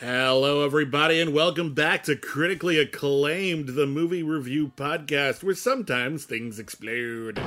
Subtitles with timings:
[0.00, 6.58] Hello, everybody, and welcome back to Critically Acclaimed, the movie review podcast where sometimes things
[6.58, 7.38] explode.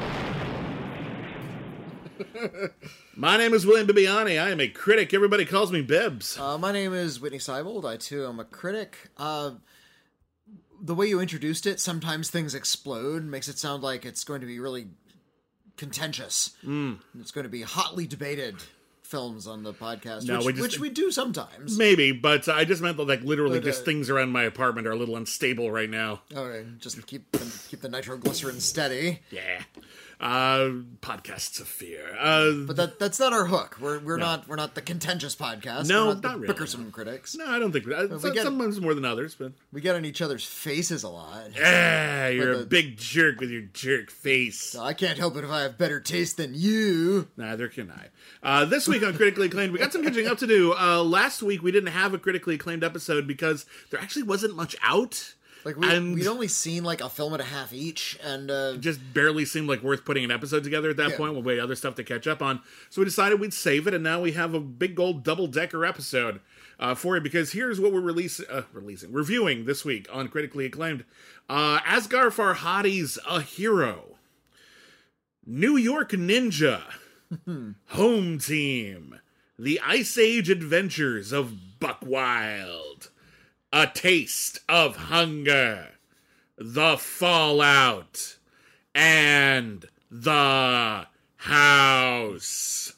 [3.15, 4.39] My name is William Bibiani.
[4.39, 5.15] I am a critic.
[5.15, 6.37] Everybody calls me Bibbs.
[6.37, 7.85] Uh, my name is Whitney Seibold.
[7.85, 9.09] I too am a critic.
[9.17, 9.53] Uh,
[10.79, 14.47] the way you introduced it, sometimes things explode, makes it sound like it's going to
[14.47, 14.89] be really
[15.75, 16.51] contentious.
[16.63, 16.99] Mm.
[17.19, 18.57] It's going to be hotly debated
[19.13, 21.77] films on the podcast, No, which, we just- which we do sometimes.
[21.77, 24.87] Maybe, but I just meant that, like, literally, But, just uh, things around my apartment
[24.87, 26.21] are a little unstable right now.
[26.35, 29.19] All right, just keep the, keep the nitroglycerin steady.
[29.29, 29.61] Yeah.
[30.23, 30.69] Uh,
[31.01, 32.15] podcasts of fear.
[32.17, 33.75] Uh, But that that's not our hook.
[33.81, 35.89] We're we're not we're not the contentious podcast.
[35.89, 37.35] No, we're not, not the really, Bickersome critics.
[37.35, 40.05] no, I don't think uh, we get- sometimes more than others, but We get on
[40.05, 41.47] each other's faces a lot.
[41.61, 44.75] ah, you're But a the- big jerk with your jerk face.
[44.77, 47.27] I can't help it if I have better taste than you.
[47.35, 48.07] Neither can I.
[48.41, 50.73] Uh, this week on Critically Acclaimed, we got some catching up to do.
[50.73, 54.77] Uh, last week, we didn't have a critically acclaimed episode because there actually wasn't much
[54.81, 55.33] out.
[55.65, 58.75] Like we, And- we'd only seen like a film and a half each, and uh,
[58.77, 61.17] Just barely seemed like worth putting an episode together at that Yeah.
[61.17, 61.43] point.
[61.43, 62.61] We had other stuff to catch up on.
[62.89, 65.85] So we decided we'd save it, and now we have a big gold double decker
[65.85, 66.41] episode
[66.79, 70.65] uh, for you because here's what we're release, uh, releasing, reviewing this week on Critically
[70.65, 71.05] Acclaimed
[71.49, 74.17] uh, Asghar Farhadi's A Hero,
[75.45, 76.81] New York Ninja,
[77.87, 79.19] Home Team,
[79.57, 83.09] The Ice Age Adventures of Buck Wild,
[83.73, 85.93] A Taste of Hunger,
[86.57, 88.37] The Fallout,
[88.93, 91.07] and The
[91.37, 92.93] House.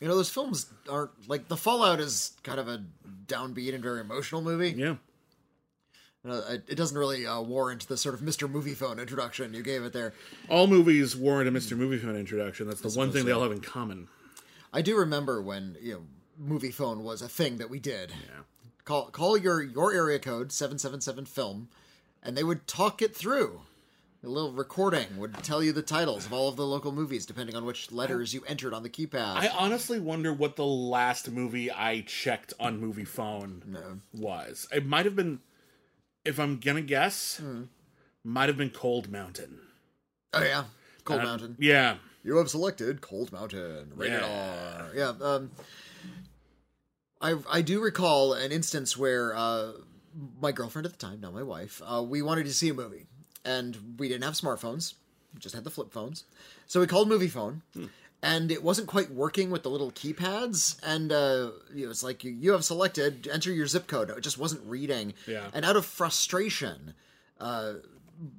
[0.00, 2.82] you know those films aren't like The Fallout is kind of a
[3.26, 4.70] downbeat and very emotional movie.
[4.70, 4.96] Yeah.
[6.26, 8.50] Uh, it it doesn't really uh, warrant the sort of Mr.
[8.50, 10.14] Moviefone introduction you gave it there.
[10.48, 11.76] All movies warrant a Mr.
[11.78, 12.66] Moviefone introduction.
[12.66, 14.08] That's the one thing they all have in common.
[14.72, 18.10] I do remember when you know Moviefone was a thing that we did.
[18.10, 18.40] Yeah.
[18.90, 21.68] Call call your your area code seven seven seven film,
[22.24, 23.60] and they would talk it through.
[24.24, 27.54] A little recording would tell you the titles of all of the local movies, depending
[27.54, 29.36] on which letters you entered on the keypad.
[29.36, 34.66] I honestly wonder what the last movie I checked on Moviefone was.
[34.74, 35.38] It might have been,
[36.24, 37.40] if I'm gonna guess,
[38.24, 39.60] might have been Cold Mountain.
[40.32, 40.64] oh yeah,
[41.04, 41.56] Cold Uh, Mountain.
[41.60, 41.98] Yeah.
[42.24, 43.92] You have selected Cold Mountain.
[43.94, 44.80] Rated Yeah.
[44.80, 44.90] R.
[44.96, 45.12] Yeah.
[45.24, 45.52] Um,
[47.20, 49.72] I I do recall an instance where uh,
[50.40, 53.06] my girlfriend at the time, now my wife, uh, we wanted to see a movie,
[53.44, 54.94] and we didn't have smartphones,
[55.34, 56.24] we just had the flip phones,
[56.66, 57.60] so we called Moviefone.
[58.22, 62.22] And it wasn't quite working with the little keypads, and uh, you know, it's like
[62.22, 64.10] you, you have selected enter your zip code.
[64.10, 65.14] It just wasn't reading.
[65.26, 65.46] Yeah.
[65.54, 66.92] And out of frustration,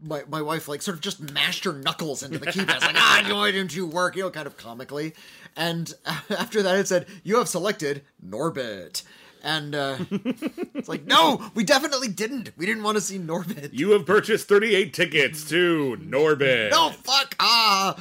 [0.04, 3.28] my, my wife like sort of just mashed her knuckles into the keypads like ah
[3.34, 5.14] why didn't you work you know kind of comically
[5.56, 5.94] and
[6.30, 9.04] after that it said you have selected norbit
[9.44, 13.92] and uh, it's like no we definitely didn't we didn't want to see norbit You
[13.92, 16.72] have purchased 38 tickets to Norbit.
[16.72, 17.96] no fuck ah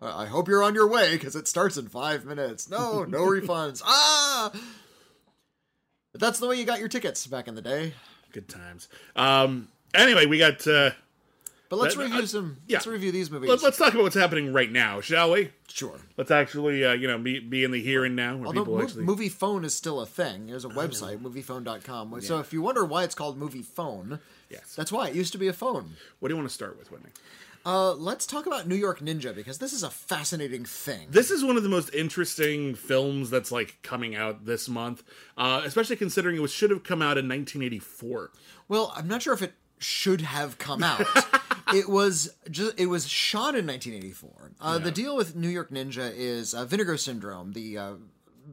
[0.00, 2.68] I hope you're on your way because it starts in five minutes.
[2.68, 3.80] No, no refunds.
[3.82, 4.50] Ah,
[6.12, 7.94] but that's the way you got your tickets back in the day.
[8.30, 8.88] Good times.
[9.16, 9.68] Um.
[9.94, 10.66] Anyway, we got.
[10.66, 10.90] Uh,
[11.68, 12.56] But let's That- review uh, some.
[12.68, 12.76] yeah.
[12.76, 13.48] Let's review these movies.
[13.50, 15.50] let, let's talk about what's happening right now, shall we?
[15.68, 15.98] sure.
[16.16, 18.76] Let's actually, uh, you know, be be in the here and now where Although people
[18.78, 19.04] Mo- actually.
[19.04, 20.46] Moviefone is still a thing.
[20.46, 22.20] There's a website, moviephone.com.
[22.22, 24.74] So if you wonder why it's called Moviefone, Yes.
[24.74, 25.08] that's why.
[25.08, 25.96] It used to be a phone.
[26.20, 27.10] What do you want to start with, Whitney?
[27.66, 31.08] Uh, let's talk about New York Ninja because this is a fascinating thing.
[31.10, 35.02] This is one of the most interesting films that's like coming out this month,
[35.36, 38.30] uh, especially considering it was, should have come out in 1984.
[38.68, 41.04] Well, I'm not sure if it should have come out.
[41.74, 44.52] it was just it was shot in 1984.
[44.60, 47.92] Uh, The deal with New York Ninja is uh, Vinegar Syndrome, the uh,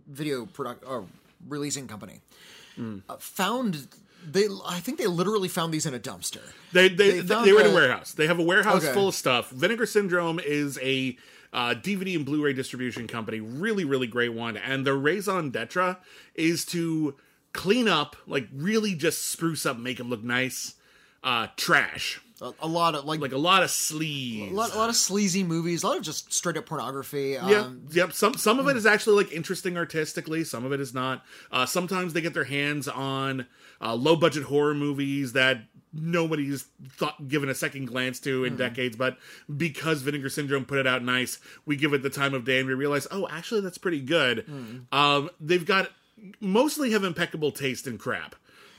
[0.07, 1.06] video product or
[1.48, 2.21] releasing company,
[2.80, 3.88] uh, found
[4.30, 4.48] they.
[4.65, 6.42] I think they literally found these in a dumpster.
[6.71, 8.13] They they, they, found were in a warehouse.
[8.13, 8.94] They have a warehouse Okay.
[8.94, 9.50] full of stuff.
[9.50, 11.18] Vinegar Syndrome is a
[11.51, 13.39] uh, DVD and Blu-ray distribution company.
[13.39, 14.57] Really, really great one.
[14.57, 15.98] And their raison d'etre
[16.33, 17.16] is to
[17.51, 20.74] clean up, like really just spruce up, make them look nice.
[21.24, 24.51] uh, trash, A, a lot of like, like a lot of sleaze.
[24.51, 27.31] a, lot, a lot of sleazy movies, a lot of just straight up pornography.
[27.31, 28.12] Yeah, Um, yep.
[28.13, 30.44] Some some of it is actually like interesting artistically.
[30.44, 31.24] Some of it is not.
[31.51, 33.45] Uh, sometimes they get their hands on
[33.81, 35.57] uh, low budget horror movies that
[35.95, 38.95] nobody's thought given a second glance to in decades.
[38.95, 39.18] But
[39.56, 41.38] because Vinegar Syndrome put it out nice,
[41.68, 44.45] we give it the time of day and we realize, oh, actually that's pretty good.
[44.91, 45.91] Um, they've got
[46.39, 48.35] mostly have impeccable taste in crap.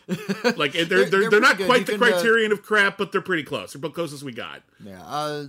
[0.56, 3.12] like they're they're, they're, they're not quite You the can, uh, criterion of crap, but
[3.12, 3.72] they're pretty close.
[3.72, 4.62] They're about closest we got.
[4.84, 5.02] Yeah.
[5.02, 5.46] Uh,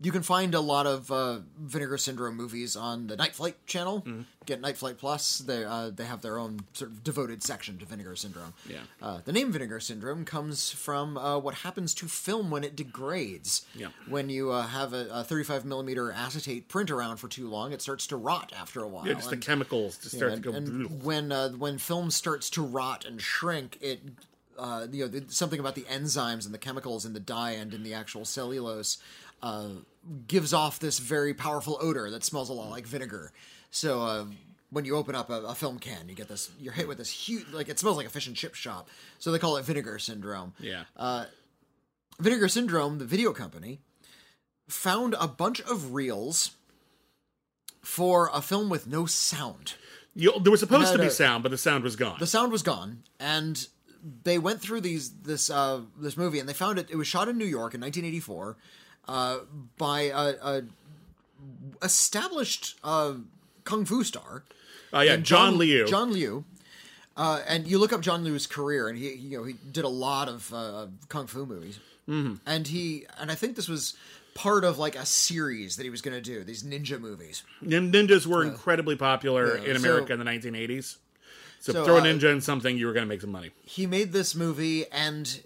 [0.00, 4.00] you can find a lot of uh, Vinegar Syndrome movies on the Night Flight channel.
[4.00, 4.22] Mm-hmm.
[4.46, 5.38] Get Night Flight Plus.
[5.40, 8.54] They uh, they have their own sort of devoted section to Vinegar Syndrome.
[8.68, 8.78] Yeah.
[9.02, 13.66] Uh, the name Vinegar Syndrome comes from uh, what happens to film when it degrades.
[13.74, 13.88] Yeah.
[14.08, 17.82] When you uh, have a, a 35 millimeter acetate print around for too long, it
[17.82, 19.06] starts to rot after a while.
[19.06, 20.56] Yeah, just the And- chemicals just start and, to go.
[20.56, 24.00] and when uh, when film starts to rot and shrink, it
[24.58, 27.72] uh, you know th- something about the enzymes and the chemicals in the dye and
[27.74, 28.98] in the actual cellulose
[29.42, 29.68] uh,
[30.26, 33.32] gives off this very powerful odor that smells a lot like vinegar.
[33.70, 34.24] So uh,
[34.70, 36.50] when you open up a, a film can, you get this.
[36.60, 38.88] You're hit with this huge, like it smells like a fish and chip shop.
[39.18, 40.54] So they call it vinegar syndrome.
[40.60, 40.84] yeah.
[42.20, 43.78] Vinegar Syndrome, the video company,
[44.68, 46.50] found a bunch of reels
[47.80, 49.74] for a film with no sound.
[50.16, 52.16] You, there was supposed had to be sound, but the sound was gone.
[52.18, 53.68] the sound was gone and
[54.24, 57.28] they went through these this uh this movie and they found it it was shot
[57.28, 58.56] in new york in 1984
[59.08, 59.38] uh
[59.78, 60.62] by a, a
[61.82, 63.14] established uh
[63.64, 64.44] kung fu star
[64.90, 65.86] Oh yeah, and John, Liu.
[65.86, 66.44] john liu
[67.16, 69.88] uh, and you look up John Liu's career, and he, you know, he did a
[69.88, 72.34] lot of uh, kung fu movies, mm-hmm.
[72.46, 73.94] and he, and I think this was
[74.36, 77.42] part of like a series that he was going to do these ninja movies.
[77.60, 80.98] Ninjas were incredibly popular Yeah, in so- America in the 1980s.
[81.58, 83.50] So, So, throw a uh, ninja in something, you were going to make some money.
[83.64, 85.42] he made this movie and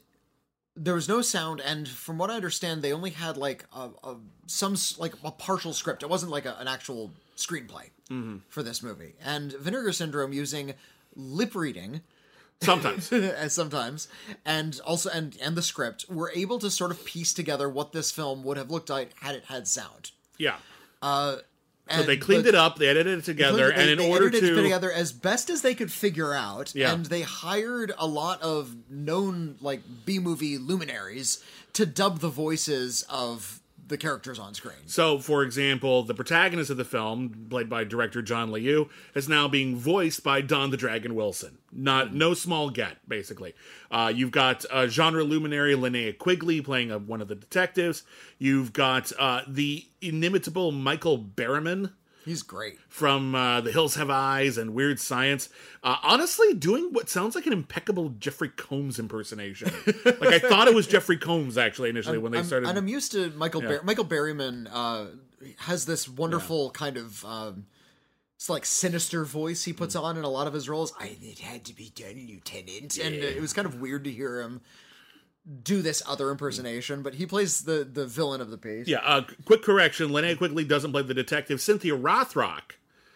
[0.75, 4.17] there was no sound and from what i understand they only had like a, a
[4.53, 6.03] some like a partial script.
[6.03, 8.37] It wasn't like a, an actual screenplay mm-hmm.
[8.49, 9.15] for this movie.
[9.25, 10.75] And vinegar syndrome using
[11.17, 12.03] lip reading
[12.61, 13.13] Sometimes.
[13.13, 14.09] as sometimes.
[14.45, 18.11] And also and and the script were able to sort of piece together what this
[18.11, 20.13] film would have looked like had it had sound.
[20.39, 20.57] Yeah.
[21.01, 21.39] and,
[21.91, 24.11] So they cleaned but- it up, they edited it together, Including- and they- in they
[24.11, 24.63] order edited it to.
[24.63, 26.93] together as best as they could figure out, Yeah.
[26.93, 31.39] and they hired a lot of known like B movie luminaries
[31.75, 34.87] to dub the voices of the characters on screen.
[34.87, 39.49] So, for example, the protagonist of the film, played by director John Liu, is now
[39.49, 41.59] being voiced by Don the Dragon Wilson.
[41.73, 43.55] Not no small get, basically.
[43.91, 48.05] Uh, you've got uh, genre luminary Linnea Quigley playing uh, one of the detectives.
[48.39, 51.93] You've got uh, the inimitable Michael Berryman
[52.25, 52.79] He's great.
[52.89, 55.49] from uh, The Hills Have Eyes and Weird Science.
[55.83, 59.73] Uh, honestly, doing what sounds like an impeccable Jeffrey Combs impersonation.
[60.05, 62.69] like I thought it was Jeffrey Combs actually initially when they I'm- started.
[62.69, 63.69] and I'm used to Michael Yeah.
[63.69, 65.07] Ber- Michael Berryman uh,
[65.59, 67.67] has this wonderful kind of um,
[68.37, 69.77] it's like sinister voice he Mm.
[69.77, 70.93] puts on in a lot of his roles.
[71.01, 74.41] I it had to be done, Lieutenant, and it was kind of weird to hear
[74.41, 74.61] him
[75.63, 77.03] do this other impersonation.
[77.03, 78.89] But he plays the the villain of the piece.
[78.89, 81.61] yeah, uh, quick correction: Linnea Quigley doesn't play the detective.
[81.61, 82.73] Cynthia Rothrock,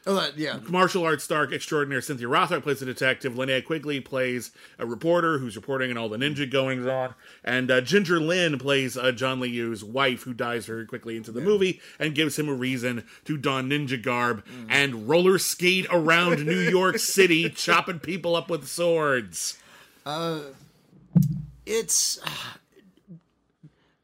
[0.08, 0.61] Oh, that, yeah.
[0.69, 3.34] martial arts star extraordinaire Cynthia Rothrock plays the detective.
[3.34, 7.14] Linnea Quigley plays a reporter who's reporting on all the ninja goings on,
[7.44, 11.40] and uh, Ginger Lynn plays uh, John Liu's wife, who dies very quickly into the
[11.40, 16.61] movie and gives him a reason to don ninja garb and roller skate around New
[16.61, 19.59] York City, chopping people up with swords.
[21.66, 22.18] It's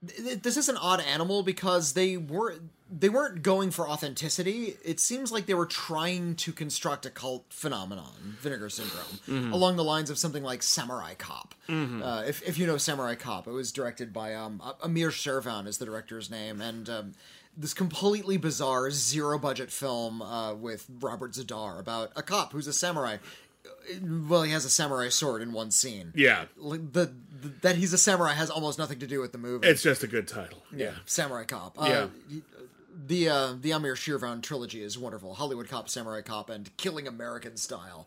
[0.06, 2.56] th- this is an odd animal because they were
[2.94, 4.76] they weren't going for authenticity.
[4.84, 9.84] It seems like they were trying to construct a cult phenomenon, Vinegar Syndrome, along the
[9.84, 11.54] lines of something like Samurai Cop.
[12.02, 15.78] Uh, if if you know Samurai Cop, it was directed by um, Amir Shervan is
[15.78, 17.12] the director's name, and um,
[17.56, 22.72] this completely bizarre zero budget film uh, with Robert Z'Dar about a cop who's a
[22.72, 23.18] samurai.
[24.02, 27.92] Well, he has a samurai sword in one scene Yeah, like the, the that he's
[27.92, 29.66] a samurai has almost nothing to do with the movie.
[29.68, 30.62] it's just a good title.
[30.74, 30.92] Yeah.
[31.04, 31.76] Samurai Cop.
[31.76, 31.82] Yeah.
[31.82, 32.08] Uh,
[33.06, 35.34] the uh, the Amir Shervan trilogy is wonderful.
[35.34, 38.06] Hollywood Cop, Samurai Cop, and Killing American Style.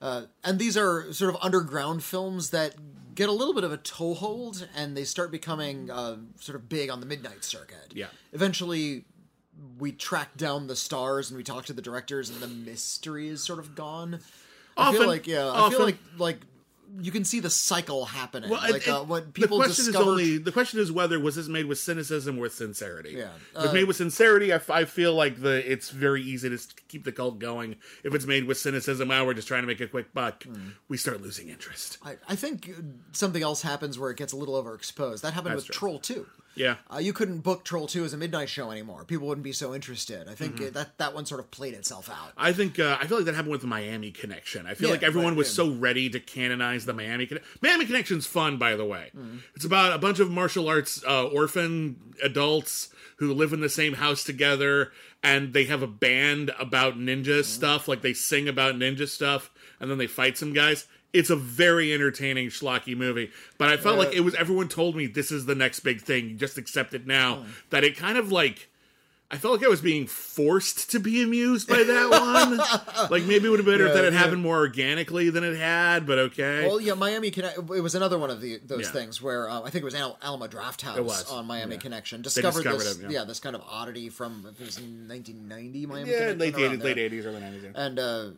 [0.00, 2.74] Uh, and these are sort of underground films that
[3.14, 6.88] get a little bit of a toehold, and they start becoming uh, sort of big
[6.90, 7.92] on the midnight circuit.
[7.92, 8.06] Yeah.
[8.32, 9.04] Eventually,
[9.78, 13.42] we track down the stars and we talk to the directors, and the mystery is
[13.42, 14.20] sort of gone.
[14.80, 15.00] I Often.
[15.00, 15.76] feel like yeah, I Often.
[15.76, 16.38] feel like like
[17.00, 18.50] you can see the cycle happening.
[18.50, 20.02] Well, like it- uh, what people the question discovered.
[20.02, 23.12] is only the question is whether was this made with cynicism or with sincerity.
[23.16, 23.28] Yeah.
[23.52, 26.58] if it's Uh, made with sincerity, I feel like the it's very easy to
[26.88, 27.76] keep the cult going.
[28.02, 30.70] If it's made with cynicism, wow, we're just trying to make a quick buck, Hmm.
[30.88, 31.98] we start losing interest.
[32.04, 32.82] I, I think uh,
[33.12, 35.20] something else happens where it gets a little overexposed.
[35.22, 35.88] That happened That's with true.
[35.90, 36.26] Troll 2.
[36.56, 39.04] Yeah, Uh, you couldn't book Troll 2 as a midnight show anymore.
[39.04, 40.26] People wouldn't be so interested.
[40.28, 40.56] I Mm-hmm.
[40.56, 42.32] think uh that that one sort of played itself out.
[42.36, 44.66] I think uh, I feel like that happened with the Miami Connection.
[44.66, 45.64] I feel Yeah, like everyone right, was yeah.
[45.64, 47.50] so ready to canonize the Miami Connection.
[47.62, 49.10] Miami Connection's fun, by the way.
[49.16, 49.38] Mm-hmm.
[49.54, 52.88] It's about a bunch of martial arts uh, orphan adults
[53.18, 54.92] who live in the same house together,
[55.22, 57.42] and they have a band about ninja Mm-hmm.
[57.42, 57.86] stuff.
[57.88, 60.86] Like they sing about ninja stuff, and then they fight some guys.
[61.12, 64.34] It's a very entertaining schlocky movie, but I felt like it was.
[64.36, 66.38] Everyone told me this is the next big thing.
[66.38, 67.40] Just accept it now.
[67.42, 67.46] Oh.
[67.70, 68.68] That it kind of like
[69.32, 72.10] I felt like I was being forced to be amused by that
[72.98, 73.10] one.
[73.10, 74.18] like maybe it would have been better if that had yeah.
[74.18, 76.66] happened more organically than it had, but okay.
[76.66, 77.56] Well, yeah, Miami Connect.
[77.56, 78.90] It was another one of the those Yeah.
[78.92, 81.80] things where uh, I think it was Al- Alamo Drafthouse on Miami yeah.
[81.80, 83.22] Connection discovered, discovered this, it, yeah.
[83.24, 86.38] this kind of oddity from it was 1990 Miami yeah, Connection.
[86.40, 87.62] late eighties, late eighties, early nineties.
[87.64, 87.70] Yeah.
[87.74, 88.30] and uh,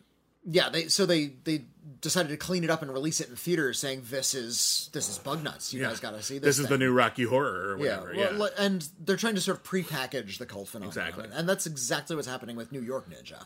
[0.45, 1.63] yeah, they so they they
[2.01, 5.17] decided to clean it up and release it in theaters, saying this is this is
[5.17, 5.73] bug nuts.
[5.73, 5.89] You Yeah.
[5.89, 6.57] guys got to see this.
[6.57, 9.57] This is the new Rocky Horror or Yeah, well, Yeah, and they're trying to sort
[9.57, 11.29] of prepackage the cult phenomenon, Exactly.
[11.33, 13.45] and that's exactly what's happening with New York Ninja.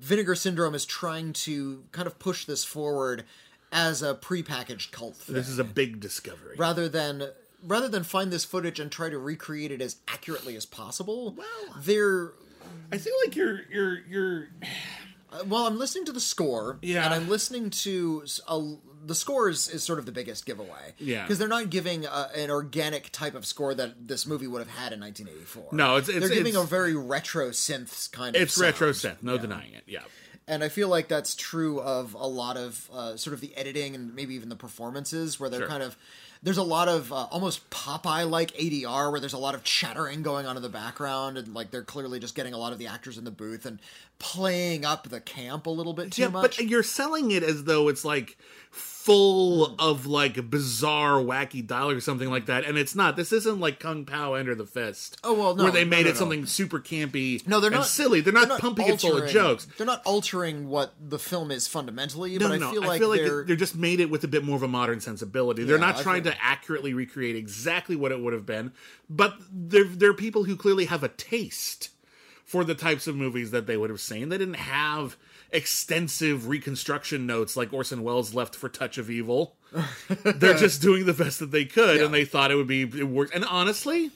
[0.00, 3.24] Vinegar Syndrome is trying to kind of push this forward
[3.72, 6.56] as a prepackaged cult thing, this is a big discovery.
[6.56, 7.28] rather than
[7.64, 11.32] rather than find this footage and try to recreate it as accurately as possible.
[11.36, 12.32] Well, they're
[12.92, 14.48] I feel like you're you're you're
[15.32, 15.66] uh, well.
[15.66, 17.04] I'm listening to the score, Yeah.
[17.04, 18.74] and I'm listening to a,
[19.06, 21.22] the score is, is sort of the biggest giveaway, Yeah.
[21.22, 24.68] because they're not giving a, an organic type of score that this movie would have
[24.76, 25.68] had in 1984.
[25.72, 28.42] No, it's- it's- they're giving it's- a very retro synths kind of.
[28.42, 28.64] it's sound.
[28.66, 29.84] retro synth, no denying it.
[29.86, 30.02] Yeah.
[30.50, 33.94] and I feel like that's true of a lot of uh, sort of the editing
[33.94, 35.68] and maybe even the performances, where they're Sure.
[35.68, 35.94] kind of
[36.42, 40.22] there's a lot of uh, almost Popeye like ADR, where there's a lot of chattering
[40.22, 42.86] going on in the background, and like they're clearly just getting a lot of the
[42.86, 43.78] actors in the booth and
[44.18, 46.56] playing up the camp a little bit too yeah, much.
[46.56, 48.36] but you're selling it as though it's like
[48.70, 53.16] full of like bizarre, wacky dialogue or something like that, and it's not.
[53.16, 55.18] This isn't like Kung Pao Enter the Fist.
[55.24, 56.18] Oh, well, no, where they made no, it no.
[56.18, 57.46] something super campy.
[57.46, 58.20] no, they're and not silly.
[58.20, 59.66] They're not, pumping it full of jokes.
[59.78, 63.44] They're not altering what the film is fundamentally, No, but no, I feel like they're,
[63.44, 65.64] they're just made it with a bit more of a modern sensibility.
[65.64, 68.72] They're Yeah, not I trying feel- to accurately recreate exactly what it would have been,
[69.08, 71.90] but they're they're people who clearly have a taste
[72.48, 74.30] for the types of movies that they would have seen.
[74.30, 75.16] They didn't have
[75.52, 79.54] extensive reconstruction notes like Orson Welles left for Touch of Evil.
[80.24, 82.06] they're just doing the best that they could, Yeah.
[82.06, 83.34] and they thought it would be it worked.
[83.34, 84.10] And honestly,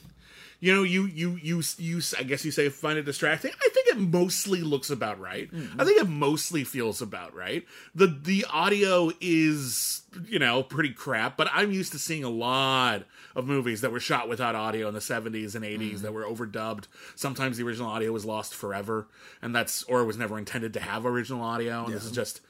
[0.59, 2.01] you know, you you you you.
[2.17, 3.51] I guess you say find it distracting.
[3.51, 5.51] I it mostly looks about right.
[5.51, 5.79] Mm-hmm.
[5.79, 7.65] I think it mostly feels about right.
[7.95, 13.03] the The audio is you know pretty crap, but I'm used to seeing a lot
[13.35, 16.01] of movies that were shot without audio in the 70s and 80s mm-hmm.
[16.03, 16.85] that were overdubbed.
[17.15, 19.07] Sometimes the original audio was lost forever,
[19.41, 21.85] and that's or was never intended to have original audio.
[21.85, 22.41] And this is just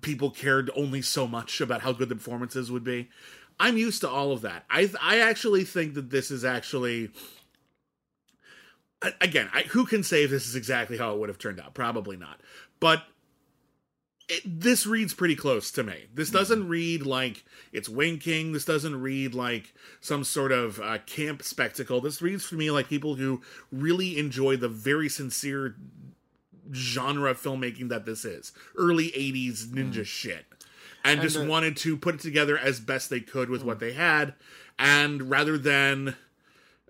[0.00, 3.08] people cared only so much about how good the performances would be.
[3.60, 4.64] I'm used to all of that.
[4.70, 7.10] I I actually think that this is actually
[9.20, 11.74] again, I, who can say if this is exactly how it would have turned out?
[11.74, 12.40] Probably not.
[12.80, 13.04] But
[14.28, 16.06] it, this reads pretty close to me.
[16.12, 18.52] This doesn't read like it's winking.
[18.52, 22.00] This doesn't read like some sort of uh, camp spectacle.
[22.00, 23.40] This reads for me like people who
[23.72, 25.76] really enjoy the very sincere
[26.72, 30.44] genre filmmaking that this is early 80s ninja shit
[31.02, 33.92] and, just uh, wanted to put it together as best they could with what they
[33.92, 34.34] had
[34.78, 36.14] and rather than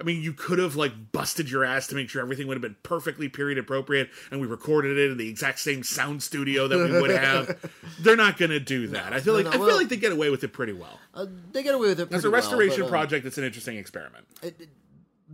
[0.00, 2.62] I mean, you could have like busted your ass to make sure everything would have
[2.62, 6.78] been perfectly period appropriate, and we recorded it in the exact same sound studio that
[6.78, 7.70] we would have.
[8.00, 9.12] They're not going to do that.
[9.12, 11.00] I feel no, like no, I feel like they get away with it pretty well.
[11.14, 12.04] uh, they get away with it.
[12.04, 14.26] As pretty a well, restoration but, uh, project, it's an interesting experiment.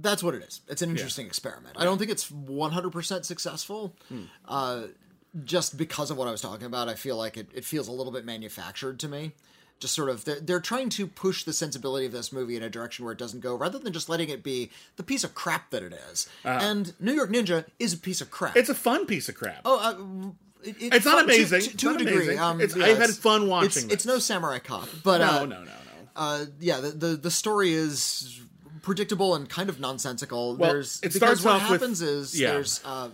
[0.01, 0.63] that's what it is.
[0.69, 1.77] It's an interesting experiment.
[1.79, 3.95] I don't think it's 100% successful.
[4.09, 4.23] Hmm.
[4.47, 4.83] Uh,
[5.43, 7.93] just because of what I was talking about, I feel like it, it feels a
[7.93, 9.33] little bit manufactured to me.
[9.81, 12.71] Just sort of, they're, they're trying to push the sensibility of this movie in a
[12.71, 15.71] direction where it doesn't go, rather than just letting it be the piece of crap
[15.71, 16.29] that it is.
[16.45, 18.57] and New York Ninja is a piece of crap.
[18.57, 19.61] It's a fun piece of crap.
[19.65, 21.61] Oh, uh, it, it- It's not fun- to- amazing.
[21.61, 22.37] To, It's to a degree.
[22.39, 25.39] Um, It's- yeah, I've had fun watching It's, it's no Samurai Cop, but no, uh,
[25.41, 25.71] no, no, no.
[26.17, 28.41] uh, yeah, the, the the story is
[28.81, 30.57] predictable and kind of nonsensical.
[30.57, 32.53] Well, there's it because starts what off with- happens is yeah.
[32.53, 33.09] there's uh,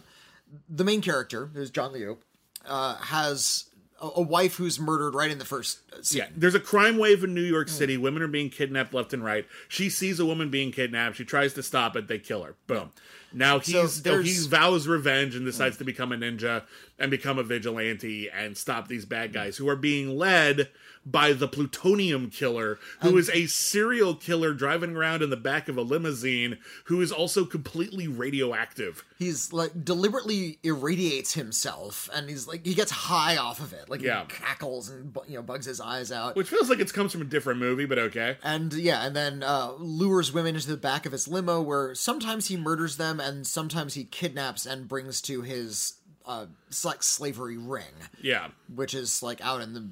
[0.68, 2.18] the main character, who's John Liu,
[2.66, 3.64] uh, has
[4.00, 6.18] a, wife who's murdered right in the first uh, scene.
[6.18, 7.68] Yeah, there's a crime wave in New York.
[7.68, 7.96] City.
[7.96, 9.46] Women are being kidnapped left and right.
[9.68, 11.16] She sees a woman being kidnapped.
[11.16, 12.08] She tries to stop it.
[12.08, 12.54] They kill her.
[12.66, 12.90] Boom.
[13.32, 16.64] Now So he's oh, he vows revenge and decides to become a ninja
[17.00, 20.68] and become a vigilante and stop these bad guys who are being led
[21.06, 25.78] by the plutonium killer, who is a serial killer driving around in the back of
[25.78, 29.02] a limousine, who is also completely radioactive.
[29.18, 34.02] He's like deliberately irradiates himself, and he's like he gets high off of it, like
[34.02, 34.24] Yeah.
[34.24, 36.36] he cackles and you know bugs his eyes out.
[36.36, 38.36] Which feels like it comes from a different movie, but okay.
[38.42, 42.48] and yeah, and then uh, lures women into the back of his limo, where sometimes
[42.48, 45.94] he murders them, and sometimes he kidnaps and brings to his
[46.26, 47.84] uh, sex slavery ring,
[48.22, 48.48] Yeah.
[48.74, 49.88] which is like out in the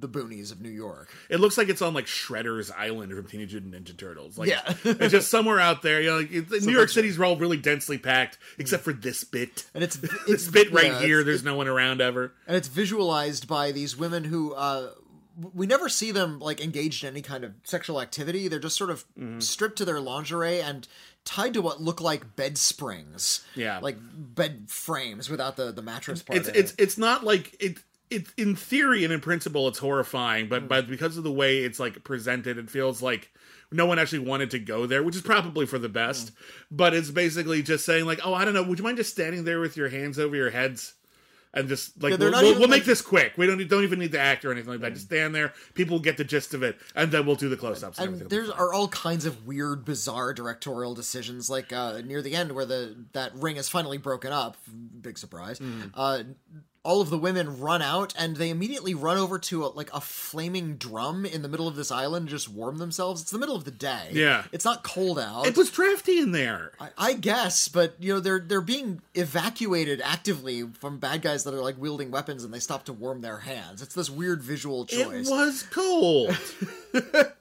[0.00, 1.14] the boonies of New York.
[1.30, 4.36] It looks like it's on like Shredder's Island from Teenage Mutant Ninja Turtles.
[4.36, 4.74] Like, Yeah.
[4.84, 6.00] it's just somewhere out there.
[6.02, 9.64] You know, like, it's- New York City's all really densely packed, except for this bit.
[9.74, 12.32] And it's This it's bit right yeah, here, there's no one around ever.
[12.48, 14.90] and it's visualized by these women who uh
[15.54, 18.90] we never see them like engaged in any kind of sexual activity they're just sort
[18.90, 19.38] of Mm-hmm.
[19.40, 20.86] stripped to their lingerie and
[21.24, 23.78] tied to what look like bed springs Yeah.
[23.80, 26.80] like bed frames without the the mattress part It's it's it.
[26.82, 27.78] it's not like it.
[28.10, 31.80] It, in theory and in principle, it's horrifying, but but because of the way it's
[31.80, 33.32] like presented, it feels like
[33.70, 36.28] no one actually wanted to go there, which is probably for the best.
[36.28, 36.34] Hmm.
[36.72, 39.44] But it's basically just saying like, oh, I don't know, would you mind just standing
[39.44, 40.92] there with your hands over your heads?
[41.54, 43.34] And just like Yeah, we'll, we'll, we'll make this quick.
[43.36, 44.94] We don't need- don't even need to act or anything like that.
[44.94, 45.52] Just stand there.
[45.74, 47.98] People get the gist of it, and then we'll do the close ups.
[47.98, 52.52] and there are all kinds of weird bizarre directorial decisions like uh near the end
[52.52, 54.56] where the that ring is finally broken up
[55.02, 55.82] big surprise Hmm.
[55.94, 56.22] uh
[56.84, 60.00] all of the women run out and they immediately run over to a, like a
[60.00, 63.64] flaming drum in the middle of this island just warm themselves it's the middle of
[63.64, 64.44] the day Yeah.
[64.50, 66.72] it's not cold out it was drafty in there.
[66.80, 71.54] I, I guess but you know they're they're being evacuated actively from bad guys that
[71.54, 74.84] are like wielding weapons and they stop to warm their hands it's this weird visual
[74.84, 76.36] choice It was cold.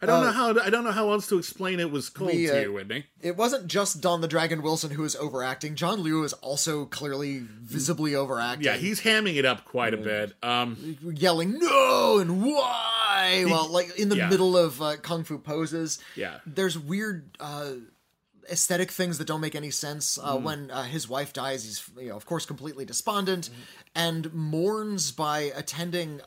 [0.00, 2.46] I don't know how I don't know how else to explain it was cold we,
[2.46, 3.06] to uh, you, Whitney.
[3.20, 5.74] it wasn't just Don the Dragon Wilson who was overacting.
[5.74, 8.64] John Liu is also clearly visibly overacting.
[8.64, 10.34] Yeah, he's hamming it up quite a bit.
[10.42, 14.28] Um, yelling no and why well like in the Yeah.
[14.30, 15.98] middle of uh, kung fu poses.
[16.16, 16.38] Yeah.
[16.46, 17.72] There's weird uh
[18.50, 20.42] aesthetic things that don't make any sense uh, Mm.
[20.42, 23.60] when uh, his wife dies he's you know of course completely despondent Mm-hmm.
[23.94, 26.20] and mourns by attending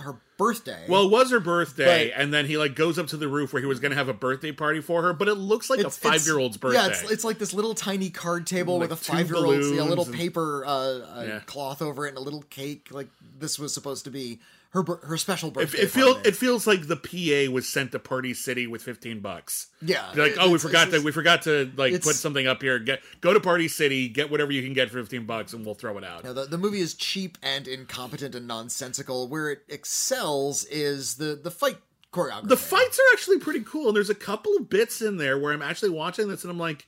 [0.00, 3.16] her birthday well, it was her birthday, But- and then he like goes up to
[3.16, 5.34] the roof where he was going to have a birthday party for her, but it
[5.34, 6.78] looks like a five year old's birthday.
[6.78, 9.54] Yeah, it's, it's like this little tiny card table Like with a five year old,
[9.56, 11.40] a little paper uh, uh, Yeah.
[11.40, 12.88] cloth over it and a little cake.
[12.92, 13.08] Like
[13.38, 14.38] this was supposed to be
[14.70, 15.78] her her special birthday.
[15.78, 19.68] it feels it feels like the PA was sent to Party City with fifteen bucks.
[19.80, 22.78] Yeah, They're like, oh, we forgot to we forgot to like put something up here.
[22.78, 25.74] Get go to Party City, get whatever you can get for fifteen bucks, and we'll
[25.74, 26.24] throw it out.
[26.24, 29.28] Know, the, the movie is cheap and incompetent and nonsensical.
[29.28, 31.78] Where it excels is the the fight
[32.12, 32.48] choreography.
[32.48, 33.88] The fights are actually pretty cool.
[33.88, 36.58] And there's a couple of bits in there where I'm actually watching this and I'm
[36.58, 36.86] like,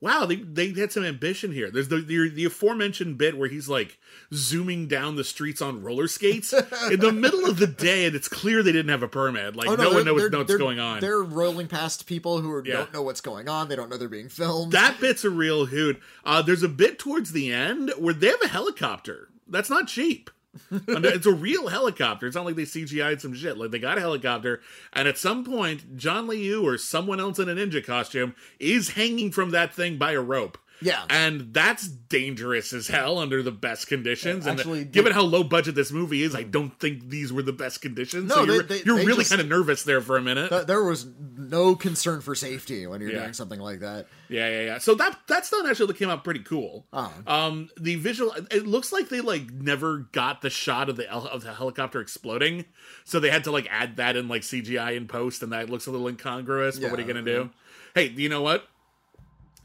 [0.00, 1.70] wow, they, they had some ambition here.
[1.70, 3.98] There's the, the the aforementioned bit where he's like
[4.32, 6.52] zooming down the streets on roller skates
[6.90, 9.56] in the middle of the day, and it's clear they didn't have a permit.
[9.56, 11.00] Like Oh, no, one knows, what's going on.
[11.00, 12.74] They're rolling past people who are, Yeah.
[12.74, 13.68] don't know what's going on.
[13.68, 14.72] They don't know they're being filmed.
[14.72, 16.00] That bit's a real hoot.
[16.24, 19.28] Uh, there's a bit towards the end where they have a helicopter.
[19.48, 20.30] That's not cheap.
[20.70, 22.26] It's a real helicopter.
[22.26, 23.58] It's not like they CGI'd some shit.
[23.58, 24.60] Like they got a helicopter,
[24.92, 29.30] and at some point, John Liu or someone else in a ninja costume is hanging
[29.30, 30.58] from that thing by a rope.
[30.80, 31.02] Yeah.
[31.10, 34.46] and that's dangerous as hell under the best conditions.
[34.46, 37.42] and actually, the- given how low budget this movie is, I don't think these were
[37.42, 38.28] the best conditions.
[38.28, 40.50] No, so you're, they- they- you're they really kind of nervous there for a minute.
[40.50, 43.20] Th- there was no concern for safety when you're Yeah.
[43.22, 44.06] doing something like that.
[44.28, 44.78] Yeah, yeah, yeah.
[44.78, 46.86] So that that stuff actually came out pretty cool.
[46.92, 47.12] Oh.
[47.26, 51.42] Um, the visual, it looks like they like never got the shot of the of
[51.42, 52.64] the helicopter exploding,
[53.04, 55.86] so they had to like add that in like CGI in post, and that looks
[55.86, 56.78] a little incongruous.
[56.78, 57.50] But what are you gonna do?
[57.94, 58.68] Hey, you know what?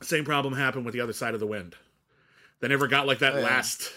[0.05, 1.75] Same problem happened with the other side of the wind.
[2.59, 3.41] They never got like that yeah.
[3.41, 3.91] last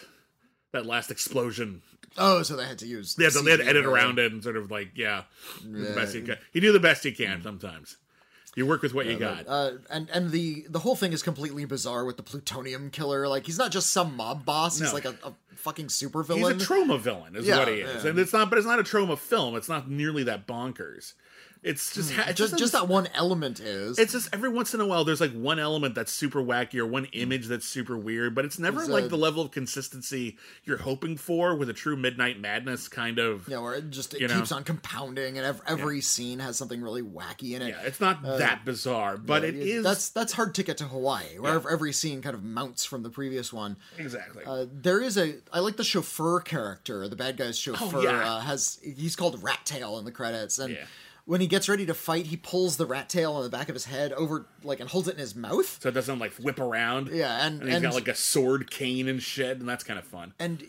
[0.72, 1.82] that last explosion.
[2.18, 3.14] Oh, so they had to use.
[3.14, 3.94] They had to, they had to edit really.
[3.94, 5.24] around it and sort of like yeah,
[5.62, 6.36] do the best you can.
[6.52, 7.96] You do the best you can sometimes.
[8.56, 9.46] You work with what you got.
[9.46, 13.28] Uh, and and the the whole thing is completely bizarre with the plutonium killer.
[13.28, 14.78] Like he's not just some mob boss.
[14.78, 14.94] He's No.
[14.94, 18.10] like a, a fucking He's a Troma villain, is Yeah, what he is, yeah.
[18.10, 18.48] and it's not.
[18.48, 19.56] But it's not a Troma film.
[19.56, 21.12] It's not nearly that bonkers.
[21.66, 23.98] It's just it's just just just that one element is.
[23.98, 26.86] It's just every once in a while there's like one element that's super wacky or
[26.86, 30.36] one image that's super weird, but it's never It's, like uh, the level of consistency
[30.64, 33.48] you're hoping for with a true Midnight Madness kind of.
[33.48, 34.36] know, where it just it you know.
[34.36, 37.70] keeps on compounding, and every, every scene has something really wacky in it.
[37.70, 41.60] Yeah, it's not that bizarre, but it is That's that's hard ticket to Hawaii, where
[41.68, 43.76] every scene kind of mounts from the previous one.
[43.98, 44.44] exactly.
[44.46, 47.08] Uh, there is a I like the chauffeur character.
[47.08, 48.34] The bad guy's chauffeur Oh, yeah.
[48.34, 50.84] uh, has he's called Rat Tail in the credits, and Yeah.
[51.26, 53.74] When he gets ready to fight, he pulls the rat tail on the back of
[53.74, 55.78] his head over like and holds it in his mouth.
[55.82, 57.08] So it doesn't like whip around.
[57.08, 59.98] Yeah, and- and he's and- got like a sword cane and shit, and that's kind
[59.98, 60.32] of fun.
[60.38, 60.64] And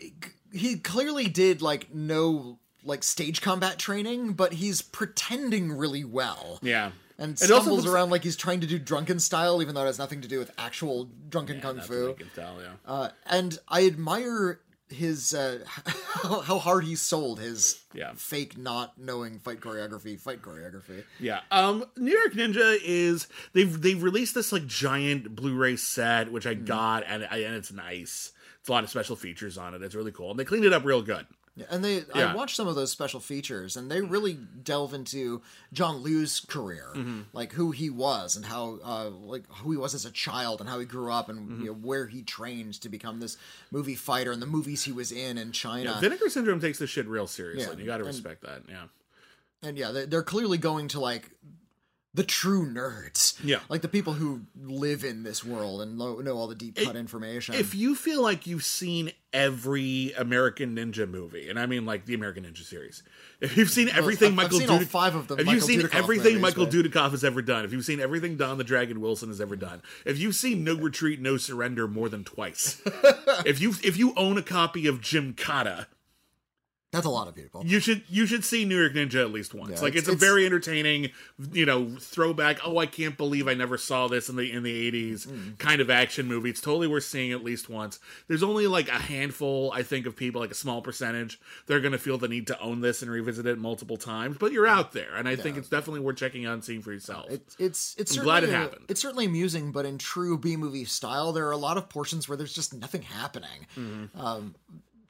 [0.51, 6.59] he clearly did like no like stage combat training, but he's pretending really well.
[6.61, 6.91] Yeah.
[7.19, 9.87] And It stumbles looks- around like he's trying to do drunken style, even though it
[9.87, 12.15] has nothing to do with actual drunken kung fu.
[12.35, 12.73] tell, yeah.
[12.85, 18.13] Uh, and I admire his uh, how, how hard he sold his Yeah.
[18.15, 21.03] fake not knowing fight choreography, fight choreography.
[21.19, 21.41] Yeah.
[21.51, 26.55] Um New York Ninja is they've they've released this like giant Blu-ray set which I
[26.55, 26.65] Mm-hmm.
[26.65, 28.31] got and and it's nice.
[28.59, 29.81] It's a lot of special features on it.
[29.81, 30.31] It's really cool.
[30.31, 31.25] And they cleaned it up real good.
[31.57, 32.31] Yeah, and they Yeah.
[32.31, 35.41] I watched some of those special features, and they really delve into
[35.73, 37.21] John Liu's career, Mm-hmm.
[37.33, 40.69] like who he was and how uh, like who he was as a child and
[40.69, 41.61] how he grew up and Mm-hmm.
[41.61, 43.37] you know, where he trained to become this
[43.71, 45.97] movie fighter and the movies he was in in China.
[45.99, 47.73] Vinegar Syndrome takes this shit real seriously.
[47.75, 48.61] Yeah, you got to and- respect that.
[48.69, 48.83] Yeah.
[49.63, 51.31] and yeah, they're clearly going to like
[52.17, 53.59] the true nerds, Yeah.
[53.69, 56.95] like the people who live in this world and lo- know all the deep cut
[56.95, 57.53] information.
[57.55, 62.15] If you feel like you've seen every American Ninja movie, and I mean like the
[62.15, 63.03] American Ninja series,
[63.39, 65.53] if you've seen everything I've- I've Michael seen all Dudikoff, five of the if Michael
[65.53, 68.63] you've seen Dudikoff everything Michael Dudikoff has ever done, if you've seen everything Don the
[68.63, 72.81] Dragon Wilson has ever done, if you've seen No Retreat, No Surrender more than twice,
[73.45, 75.85] if you if you own a copy of Gymkata,
[76.97, 77.63] That's a lot of people.
[77.65, 79.71] you should you should see New York Ninja at least once.
[79.77, 81.11] Yeah, like it's, it's- a it's- very entertaining,
[81.53, 82.57] you know, throwback.
[82.65, 85.57] Oh, I can't believe I never saw this in the in the 80s Mm.
[85.59, 86.49] kind of action movie.
[86.49, 87.99] It's totally worth seeing at least once.
[88.27, 91.91] There's only like a handful, I think, of people, like a small percentage, they're going
[91.93, 94.37] to feel the need to own this and revisit it multiple times.
[94.39, 96.91] But you're out there, and I think it's definitely worth checking out and seeing for
[96.91, 97.25] yourself.
[97.29, 98.85] It's it's it's I'm glad it happened.
[98.89, 102.27] It's certainly amusing, but in true B movie style, there are a lot of portions
[102.27, 103.67] where there's just nothing happening.
[104.15, 104.55] Um,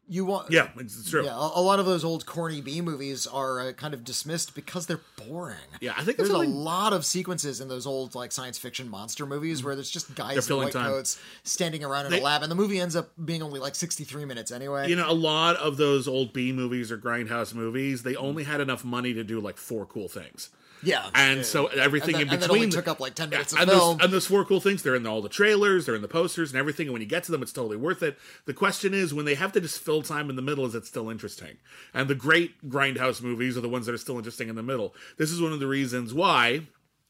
[0.09, 1.23] you want yeah, it's, true.
[1.25, 1.35] yeah.
[1.35, 4.85] A, a lot of those old corny B movies are uh, kind of dismissed because
[4.87, 5.57] they're boring.
[5.81, 9.25] Yeah, I think there's a lot of sequences in those old like science fiction monster
[9.25, 10.89] movies where there's just guys in white time.
[10.89, 13.75] coats standing around in They- a lab, and the movie ends up being only like
[13.75, 14.89] 63 minutes anyway.
[14.89, 18.61] You know, a lot of those old B movies or grindhouse movies, they only had
[18.61, 20.49] enough money to do like four cool things.
[20.83, 23.59] Yeah, And so everything and, in and that between took up like 10 minutes of
[23.59, 26.07] and those, and those four cool things, they're in all the trailers, they're in the
[26.07, 26.87] posters and everything.
[26.87, 28.17] And when you get to them, it's totally worth it.
[28.45, 30.85] The question is, when they have to just fill time in the middle, is it
[30.85, 31.57] still interesting?
[31.93, 34.93] And the great grindhouse movies are the ones that are still interesting in the middle.
[35.17, 36.61] This is one of the reasons why,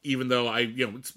[0.04, 1.14] even though I, you know, it's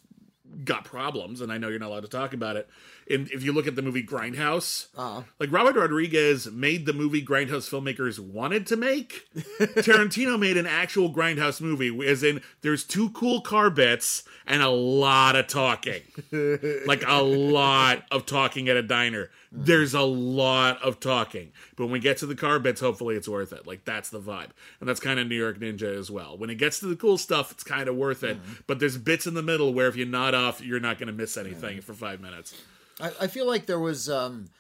[0.65, 2.69] got problems, and I know you're not allowed to talk about it.
[3.09, 5.23] And if you look at the movie Grindhouse, Uh-huh.
[5.39, 9.29] like Robert Rodriguez made the movie Grindhouse filmmakers wanted to make.
[9.61, 14.69] Tarantino made an actual Grindhouse movie, as in there's two cool car bits and a
[14.69, 16.03] lot of talking,
[16.87, 19.31] like a lot of talking at a diner.
[19.53, 19.65] Mm-hmm.
[19.65, 23.29] There's a lot of talking, but when we get to the car bits, hopefully it's
[23.29, 23.67] worth it.
[23.67, 26.39] Like that's the vibe, and that's kind of New York Ninja as well.
[26.39, 28.53] When it gets to the cool stuff, it's kind of worth it, mm-hmm.
[28.69, 31.13] but there's bits in the middle where if you nod off, you're not going to
[31.13, 31.81] miss anything mm-hmm.
[31.81, 32.55] for five minutes.
[33.01, 34.51] I, I feel like there was um,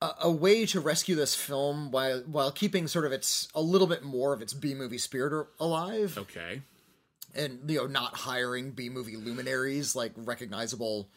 [0.00, 3.86] a, a way to rescue this film while while keeping sort of its a little
[3.86, 6.62] bit more of its B movie spirit alive, Okay.
[7.34, 11.08] and you know not hiring B movie luminaries like recognizable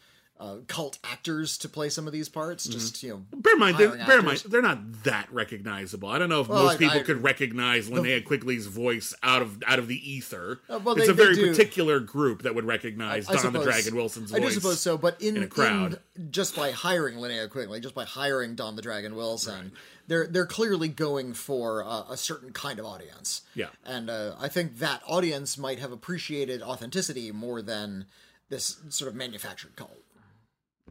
[0.42, 2.64] uh, cult actors to play some of these parts.
[2.66, 2.72] Mm-hmm.
[2.72, 6.08] Just you know, Bear in mind, they're, hiring bear in mind, they're not that recognizable.
[6.08, 9.40] I don't know if Well, most I- people I- could recognize Linnea Quigley's voice out
[9.42, 10.60] of out of the ether.
[10.68, 13.94] Uh, well, it's they- a very particular group that would recognize I Don the Dragon
[13.94, 14.40] Wilson's voice.
[14.40, 16.00] I do suppose so, but in, in a crowd.
[16.16, 19.72] in- just by hiring Linnea Quigley, just by hiring Don the Dragon Wilson,
[20.08, 23.42] they're they're clearly going for uh, a certain kind of audience.
[23.54, 23.68] Yeah.
[23.84, 28.06] and uh, I think that audience might have appreciated authenticity more than
[28.48, 30.01] this sort of manufactured cult.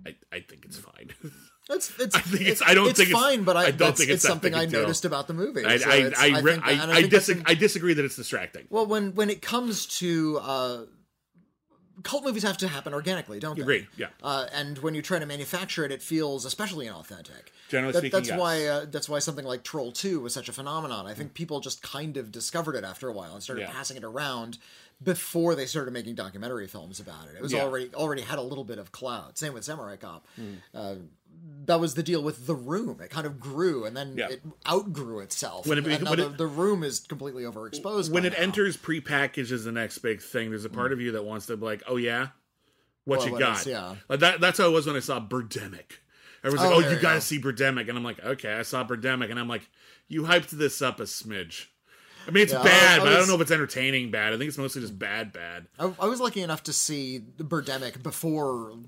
[0.06, 1.12] I, I think it's fine.
[1.70, 3.96] It's, it's, I think it's- I don't it's think it's- fine, but I, I don't
[3.96, 4.82] think it's something I a I deal.
[4.82, 5.64] noticed about the movie.
[5.64, 5.98] I, so I, I,
[6.38, 8.66] I, think, I, and I, think that's dis- an- I disagree that it's distracting.
[8.70, 10.82] well, when when it comes to uh,
[12.04, 13.62] cult movies, have to happen organically, don't they?
[13.62, 14.08] Agree, yeah.
[14.24, 17.50] Uh, and when you try to manufacture it, it feels especially inauthentic.
[17.70, 18.40] Generally That- speaking, that's yes.
[18.40, 21.06] why uh, that's why something like Troll Two was such a phenomenon.
[21.06, 23.72] I think people just kind of discovered it after a while and started Yeah.
[23.72, 24.58] passing it around
[25.04, 27.36] before they started making documentary films about it.
[27.36, 27.64] It was Yeah.
[27.64, 29.38] already already had a little bit of clout.
[29.38, 30.28] Same with Samurai Cop.
[30.36, 30.54] Hmm.
[30.74, 30.96] Uh,
[31.66, 33.00] that was the deal with The Room.
[33.02, 34.30] It kind of grew and then Yeah.
[34.30, 35.66] it outgrew itself.
[35.66, 38.12] When it be- when the, it- the Room is completely overexposed.
[38.12, 38.40] when it now.
[38.40, 41.58] enters prepackaged as the next big thing, there's a part of you that wants to
[41.58, 42.28] be like, oh yeah,
[43.06, 43.62] what Well, you got?
[43.62, 43.96] is- yeah.
[44.08, 45.94] Like that, that's how it was when I saw Birdemic.
[46.44, 47.20] Everyone's Oh, like, oh, you you gotta go.
[47.22, 49.68] see Birdemic, and I'm like, okay, I saw Birdemic, and I'm like,
[50.08, 51.68] you hyped this up a smidge.
[52.28, 54.34] I mean, it's Yeah, bad, I but I don't know if it's entertaining bad.
[54.34, 55.68] I think it's mostly just bad, bad.
[55.80, 58.74] I, I was lucky enough to see Birdemic before.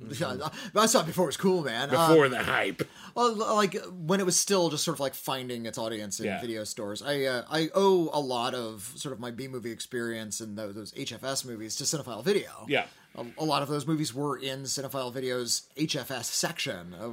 [0.73, 1.89] That's not before it was cool, man.
[1.89, 2.83] Before the hype.
[3.15, 6.41] Well, like when it was still just sort of like finding its audience in Yeah.
[6.41, 7.01] video stores.
[7.01, 10.75] I uh, I owe a lot of sort of my B movie experience and those,
[10.75, 12.65] those HFS movies to Cinefile Video.
[12.67, 12.85] Yeah.
[13.15, 16.93] a, a lot of those movies were in Cinefile Video's HFS section.
[16.99, 17.09] Uh,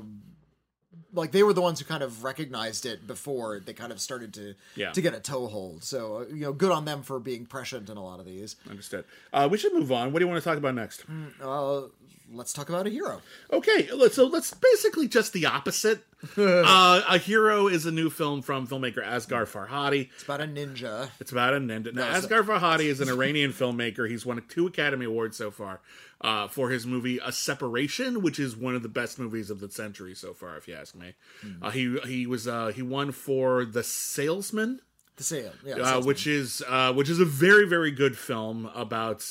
[1.12, 4.32] like they were the ones who kind of recognized it before they kind of started
[4.34, 4.90] to Yeah.
[4.92, 5.82] to get a toehold.
[5.84, 8.56] So uh, you know, good on them for being prescient in a lot of these.
[8.68, 9.04] Understood.
[9.32, 10.12] Uh, we should move on.
[10.12, 11.04] What do you want to talk about next?
[11.42, 11.82] Uh,
[12.32, 13.20] let's talk about a hero.
[13.52, 16.04] Okay, so let's basically just the opposite.
[16.36, 20.10] uh, a Hero is a new film from filmmaker Asghar Farhadi.
[20.14, 21.08] It's about a ninja.
[21.18, 21.94] It's about a ninja.
[21.94, 24.08] Now, No, Asghar Farhadi is an Iranian filmmaker.
[24.08, 25.80] He's won two Academy Awards so far
[26.20, 29.70] uh, for his movie A Separation, which is one of the best movies of the
[29.70, 31.14] century so far, if you ask me.
[31.40, 31.62] Hmm.
[31.62, 34.80] Uh, he he was uh, he won for The Salesman.
[35.16, 39.30] The sale, yeah, uh, which is uh, which is a very very good film about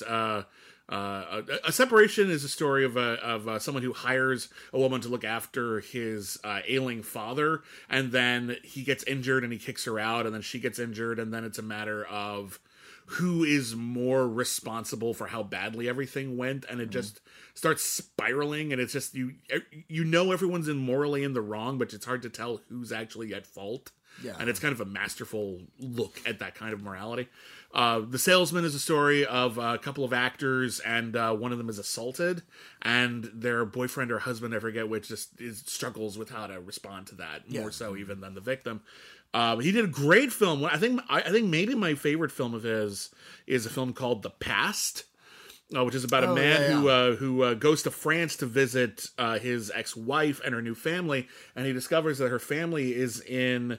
[0.91, 4.79] uh, a, a separation is a story of a, of uh, someone who hires a
[4.79, 9.59] woman to look after his uh, ailing father, and then he gets injured and he
[9.59, 12.59] kicks her out, and then she gets injured, and then it's a matter of
[13.13, 17.19] who is more responsible for how badly everything went and it just
[17.55, 19.33] starts spiraling and it's just you
[19.87, 23.33] you know everyone's in morally in the wrong but it's hard to tell who's actually
[23.33, 23.91] at fault
[24.23, 24.35] Yeah.
[24.39, 27.27] and it's kind of a masterful look at that kind of morality.
[27.73, 31.59] Uh, the Salesman is a story of a couple of actors, and uh, one of
[31.59, 32.41] them is assaulted,
[32.81, 37.07] and their boyfriend or husband, I forget which, just is, struggles with how to respond
[37.07, 37.61] to that Yeah.
[37.61, 38.81] more so even than the victim.
[39.35, 40.65] Um, he did a great film.
[40.65, 43.11] I think I, I think maybe my favorite film of his
[43.45, 45.03] is a film called The Past.
[45.71, 48.35] Uh, which is about a Oh, man yeah, who uh, who uh, goes to France
[48.37, 52.95] to visit uh, his ex-wife and her new family, and he discovers that her family
[52.95, 53.77] is in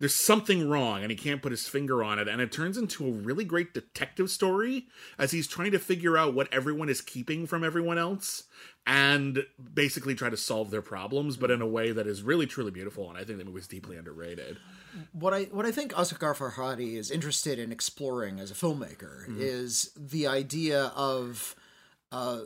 [0.00, 2.28] there's something wrong and he can't put his finger on it.
[2.28, 4.86] And it turns into a really great detective story
[5.18, 8.44] as he's trying to figure out what everyone is keeping from everyone else
[8.86, 12.70] and basically try to solve their problems but in a way that is really truly
[12.70, 13.08] beautiful.
[13.08, 14.56] And i think the movie's deeply underrated.
[15.12, 19.40] What I what I think Asghar Farhadi is interested in exploring as a filmmaker Mm-hmm.
[19.40, 21.54] is the idea of
[22.10, 22.40] uh,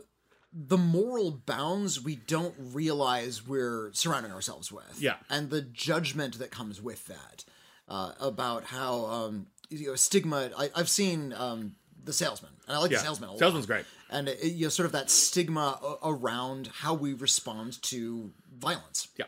[0.53, 5.01] the moral bounds we don't realize we're surrounding ourselves with.
[5.01, 5.15] Yeah.
[5.29, 7.43] and the judgment that comes with that
[7.87, 10.51] uh, about how um, you know stigma.
[10.57, 12.97] I, I've seen um, the salesman, and I like Yeah.
[12.99, 13.39] the salesman a lot.
[13.39, 13.85] Salesman's great.
[14.09, 19.07] and it, you know sort of that stigma around how we respond to violence.
[19.17, 19.25] yeah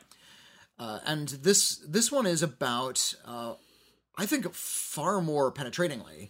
[0.77, 3.53] Uh, and this this one is about uh,
[4.17, 6.29] I think far more penetratingly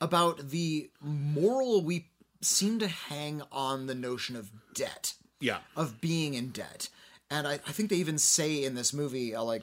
[0.00, 2.10] about the moral we
[2.44, 5.14] seem to hang on the notion of debt.
[5.40, 5.58] Yeah.
[5.76, 6.88] Of being in debt.
[7.30, 9.62] And I, I think they even say in this movie uh, like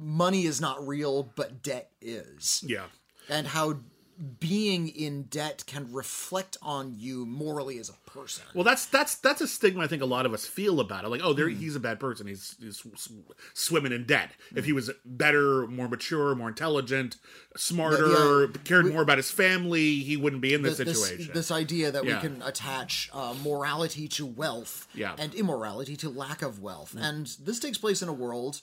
[0.00, 2.64] money is not real but debt is.
[2.66, 2.86] Yeah.
[3.28, 3.78] And how
[4.38, 8.44] being in debt can reflect on you morally as a person.
[8.54, 11.08] Well that's that's that's a stigma i think a lot of us feel about it.
[11.08, 12.26] Like oh there he's a bad person.
[12.26, 12.86] He's, he's
[13.54, 14.30] swimming in debt.
[14.54, 17.16] If he was better more mature more intelligent
[17.56, 21.32] smarter Yeah, cared more about his family he wouldn't be in this, this, situation.
[21.34, 22.16] this idea that Yeah.
[22.16, 25.16] we can attach uh, morality to wealth Yeah.
[25.18, 26.94] and immorality to lack of wealth.
[26.98, 28.60] And this takes place in a world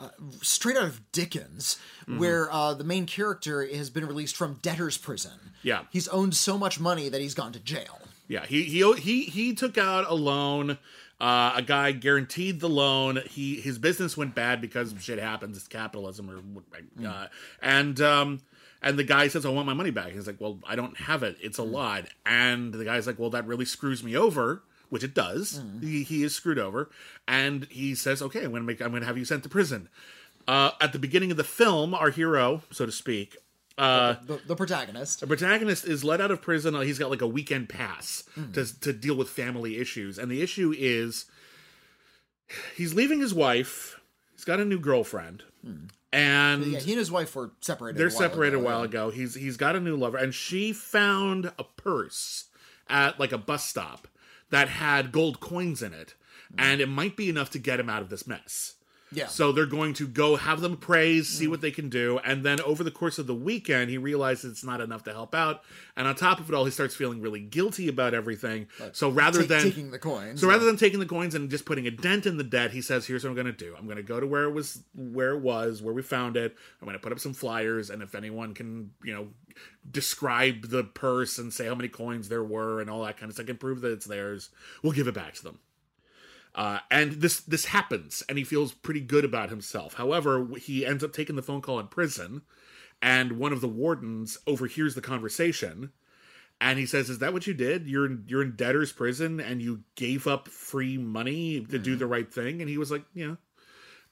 [0.00, 0.08] uh,
[0.42, 2.18] straight out of Dickens, Mm-hmm.
[2.18, 5.52] where uh, the main character has been released from debtor's prison.
[5.62, 5.82] Yeah.
[5.90, 8.00] He's owned so much money that he's gone to jail.
[8.26, 10.78] Yeah, he he he he took out a loan.
[11.20, 13.20] Uh, a guy guaranteed the loan.
[13.28, 15.56] He his business went bad because shit happens.
[15.56, 16.40] It's capitalism, or
[17.06, 17.26] uh,
[17.62, 18.40] and um
[18.82, 21.22] and the guy says, "I want my money back." He's like, "Well, I don't have
[21.22, 21.36] it.
[21.42, 25.14] It's a lot." And the guy's like, "Well, that really screws me over." Which it
[25.14, 25.62] does.
[25.80, 26.90] He, he is screwed over,
[27.26, 28.80] and he says, "Okay, I'm gonna make.
[28.82, 29.88] I'm gonna have you sent to prison."
[30.48, 33.36] Uh, at the beginning of the film, our hero, so to speak,
[33.78, 35.20] uh, The, the protagonist.
[35.20, 36.74] the protagonist is let out of prison.
[36.82, 38.24] He's got like a weekend pass
[38.54, 41.26] to to deal with family issues, and the issue is
[42.76, 44.00] he's leaving his wife.
[44.34, 45.44] He's got a new girlfriend,
[46.12, 47.98] and Yeah, he and his wife were separated.
[47.98, 49.10] they're a while separated ago, a while ago.
[49.10, 52.46] He's he's got a new lover, and she found a purse
[52.88, 54.08] at like a bus stop
[54.50, 56.14] that had gold coins in it,
[56.58, 58.74] and it might be enough to get him out of this mess.
[59.12, 59.26] Yeah.
[59.26, 62.60] So they're going to go have them praise, see what they can do, and then
[62.60, 65.62] over the course of the weekend, he realizes it's not enough to help out,
[65.96, 68.68] and on top of it all, he starts feeling really guilty about everything.
[68.92, 70.40] so rather than taking the coins.
[70.40, 72.80] so rather than taking the coins and just putting a dent in the debt, he
[72.80, 73.74] says, "Here's what I'm going to do.
[73.76, 76.56] I'm going to go to where it was, where it was, where we found it.
[76.80, 79.28] I'm going to put up some flyers, and if anyone can, you know,
[79.90, 83.34] describe the purse and say how many coins there were and all that kind of
[83.34, 84.50] stuff, can prove that it's theirs,
[84.82, 85.58] we'll give it back to them."
[86.54, 89.94] Uh, and this this happens, and he feels pretty good about himself.
[89.94, 92.42] However, he ends up taking the phone call in prison,
[93.00, 95.92] and one of the wardens overhears the conversation
[96.60, 97.86] and he says is that what you did?
[97.86, 102.06] You're in, you're in debtor's prison and you gave up free money to do the
[102.06, 102.60] right thing?
[102.60, 103.36] And he was like yeah.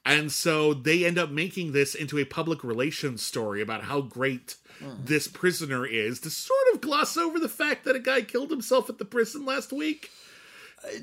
[0.05, 4.55] And so they end up making this into a public relations story about how great
[5.03, 8.89] this prisoner is to sort of gloss over the fact that a guy killed himself
[8.89, 10.09] at the prison last week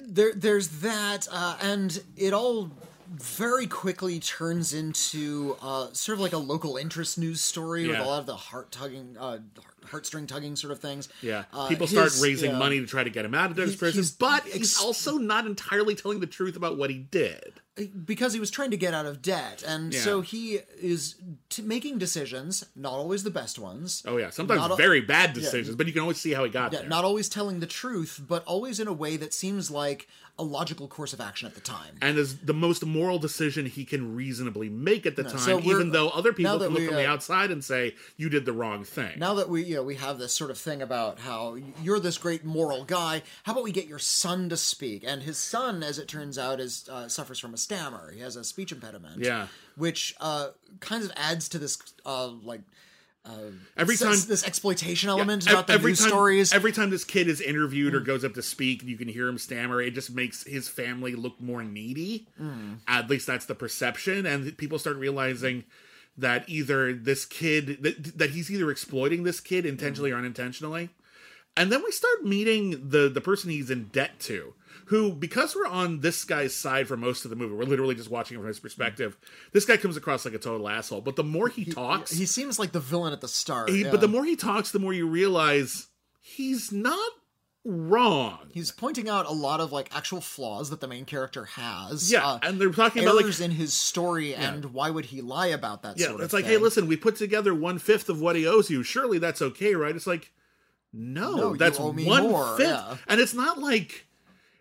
[0.00, 2.70] there there's that uh, and it all
[3.08, 8.02] very quickly turns into uh, sort of like a local interest news story with a
[8.04, 9.38] lot of the heart tugging uh,
[9.86, 12.58] heartstring tugging sort of things Yeah, Uh, people start his- raising yeah.
[12.58, 15.94] money to try to get him out of He's- prison, but he's also not entirely
[15.94, 17.60] telling the truth about what he did.
[18.04, 20.00] Because he was trying to get out of debt and Yeah.
[20.00, 21.16] so he is
[21.50, 25.86] t- making decisions not always the best ones Oh yeah, sometimes very bad decisions, but
[25.86, 26.88] you can always see how he got yeah, there.
[26.88, 30.08] not always telling the truth but always in a way that seems like
[30.38, 33.84] a logical course of action at the time and is the most moral decision he
[33.86, 36.96] can reasonably make at the time, so even though other people can look we, from
[36.96, 39.18] the uh, outside and say you did the wrong thing.
[39.18, 42.18] now that we you know we have this sort of thing about how you're this
[42.18, 45.98] great moral guy how about we get your son to speak and his son as
[45.98, 49.46] it turns out is uh, suffers from a stammer he has a speech impediment Yeah.
[49.74, 50.48] which uh,
[50.80, 52.28] kind of adds to this uh,
[53.28, 56.90] like every time this, exploitation element ev- about the every news time, stories every time
[56.90, 58.06] this kid is interviewed or mm.
[58.06, 59.80] goes up to speak, you can hear him stammer.
[59.80, 62.26] It just makes his family look more needy.
[62.40, 62.78] Mm.
[62.86, 65.64] At least that's the perception, and people start realizing
[66.18, 70.14] that either this kid that, that he's either exploiting this kid intentionally mm.
[70.14, 70.90] or unintentionally.
[71.56, 74.54] And then we start meeting the the person he's in debt to,
[74.86, 78.10] who because we're on this guy's side for most of the movie, we're literally just
[78.10, 79.16] watching it from his perspective.
[79.52, 81.00] This guy comes across like a total asshole.
[81.00, 83.90] But the more he, talks, he seems like the villain at the start he, yeah.
[83.90, 85.88] but the more he talks, the more you realize
[86.20, 87.10] he's not
[87.66, 88.38] wrong.
[88.52, 92.10] He's pointing out a lot of like actual flaws that the main character has.
[92.10, 95.48] Yeah, uh, and they're talking about like in his story, and why would he lie
[95.48, 95.98] about that?
[95.98, 96.54] yeah, sort it's of like, thing.
[96.54, 98.82] hey, listen, we put together one fifth of what he owes you.
[98.82, 99.94] Surely that's okay, right?
[99.94, 100.32] It's like,
[100.92, 102.96] no, No, that's one more, fifth, yeah.
[103.08, 104.05] and it's not like.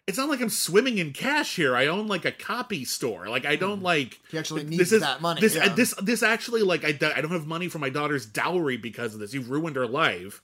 [0.08, 1.76] It's not like I'm swimming in cash here.
[1.76, 3.28] I own like a copy store.
[3.28, 4.20] Like I don't like.
[4.30, 5.70] He actually this needs is- that money, This yeah.
[5.74, 9.20] this this actually like I I don't have money for my daughter's dowry because of
[9.20, 9.34] this.
[9.34, 10.42] You've ruined her life.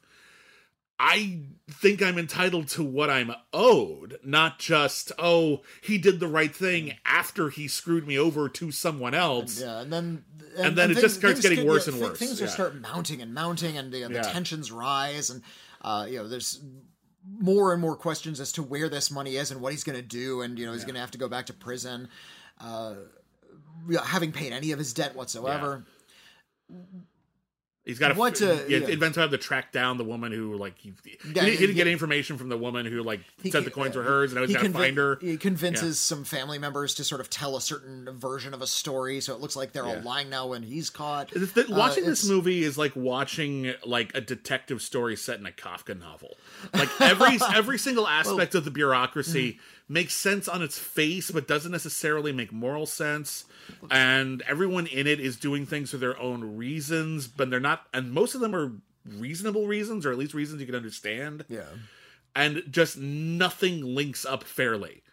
[1.03, 6.53] I think I'm entitled to what I'm owed, not just oh he did the right
[6.55, 9.59] thing after he screwed me over to someone else.
[9.61, 10.23] Yeah, and then
[10.57, 12.45] And then it just starts getting get- worse yeah, and worse, Things yeah.
[12.45, 15.41] just start mounting and mounting, and you know, the tensions rise, and
[15.81, 16.59] uh, you know, there's
[17.27, 20.01] more and more questions as to where this money is and what he's going to
[20.01, 22.07] do, and you know, he's going to have to go back to prison,
[22.59, 22.95] uh,
[24.03, 25.83] having paid any of his debt whatsoever.
[27.83, 28.87] He's got to What, uh, yeah, yeah.
[28.89, 31.87] Invents to track down the woman who like he, he, Yeah, he didn't he- get
[31.87, 34.41] information from the woman who like He said the coins were uh, hers, and I
[34.41, 35.17] was he got to find her.
[35.19, 39.19] He convinces some family members to sort of tell a certain version of a story,
[39.19, 41.31] so it looks like they're all lying now when he's caught.
[41.31, 45.51] The- Uh, watching this movie is like watching like a detective story set in a
[45.51, 46.37] Kafka novel.
[46.73, 49.59] Like every every single aspect of the bureaucracy
[49.91, 53.45] makes sense on its face, but doesn't necessarily make moral sense.
[53.89, 57.83] And everyone in it is doing things for their own reasons, but they're not.
[57.93, 58.71] And most of them are
[59.05, 61.45] reasonable reasons, or at least reasons you can understand.
[61.49, 61.65] Yeah.
[62.35, 65.03] And just nothing links up fairly.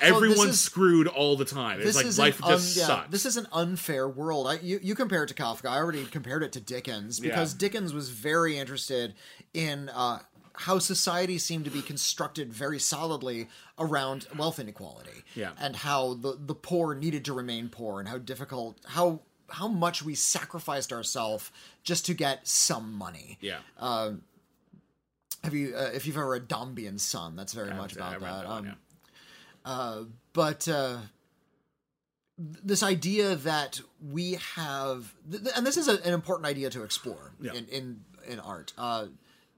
[0.00, 1.76] this Everyone's is- screwed all the time.
[1.80, 3.10] It's This like is life just un- yeah, sucks.
[3.10, 4.46] This is an unfair world.
[4.48, 5.66] I, you you compare it to Kafka.
[5.68, 7.58] I already compared it to Dickens because Yeah.
[7.58, 9.14] Dickens was very interested
[9.52, 10.20] in uh,
[10.56, 15.22] how society seemed to be constructed very solidly around wealth inequality.
[15.34, 15.52] Yeah.
[15.60, 20.02] and how the the poor needed to remain poor, and how difficult how how much
[20.02, 21.50] we sacrificed ourselves
[21.82, 23.38] just to get some money.
[23.40, 23.58] yeah.
[25.42, 27.36] Have you uh, if you've ever read Dombey and Son?
[27.36, 28.20] That's very much about that.
[28.20, 28.66] that one, Um,
[29.66, 30.04] yeah.
[30.32, 30.96] but uh,
[32.38, 36.82] this idea that we have, th- th- and this is a, an important idea to
[36.82, 37.52] explore Yeah.
[37.52, 39.06] in, in in art, uh,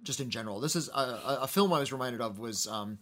[0.07, 0.61] just in general.
[0.61, 2.99] This is a, a, film I was reminded of was um,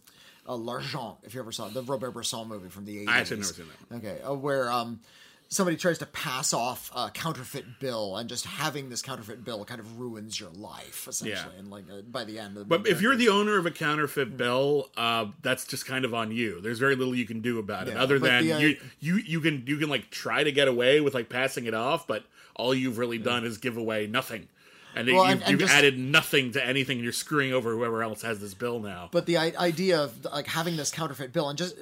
[0.47, 1.17] uh, L'Argent.
[1.23, 3.09] If you ever saw it, the Robert Bresson movie from the eighties.
[3.09, 4.99] I actually never seen that Okay, uh, where um,
[5.47, 9.79] somebody tries to pass off a counterfeit bill, and just having this counterfeit bill kind
[9.79, 11.53] of ruins your life essentially.
[11.53, 11.59] Yeah.
[11.59, 14.35] And like uh, by the end, the But if you're the owner of a counterfeit
[14.35, 16.59] bill, uh, that's just kind of on you.
[16.59, 19.15] There's very little you can do about it, Yeah, other than the, uh, you you
[19.17, 22.25] you can you can like try to get away with like passing it off, but
[22.55, 24.47] all you've really done is give away nothing,
[24.95, 26.97] and Well, you've, and- and you've just- added nothing to anything.
[26.97, 29.09] and You're screwing over whoever else has this bill now.
[29.11, 31.75] But the I- idea of like having this counterfeit bill and just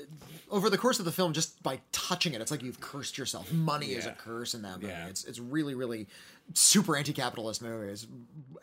[0.50, 3.52] over the course of the film, just by touching it, it's like you've cursed yourself.
[3.52, 4.94] Money is a curse in that movie.
[4.94, 5.08] Yeah.
[5.08, 6.08] It's it's really really
[6.54, 7.92] super anti-capitalist movie.
[7.92, 8.06] It's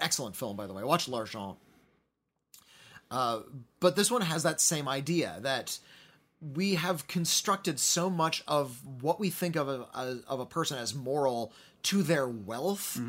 [0.00, 0.84] excellent film by the way.
[0.84, 1.56] Watch L'Argent.
[3.10, 3.40] Uh,
[3.80, 5.78] but this one has that same idea that
[6.40, 10.94] we have constructed so much of what we think of a, of a person as
[10.94, 13.00] moral to their wealth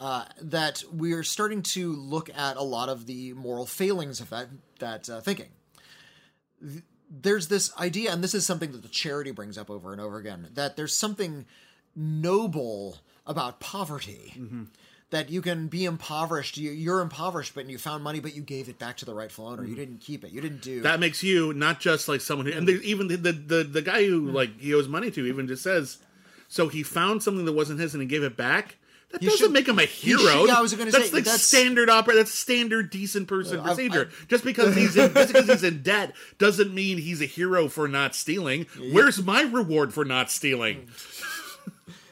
[0.00, 4.48] uh, that we're starting to look at a lot of the moral failings of that
[4.78, 5.48] that uh, thinking.
[7.10, 10.16] There's this idea, and this is something that the charity brings up over and over
[10.16, 11.44] again, that there's something
[11.94, 14.34] noble about poverty.
[15.10, 16.56] That you can be impoverished.
[16.56, 19.48] You, you're impoverished, but you found money, but you gave it back to the rightful
[19.48, 19.64] owner.
[19.64, 20.30] You didn't keep it.
[20.30, 23.32] You didn't do That makes you not just like someone who, and even the, the
[23.32, 25.98] the the guy who like he owes money to even just says,
[26.46, 28.76] so he found something that wasn't his and he gave it back.
[29.12, 30.20] That You doesn't should- make him a hero.
[30.20, 32.14] should- yeah, I was gonna that's say, like that's- standard opera.
[32.14, 34.08] That's standard decent person I- procedure.
[34.28, 37.88] just because he's in, just because he's in debt doesn't mean he's a hero for
[37.88, 38.66] not stealing.
[38.92, 40.88] Where's my reward for not stealing?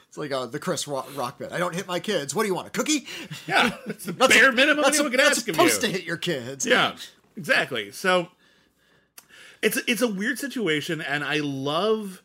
[0.08, 1.52] It's like uh, the Chris Rock, Rock bit.
[1.52, 2.34] I don't hit my kids.
[2.34, 2.66] What do you want?
[2.68, 3.06] A cookie?
[3.46, 5.88] Yeah, it's the bare minimum That's, anyone can that's ask of supposed you.
[5.88, 6.64] to hit your kids.
[6.64, 6.96] Yeah,
[7.36, 7.92] exactly.
[7.92, 8.28] So
[9.62, 12.22] it's it's a weird situation, and I love.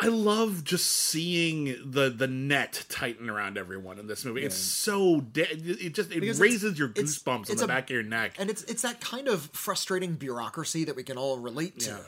[0.00, 4.42] I love just seeing the the net tighten around everyone in this movie.
[4.44, 7.84] It's so de- it just it Because raises your it's- goosebumps on the a- back
[7.84, 8.34] of your neck.
[8.38, 11.98] and it's it's that kind of frustrating bureaucracy that we can all relate to.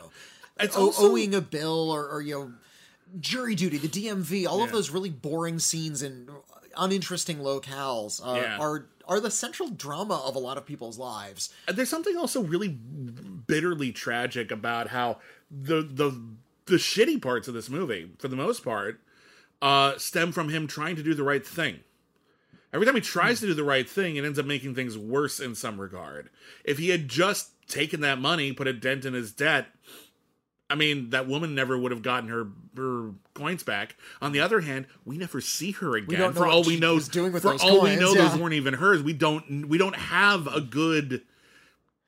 [0.61, 2.53] It's O- also- owing a bill or, or you know
[3.21, 6.29] jury duty, the DMV, all of those really boring scenes and
[6.77, 8.59] uninteresting locales uh, Yeah.
[8.59, 11.51] are are the central drama of a lot of people's lives.
[11.69, 15.19] there's something also really bitterly tragic about how
[15.51, 16.19] the the
[16.67, 19.01] the shitty parts of this movie, for the most part,
[19.63, 21.81] uh, stem from him trying to do the right thing.
[22.73, 25.39] Every time he tries to do the right thing, it ends up making things worse
[25.39, 26.29] in some regard.
[26.65, 29.69] If he had just taken that money, put a dent in his debt,
[30.69, 33.97] I mean, that woman never would have gotten her her coins back.
[34.21, 36.33] On the other hand, we never see her again.
[36.33, 38.29] for all we know, doing with for all we know, yeah.
[38.29, 39.03] those weren't even hers.
[39.03, 41.23] We don't we don't have a good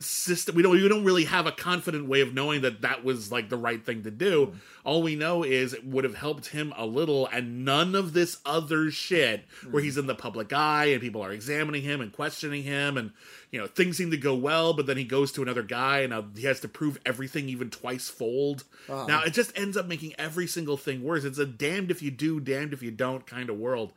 [0.01, 0.55] system.
[0.55, 3.49] We don't we don't really have a confident way of knowing that that was like
[3.49, 4.47] the right thing to do.
[4.47, 4.59] Hmm.
[4.85, 8.39] All we know is it would have helped him a little, and none of this
[8.45, 9.87] other shit where hmm.
[9.87, 13.13] he's in the public eye and people are examining him and questioning him, and
[13.51, 16.11] you know things seem to go well, but then he goes to another guy and
[16.11, 18.65] now he has to prove everything even twice fold.
[18.89, 19.07] Uh-huh.
[19.07, 21.25] Now it just ends up making every single thing worse.
[21.25, 23.95] It's a damned if you do, damned if you don't kind of world,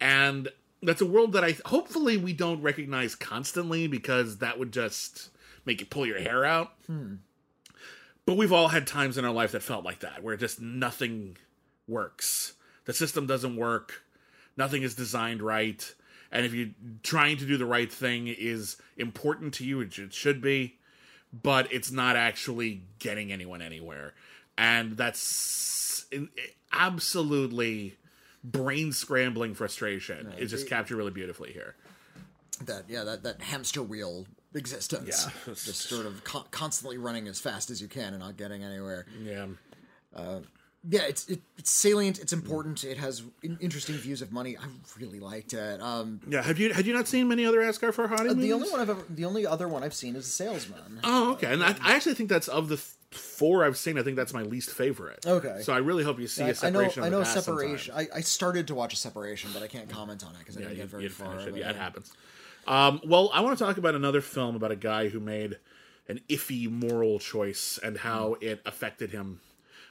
[0.00, 0.48] and
[0.82, 5.30] that's a world that I hopefully we don't recognize constantly because that would just
[5.66, 6.72] make you pull your hair out.
[6.86, 7.16] Hmm.
[8.24, 11.36] But we've all had times in our life that felt like that, where just nothing
[11.86, 12.54] works.
[12.84, 14.02] The system doesn't work.
[14.56, 15.94] Nothing is designed right.
[16.32, 16.70] And if you're
[17.02, 20.78] trying to do the right thing is important to you, it should be,
[21.32, 24.14] but it's not actually getting anyone anywhere.
[24.58, 26.06] And that's
[26.72, 27.96] absolutely
[28.42, 30.32] brain scrambling frustration.
[30.36, 31.76] It's just captured really beautifully here.
[32.64, 34.26] That yeah, that that hamster wheel
[34.56, 35.28] existence.
[35.46, 35.54] Yeah.
[35.54, 39.06] just sort of con- constantly running as fast as you can and not getting anywhere.
[39.22, 39.46] Yeah.
[40.88, 42.20] Yeah, it's it, it's salient.
[42.20, 42.84] It's important.
[42.84, 44.56] It has in- interesting views of money.
[44.56, 44.66] I
[45.00, 45.80] really liked it.
[45.82, 46.42] Um, Yeah.
[46.42, 48.36] Have you had you not seen many other Asghar Farhadi movies?
[48.44, 51.00] the only one I've ever, the only other one I've seen is The Salesman.
[51.02, 51.52] Oh, okay.
[51.52, 53.98] And I, I actually think that's of the th- four I've seen.
[53.98, 55.24] I think that's my least favorite.
[55.26, 55.60] Okay.
[55.62, 57.02] So I really hope you see a I know, separation.
[57.04, 57.94] I know the past separation.
[57.96, 60.60] I, I started to watch a separation, but I can't comment on it because I
[60.60, 61.38] Yeah, didn't get very far.
[61.40, 61.50] it.
[61.50, 62.12] but Yeah, it happens.
[62.66, 65.58] Um, well, I want to talk about another film about a guy who made
[66.08, 68.44] an iffy moral choice and how Hmm.
[68.44, 69.40] it affected him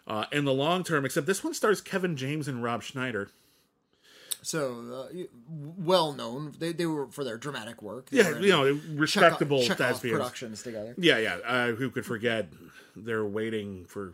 [0.07, 1.05] uh, in the long term.
[1.05, 3.29] Except this one stars Kevin James and Rob Schneider.
[4.45, 6.53] So, uh, well known.
[6.59, 8.11] They, they were for their dramatic work.
[8.11, 9.99] They Yeah, you know, respectable thespians.
[10.15, 10.93] productions together.
[10.99, 11.37] Yeah, yeah.
[11.43, 12.49] Uh, who could forget?
[12.95, 14.13] They're waiting for.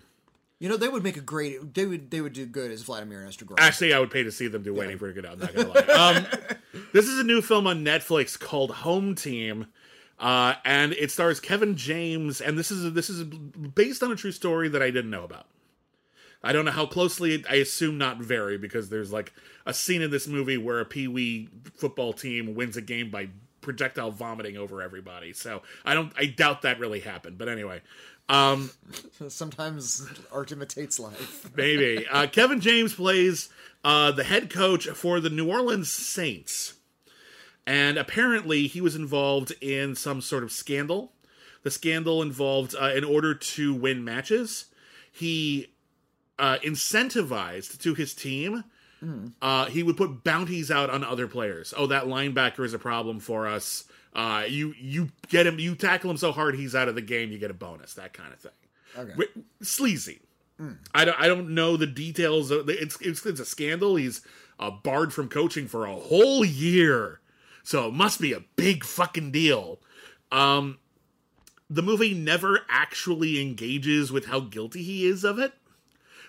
[0.59, 1.73] You know, they would make a great.
[1.73, 2.11] They would.
[2.11, 3.55] They would do good as Vladimir and Estragon.
[3.59, 5.31] Actually, I would pay to see them do Waiting for Godot.
[5.33, 5.81] I'm not gonna lie.
[6.23, 6.25] Um,
[6.93, 9.67] this is a new film on Netflix called Home Team,
[10.17, 12.39] uh, and it stars Kevin James.
[12.39, 15.47] And this is this is based on a true story that I didn't know about.
[16.43, 17.43] I don't know how closely.
[17.49, 19.33] I assume not very because there's like
[19.65, 23.29] a scene in this movie where a pee wee football team wins a game by
[23.61, 25.33] projectile vomiting over everybody.
[25.33, 26.11] So I don't.
[26.17, 27.37] I doubt that really happened.
[27.37, 27.81] But anyway.
[28.29, 28.71] Um,
[29.27, 31.51] Sometimes art imitates life.
[31.55, 32.07] Maybe.
[32.07, 33.49] Uh, Kevin James plays
[33.83, 36.75] uh, the head coach for the New Orleans Saints.
[37.67, 41.11] And apparently, he was involved in some sort of scandal.
[41.63, 44.65] The scandal involved, uh, in order to win matches,
[45.11, 45.67] he
[46.41, 48.65] uh, incentivized to his team.
[49.41, 51.73] Uh, he would put bounties out on other players.
[51.75, 53.85] Oh, that linebacker is a problem for us.
[54.13, 57.31] Uh, you you get him, you tackle him so hard he's out of the game.
[57.31, 57.93] You get a bonus.
[57.93, 58.51] That kind of thing.
[58.97, 59.13] Okay.
[59.61, 60.19] Sleazy.
[60.93, 62.51] I don't I don't know the details.
[62.51, 63.95] Of, it's, it's it's a scandal.
[63.95, 64.21] He's
[64.59, 67.21] uh, barred from coaching for a whole year,
[67.63, 69.79] so it must be a big fucking deal.
[70.31, 70.77] Um,
[71.69, 75.53] the movie never actually engages with how guilty he is of it,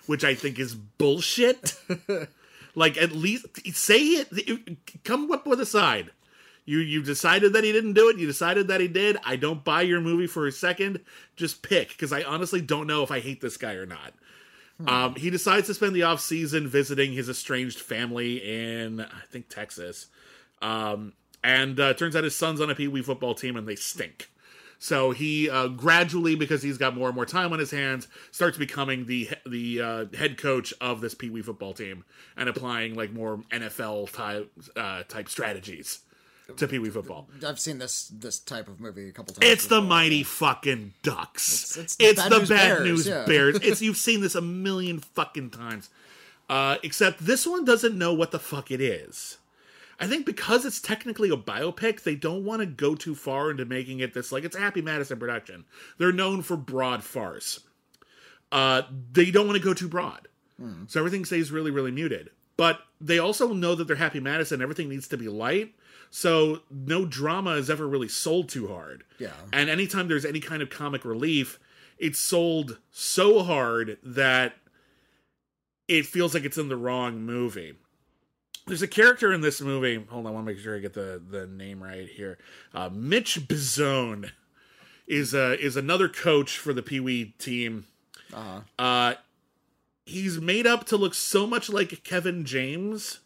[0.06, 1.74] which I think is bullshit.
[2.74, 4.78] Like at least say it.
[5.04, 6.10] Come up with a side.
[6.64, 8.18] You you decided that he didn't do it.
[8.18, 9.18] You decided that he did.
[9.24, 11.00] I don't buy your movie for a second.
[11.36, 14.14] Just pick because I honestly don't know if I hate this guy or not.
[14.84, 19.48] Um, he decides to spend the off season visiting his estranged family in I think
[19.48, 20.06] Texas.
[20.60, 21.12] Um,
[21.44, 24.28] and uh, turns out his son's on a pee wee football team and they stink.
[24.82, 28.58] So he uh, gradually, because he's got more and more time on his hands, starts
[28.58, 32.04] becoming the the uh, head coach of this pee wee football team
[32.36, 36.00] and applying like more NFL type uh, type strategies
[36.56, 37.28] to pee wee football.
[37.46, 39.52] I've seen this this type of movie a couple times.
[39.52, 41.76] It's the mighty fucking ducks.
[41.78, 43.58] It's- It's, it's the the Bad bad News news Bears, bears.
[43.62, 43.70] yeah.
[43.70, 45.90] It's you've seen this a million fucking times.
[46.50, 49.38] Uh, except this one doesn't know what the fuck it is.
[50.00, 53.64] I think because it's technically a biopic, they don't want to go too far into
[53.64, 55.64] making it this like it's Happy Madison production.
[55.98, 57.60] They're known for broad farce.
[58.50, 58.82] Uh,
[59.12, 60.28] they don't want to go too broad,
[60.86, 62.30] so everything stays really, really muted.
[62.56, 64.60] But they also know that they're Happy Madison.
[64.60, 65.74] Everything needs to be light,
[66.10, 69.04] so no drama is ever really sold too hard.
[69.18, 69.30] Yeah.
[69.52, 71.58] And anytime there's any kind of comic relief,
[71.98, 74.56] it's sold so hard that
[75.88, 77.74] it feels like it's in the wrong movie.
[78.66, 80.04] There's a character in this movie.
[80.08, 82.38] Hold on, I want to make sure I get the, the name right here.
[82.72, 84.30] Uh, Mitch Bizone
[85.06, 87.86] is uh, is another coach for the Pee Wee team.
[88.32, 88.60] Uh-huh.
[88.78, 89.14] Uh,
[90.06, 93.20] he's made up to look so much like Kevin James.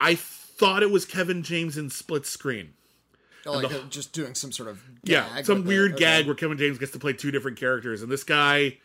[0.00, 2.74] I thought it was Kevin James in split screen.
[3.44, 6.00] like the- uh, just doing some sort of yeah, some with the- weird okay.
[6.04, 8.78] gag where Kevin James gets to play two different characters, and this guy,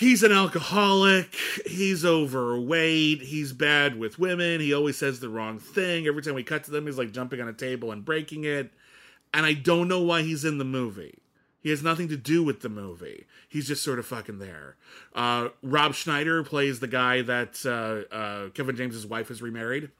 [0.00, 1.36] he's an alcoholic.
[1.66, 3.20] He's overweight.
[3.20, 4.60] He's bad with women.
[4.60, 6.06] He always says the wrong thing.
[6.06, 8.72] Every time we cut to them, he's like jumping on a table and breaking it.
[9.32, 11.18] And I don't know why he's in the movie.
[11.60, 13.26] He has nothing to do with the movie.
[13.46, 14.76] He's just sort of fucking there.
[15.14, 19.90] Uh, Rob Schneider plays the guy that uh, uh, Kevin James's wife has remarried.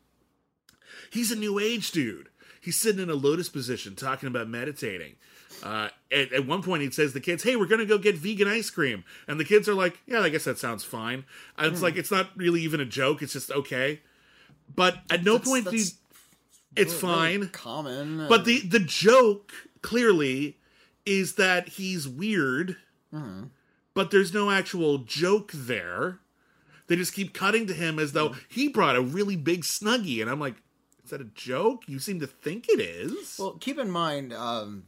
[1.10, 2.30] He's a new age dude.
[2.62, 5.16] He's sitting in a lotus position talking about meditating.
[5.62, 8.48] Uh, at, at one point, he says the kids, "Hey, we're gonna go get vegan
[8.48, 11.24] ice cream," and the kids are like, "Yeah, I guess that sounds fine."
[11.58, 14.00] And it's like it's not really even a joke; it's just okay.
[14.74, 15.84] But at no That's- point do you,
[16.76, 17.48] it's really fine.
[17.48, 18.26] common.
[18.28, 20.58] But the the joke clearly
[21.04, 22.76] is that he's weird,
[23.94, 26.20] but there's no actual joke there.
[26.86, 30.30] They just keep cutting to him as though he brought a really big snuggie, and
[30.30, 30.56] I'm like,
[31.04, 31.82] is that a joke?
[31.86, 33.36] You seem to think it is.
[33.38, 34.84] Well, keep in mind, um,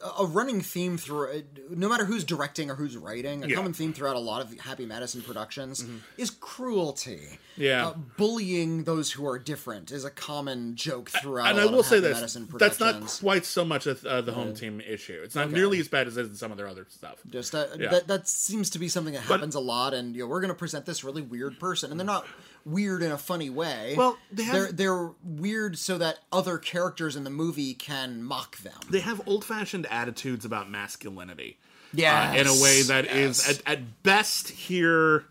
[0.00, 3.56] a- running theme through, no matter who's directing or who's writing, a Yeah.
[3.56, 5.84] common theme throughout a lot of Happy Madison productions
[6.16, 7.38] is cruelty.
[7.56, 7.88] Yeah.
[7.88, 11.50] Uh, bullying those who are different is a common joke throughout.
[11.50, 14.20] and a I will of say Happy this: that's not quite so much a, uh,
[14.20, 15.20] the home team issue.
[15.24, 17.16] It's not nearly as bad as it is in some of their other stuff.
[17.30, 17.90] Just uh, Yeah.
[17.90, 20.48] that that seems to be something that happens a lot, and you know we're going
[20.48, 22.26] to present this really weird person, and they're not
[22.66, 23.94] weird in a funny way.
[23.96, 28.58] Well, they have- they're they're weird so that other characters in the movie can mock
[28.58, 28.78] them.
[28.90, 31.58] They have old-fashioned attitudes about masculinity.
[31.94, 33.60] Yeah, uh, in a way that is yes.
[33.64, 35.24] at, at best here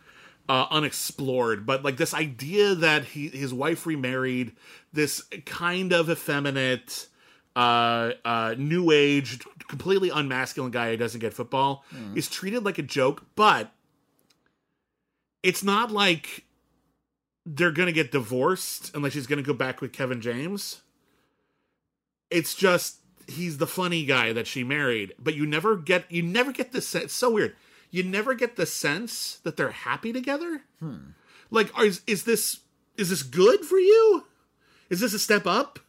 [0.47, 1.65] uh, unexplored.
[1.65, 4.53] But like this idea that he his wife remarried
[4.93, 7.07] this kind of effeminate,
[7.55, 11.83] uh, uh, new age, completely unmasculine guy who doesn't get football
[12.15, 13.71] is treated like a joke, but
[15.43, 16.44] it's not like
[17.45, 20.81] they're gonna get divorced and like she's gonna go back with Kevin James.
[22.31, 26.51] It's just he's the funny guy that she married, but you never get you never
[26.51, 27.05] get the sense.
[27.05, 27.55] It's so weird.
[27.91, 30.61] You never get the sense that they're happy together.
[30.79, 31.11] Hmm.
[31.51, 32.61] Like, is is this
[32.97, 34.25] is this good for you?
[34.89, 35.79] Is this a step up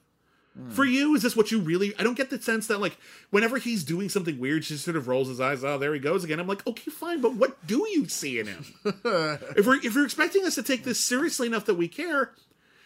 [0.70, 1.14] for you?
[1.14, 1.94] Is this what you really?
[1.98, 2.96] I don't get the sense that like
[3.30, 5.62] whenever he's doing something weird, she sort of rolls his eyes.
[5.64, 6.40] Oh, there he goes again.
[6.40, 8.64] I'm like, okay, fine, but what do you see in him?
[8.84, 12.32] if we're if you're expecting us to take this seriously enough that we care,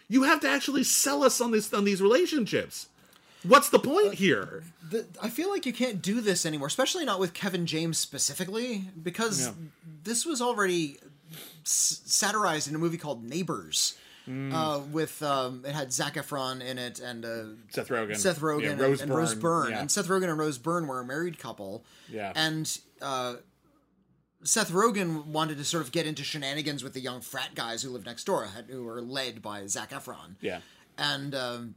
[0.08, 2.88] you have to actually sell us on this on these relationships.
[3.42, 4.64] What's the point here?
[4.90, 8.84] the, I feel like you can't do this anymore, especially not with Kevin James specifically,
[9.02, 9.52] because Yeah.
[10.04, 10.98] this was already
[11.64, 13.96] s- satirized in a movie called Neighbors.
[14.30, 14.52] Mm.
[14.54, 18.16] Uh, with um, it had Zac Efron in it and uh, Seth Rogen.
[18.16, 19.80] Seth Rogen Yeah, and, Rose and Rose Byrne, Byrne, yeah.
[19.80, 21.84] and Seth Rogen and Rose Byrne were a married couple.
[22.08, 22.32] Yeah.
[22.36, 23.36] and uh,
[24.42, 27.90] Seth Rogen wanted to sort of get into shenanigans with the young frat guys who
[27.90, 30.60] lived next door, who were led by Zac Efron Yeah.
[30.96, 31.74] and um,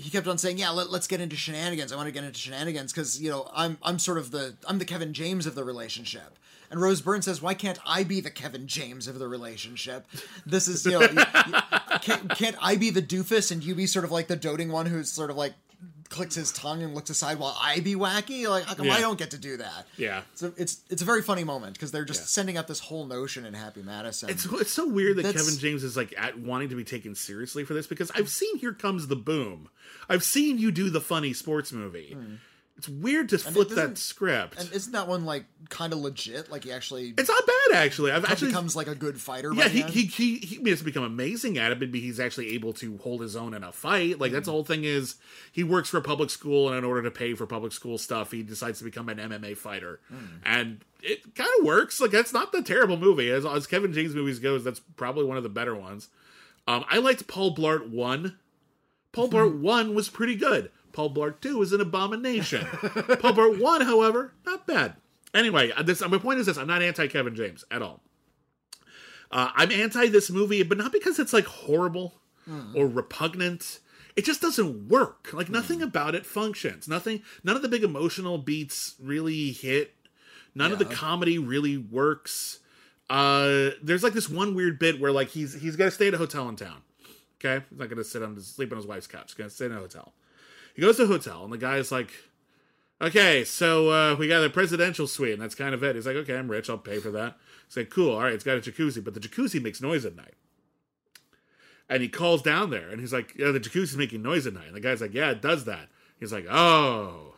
[0.00, 1.92] he kept on saying, "Yeah, let, us get into shenanigans.
[1.92, 4.78] I want to get into shenanigans because you know I'm I'm sort of the I'm
[4.78, 6.38] the Kevin James of the relationship."
[6.70, 10.06] And Rose Byrne says, "Why can't I be the Kevin James of the relationship?
[10.46, 11.06] This is you know,
[12.00, 14.86] can't, can't I be the doofus and you be sort of like the doting one
[14.86, 15.52] who's sort of like
[16.10, 18.46] clicks his tongue and looks aside while I be wacky.
[18.48, 18.94] Like, how come Yeah.
[18.94, 19.86] I don't get to do that?
[19.96, 20.22] Yeah.
[20.34, 23.46] So it's it's a very funny moment because they're just sending up this whole notion
[23.46, 24.28] in Happy Madison.
[24.28, 27.64] It's it's so weird that Kevin James is like at wanting to be taken seriously
[27.64, 29.68] for this because I've seen Here Comes the Boom.
[30.08, 32.12] I've seen you do the funny sports movie.
[32.14, 32.34] Hmm.
[32.80, 34.58] It's weird to flip that script.
[34.58, 36.50] and isn't that one like kind of legit?
[36.50, 38.10] Like he actually it's not bad actually.
[38.10, 39.52] I've actually becomes like a good fighter.
[39.52, 42.96] yeah, he, he, he he has become amazing at it, but he's actually able to
[42.96, 44.18] hold his own in a fight.
[44.18, 44.46] Like that's mm.
[44.46, 45.16] the whole thing is
[45.52, 48.42] he works for public school, and in order to pay for public school stuff, he
[48.42, 50.38] decides to become an MMA fighter, mm.
[50.46, 52.00] and it kind of works.
[52.00, 54.64] Like that's not the terrible movie as as Kevin James movies goes.
[54.64, 56.08] That's probably one of the better ones.
[56.66, 58.38] Um, I liked Paul Blart one.
[59.12, 59.36] Paul mm-hmm.
[59.36, 60.70] Blart one was pretty good.
[60.92, 62.66] Paul Blart two is an abomination.
[62.70, 64.96] Paul Blart one, however, not bad.
[65.32, 68.00] Anyway, uh, this my point is this: I'm not anti Kevin James at all.
[69.30, 72.14] Uh, I'm anti this movie, but not because it's like horrible
[72.74, 73.78] or repugnant.
[74.16, 75.32] It just doesn't work.
[75.32, 76.88] Like nothing about it functions.
[76.88, 77.22] Nothing.
[77.44, 79.94] None of the big emotional beats really hit.
[80.54, 82.58] None of the comedy really works.
[83.08, 86.14] Uh, there's like this one weird bit where like he's he's got to stay at
[86.14, 86.82] a hotel in town.
[87.42, 89.26] Okay, he's not gonna sit on sleep on his wife's couch.
[89.28, 90.12] He's gonna stay in a hotel.
[90.74, 92.10] He goes to a hotel, and the guy's like,
[93.00, 96.16] "Okay, so uh, we got a presidential suite, and that's kind of it." He's like,
[96.16, 96.70] "Okay, I'm rich.
[96.70, 98.14] I'll pay for that." He's like, "Cool.
[98.14, 100.34] All right, it's got a jacuzzi, but the jacuzzi makes noise at night."
[101.88, 104.68] And he calls down there, and he's like, "Yeah, the jacuzzi's making noise at night."
[104.68, 107.34] And the guy's like, "Yeah, it does that." He's like, "Oh."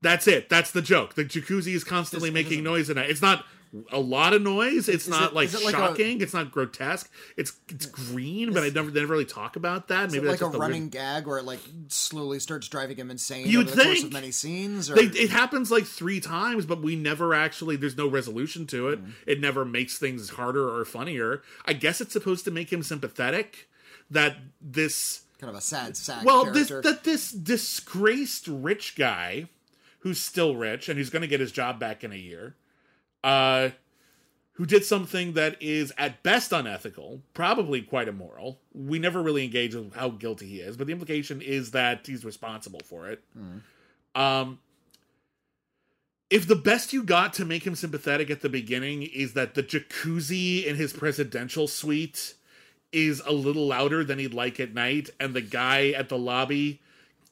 [0.00, 0.48] That's it.
[0.48, 1.14] That's the joke.
[1.14, 3.10] The jacuzzi is constantly making noise at night.
[3.10, 3.44] It's not
[3.92, 4.88] a lot of noise.
[4.88, 6.20] It's Is not it- like it like a- shocking.
[6.20, 7.10] it's not grotesque.
[7.36, 10.10] It's it's green, but I never they never really talk about that.
[10.10, 13.46] Maybe like a the weird- running gag where it like slowly starts driving him insane
[13.46, 14.06] You'd over the course think.
[14.06, 14.90] of many scenes?
[14.90, 17.76] Or They, it happens like three times, but we never actually.
[17.76, 19.00] There's no resolution to it.
[19.02, 19.10] Mm-hmm.
[19.26, 21.42] It never makes things harder or funnier.
[21.66, 23.68] I guess it's supposed to make him sympathetic.
[24.10, 26.80] That this kind of a sad sack well, character.
[26.80, 29.48] this that this disgraced rich guy,
[30.00, 32.56] who's still rich and who's going to get his job back in a year,
[33.24, 33.70] uh,
[34.52, 38.58] who did something that is at best unethical, probably quite immoral.
[38.74, 42.24] We never really engage with how guilty he is, but the implication is that he's
[42.24, 43.22] responsible for it.
[44.14, 44.58] Um,
[46.30, 49.62] if the best you got to make him sympathetic at the beginning is that the
[49.62, 52.34] jacuzzi in his presidential suite
[52.92, 56.80] is a little louder than he'd like at night, and the guy at the lobby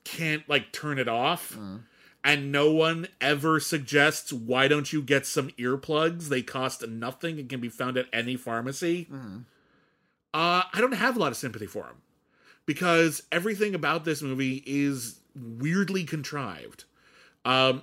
[0.05, 1.57] can't like turn it off.
[2.27, 6.27] And no one ever suggests why don't you get some earplugs?
[6.29, 9.07] They cost nothing and can be found at any pharmacy.
[10.35, 12.03] Uh, I don't have a lot of sympathy for him
[12.67, 16.83] because everything about this movie is weirdly contrived.
[17.45, 17.83] Um,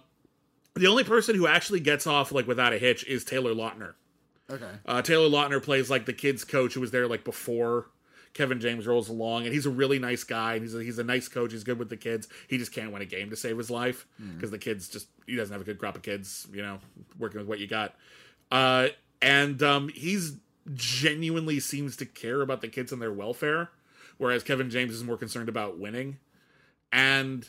[0.75, 3.93] the only person who actually gets off like without a hitch is Taylor Lautner.
[4.51, 4.71] okay.
[4.85, 7.87] Uh, Taylor Lautner plays like the kids coach who was there like before
[8.33, 10.53] Kevin James rolls along, and he's a really nice guy.
[10.53, 11.51] And he's a, he's a nice coach.
[11.51, 12.27] He's good with the kids.
[12.47, 15.35] He just can't win a game to save his life because the kids just he
[15.35, 16.47] doesn't have a good crop of kids.
[16.51, 16.79] You know,
[17.19, 17.95] working with what you got.
[18.51, 18.89] Uh,
[19.21, 20.37] and um, he's
[20.73, 23.69] genuinely seems to care about the kids and their welfare,
[24.17, 26.17] whereas Kevin James is more concerned about winning.
[26.91, 27.47] And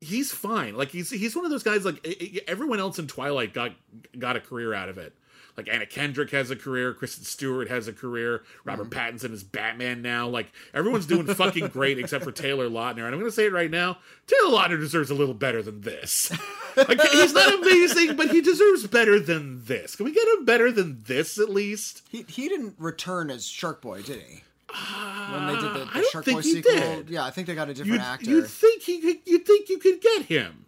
[0.00, 0.74] he's fine.
[0.76, 1.84] Like he's he's one of those guys.
[1.84, 3.72] Like everyone else in Twilight got
[4.18, 5.14] got a career out of it.
[5.60, 8.98] Like Anna Kendrick has a career, Kristen Stewart has a career, Robert mm-hmm.
[8.98, 10.26] Pattinson is Batman now.
[10.26, 13.04] Like everyone's doing fucking great except for Taylor Lautner.
[13.04, 16.32] And I'm gonna say it right now, Taylor Lautner deserves a little better than this.
[16.78, 19.96] Like he's not amazing, but he deserves better than this.
[19.96, 22.04] Can we get him better than this at least?
[22.08, 24.42] He he didn't return as Shark Boy, did he?
[24.72, 27.10] Uh, when they did the, I the don't Shark think Boy he sequel, did.
[27.10, 28.30] yeah, I think they got a different You'd, actor.
[28.30, 30.64] you'd think he could, you'd think you could get him.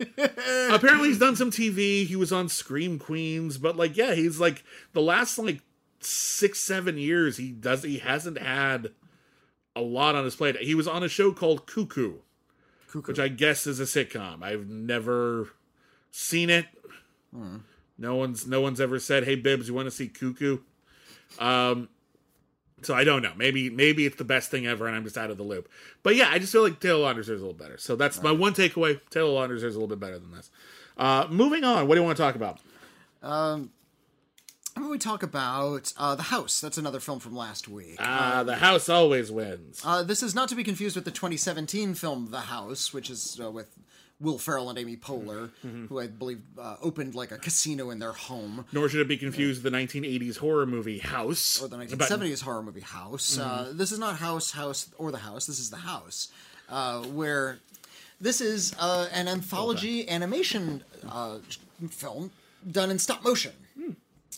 [0.00, 2.06] Apparently he's done some TV.
[2.06, 5.60] He was on Scream Queens, but like yeah, he's like the last like
[6.00, 8.90] six seven years he does he hasn't had
[9.76, 10.56] a lot on his plate.
[10.56, 12.18] He was on a show called Cuckoo,
[12.88, 13.06] Cuckoo.
[13.06, 14.42] which I guess is a sitcom.
[14.42, 15.50] I've never
[16.10, 16.66] seen it.
[17.98, 20.58] No one's no one's ever said, "Hey Bibbs, you want to see Cuckoo?"
[21.38, 21.88] Um,
[22.84, 23.32] so I don't know.
[23.36, 25.68] Maybe maybe it's the best thing ever, and I'm just out of the loop.
[26.02, 27.78] But yeah, I just feel like Taylor Lautner is a little better.
[27.78, 29.00] So that's my one takeaway.
[29.10, 30.50] Taylor Lautner is a little bit better than this.
[30.96, 31.88] Uh, moving on.
[31.88, 32.60] What do you want to talk about?
[33.22, 33.70] Um,
[34.76, 36.60] How about we talk about uh, The House?
[36.60, 37.96] That's another film from last week.
[37.98, 39.80] Ah, the house always wins.
[39.84, 43.40] Uh, this is not to be confused with the 2017 film The House, which is
[43.42, 43.68] uh, with
[44.20, 45.86] Will Ferrell and Amy Poehler, Mm-hmm.
[45.86, 49.16] who I believe uh, opened like a casino in their home, Nor should it be
[49.16, 51.60] confused with the 1980s horror movie House.
[51.60, 53.38] or the About- 1970s horror movie House.
[53.38, 55.46] Uh, this is not House, House, or The House.
[55.46, 56.28] This is The House,
[56.68, 57.58] uh, where
[58.20, 61.38] this is uh, an anthology animation uh,
[61.90, 62.30] film
[62.70, 63.52] done in stop motion.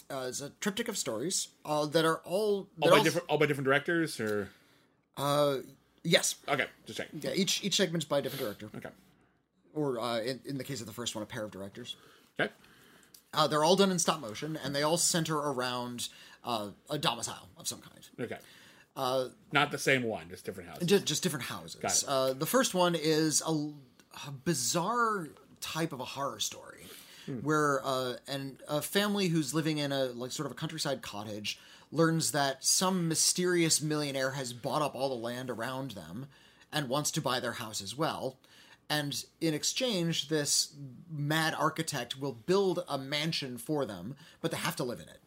[0.09, 3.39] Uh, it's a triptych of stories uh, that are all all by all- different all
[3.39, 4.49] by different directors, or
[6.03, 6.37] Yes.
[6.49, 7.21] Okay, just checking.
[7.21, 8.95] Yeah, each each segment's by a different director, Okay.
[9.77, 11.95] Or uh, in, in the case of the first one, a pair of directors.
[12.41, 12.51] Okay.
[13.33, 16.09] Uh, they're all done in stop motion, and they all center around
[16.45, 18.09] uh, a domicile of some kind.
[18.19, 18.39] Okay.
[18.97, 20.89] Uh, Not the same one, just different houses.
[20.89, 21.75] Just, just different houses.
[21.75, 22.05] Got it.
[22.09, 25.29] Uh, the first one is a, a bizarre
[25.61, 26.87] type of a horror story,
[27.43, 31.59] where uh, an, a family who's living in a like sort of a countryside cottage
[31.93, 36.27] learns that some mysterious millionaire has bought up all the land around them
[36.73, 38.37] and wants to buy their house as well.
[38.89, 40.73] And in exchange, this
[41.11, 45.19] mad architect will build a mansion for them, but they have to live in it.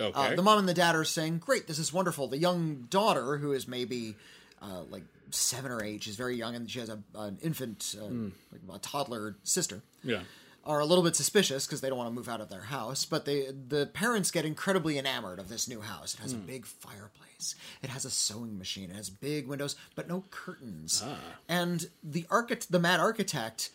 [0.00, 0.32] okay.
[0.32, 3.36] Uh, the mom and the dad are saying, "Great, this is wonderful." The young daughter,
[3.36, 4.16] who is maybe
[4.60, 8.04] uh, like seven or eight, she's very young, and she has a, an infant, uh,
[8.50, 9.82] like a toddler sister.
[10.02, 10.22] yeah.
[10.66, 13.04] Are a little bit suspicious because they don't want to move out of their house,
[13.04, 16.14] but they the parents get incredibly enamored of this new house.
[16.14, 16.46] It has a hmm.
[16.46, 21.02] big fireplace, it has a sewing machine, it has big windows, but no curtains.
[21.04, 21.18] Ah.
[21.48, 23.70] And the architect, the mad architect,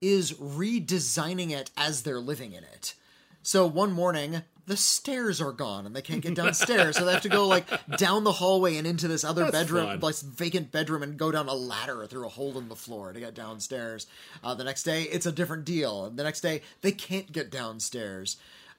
[0.00, 2.94] is redesigning it as they're living in it.
[3.42, 6.96] So one morning, the stairs are gone and they can't get downstairs.
[6.96, 7.66] so they have to go like
[7.98, 10.00] down the hallway and into this other That's bedroom, fun.
[10.00, 13.20] like vacant bedroom, and go down a ladder through a hole in the floor to
[13.20, 14.06] get downstairs.
[14.42, 16.08] Uh, the next day, it's a different deal.
[16.10, 18.36] The next day, they can't get downstairs.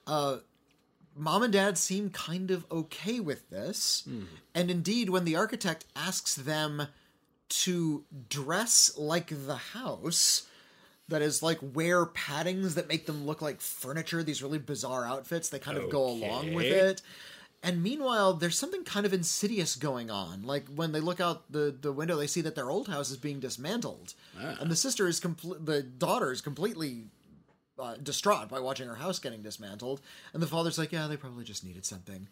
[0.08, 0.38] Uh,
[1.16, 4.08] mom and dad seem kind of okay with this.
[4.54, 6.88] And indeed, when the architect asks them
[7.48, 10.48] to dress like the house,
[11.08, 15.50] that is like wear paddings that make them look like furniture, these really bizarre outfits,
[15.50, 17.02] they kind of go along with it.
[17.64, 20.44] And meanwhile, there's something kind of insidious going on.
[20.44, 23.18] Like when they look out the, the window, they see that their old house is
[23.18, 24.14] being dismantled,
[24.60, 25.66] and the sister is complete.
[25.66, 27.06] The daughter is completely
[27.80, 30.02] uh, distraught by watching her house getting dismantled,
[30.34, 32.28] and the father's like, "Yeah, they probably just needed something."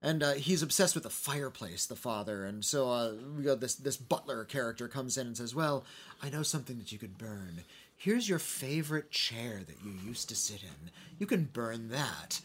[0.00, 3.74] And uh, he's obsessed with the fireplace, the father, and so uh, we got this
[3.74, 5.84] this butler character comes in and says, "Well,
[6.22, 7.64] I know something that you could burn.
[7.96, 10.90] Here's your favorite chair that you used to sit in.
[11.18, 12.40] You can burn that."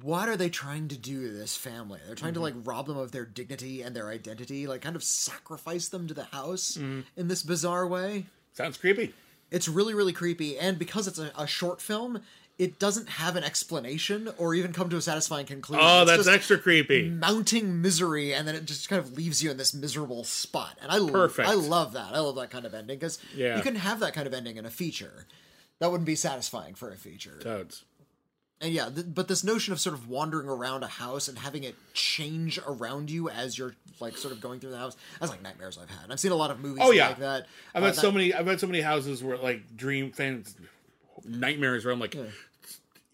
[0.00, 2.00] What are they trying to do to this family?
[2.04, 5.04] They're trying to like rob them of their dignity and their identity, like kind of
[5.04, 8.26] sacrifice them to the house in this bizarre way.
[8.54, 9.12] Sounds creepy.
[9.50, 12.22] It's really, really creepy, and because it's a, a short film,
[12.58, 15.84] it doesn't have an explanation or even come to a satisfying conclusion.
[15.84, 17.08] Oh, It's that's just extra creepy.
[17.10, 20.78] mounting misery, and then it just kind of leaves you in this miserable spot.
[20.80, 22.12] And I, lo- I love that.
[22.14, 23.56] I love that kind of ending because Yeah.
[23.56, 25.26] you can have that kind of ending in a feature.
[25.80, 27.38] That wouldn't be satisfying for a feature.
[27.42, 27.84] Toads.
[28.60, 31.64] And yeah, th- but this notion of sort of wandering around a house and having
[31.64, 35.42] it change around you as you're like sort of going through the house, that's like
[35.42, 36.10] nightmares I've had.
[36.10, 37.08] I've seen a lot of movies Oh, yeah.
[37.08, 37.46] like that.
[37.74, 38.32] I've Uh, had that- so many.
[38.32, 40.54] I've had so many houses where like dream fans
[41.24, 42.16] nightmares where I'm like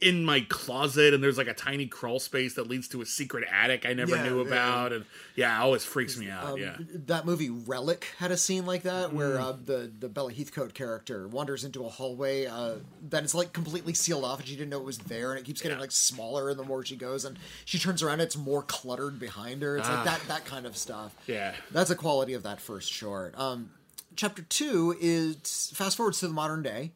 [0.00, 3.46] in my closet and there's like a tiny crawl space that leads to a secret
[3.52, 4.46] attic I never Yeah, knew yeah.
[4.46, 5.04] about and
[5.36, 6.52] yeah, it always freaks me out.
[6.52, 6.78] Um, yeah.
[7.06, 9.40] That movie Relic had a scene like that where Mm.
[9.42, 12.76] uh, the the Bella Heathcote character wanders into a hallway uh,
[13.10, 15.44] that is like completely sealed off and she didn't know it was there and it
[15.44, 18.62] keeps getting like smaller and the more she goes and she turns around it's more
[18.62, 19.76] cluttered behind her.
[19.76, 21.12] It's like that that kind of stuff.
[21.18, 21.22] Ah.
[21.26, 21.54] Yeah.
[21.72, 23.38] That's a quality of that first short.
[23.38, 23.68] Um,
[24.16, 26.92] chapter two is fast forwards to the modern day.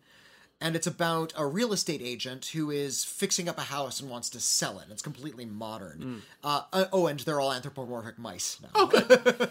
[0.65, 4.31] And it's about a real estate agent who is fixing up a house and wants
[4.31, 4.87] to sell it.
[4.91, 6.23] It's completely modern.
[6.43, 8.91] Uh, uh, oh, and they're all anthropomorphic mice now.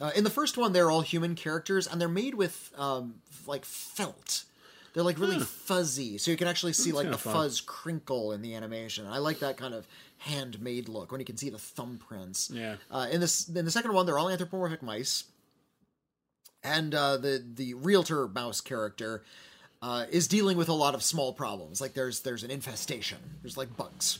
[0.00, 3.14] Uh, in the first one, they're all human characters, and they're made with um,
[3.46, 4.42] like felt.
[4.92, 7.32] They're like really fuzzy, so you can actually see like the fun.
[7.32, 9.06] fuzz crinkle in the animation.
[9.06, 9.86] I like that kind of
[10.18, 12.52] handmade look when you can see the thumbprints.
[12.52, 12.74] Yeah.
[12.90, 15.24] Uh, in this, in the second one, they're all anthropomorphic mice,
[16.64, 19.22] and uh, the the realtor mouse character
[19.84, 21.78] uh, is dealing with a lot of small problems.
[21.78, 23.18] Like there's there's an infestation.
[23.42, 24.18] There's like bugs,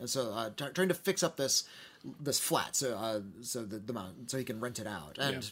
[0.00, 1.62] and so uh, t- trying to fix up this
[2.20, 5.44] this flat so uh, so the the mount so he can rent it out and.
[5.44, 5.50] Yeah.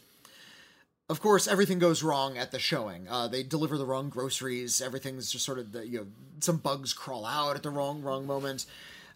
[1.09, 3.07] Of course, everything goes wrong at the showing.
[3.07, 4.81] Uh, they deliver the wrong groceries.
[4.81, 6.07] Everything's just sort of the, you know
[6.41, 8.65] some bugs crawl out at the wrong wrong moment.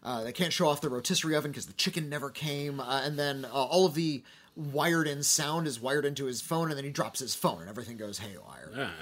[0.03, 3.17] Uh, they can't show off the rotisserie oven because the chicken never came, uh, and
[3.17, 4.21] then uh, all of the
[4.55, 7.69] wired in sound is wired into his phone, and then he drops his phone, and
[7.69, 8.69] everything goes haywire.
[8.77, 8.93] Ah,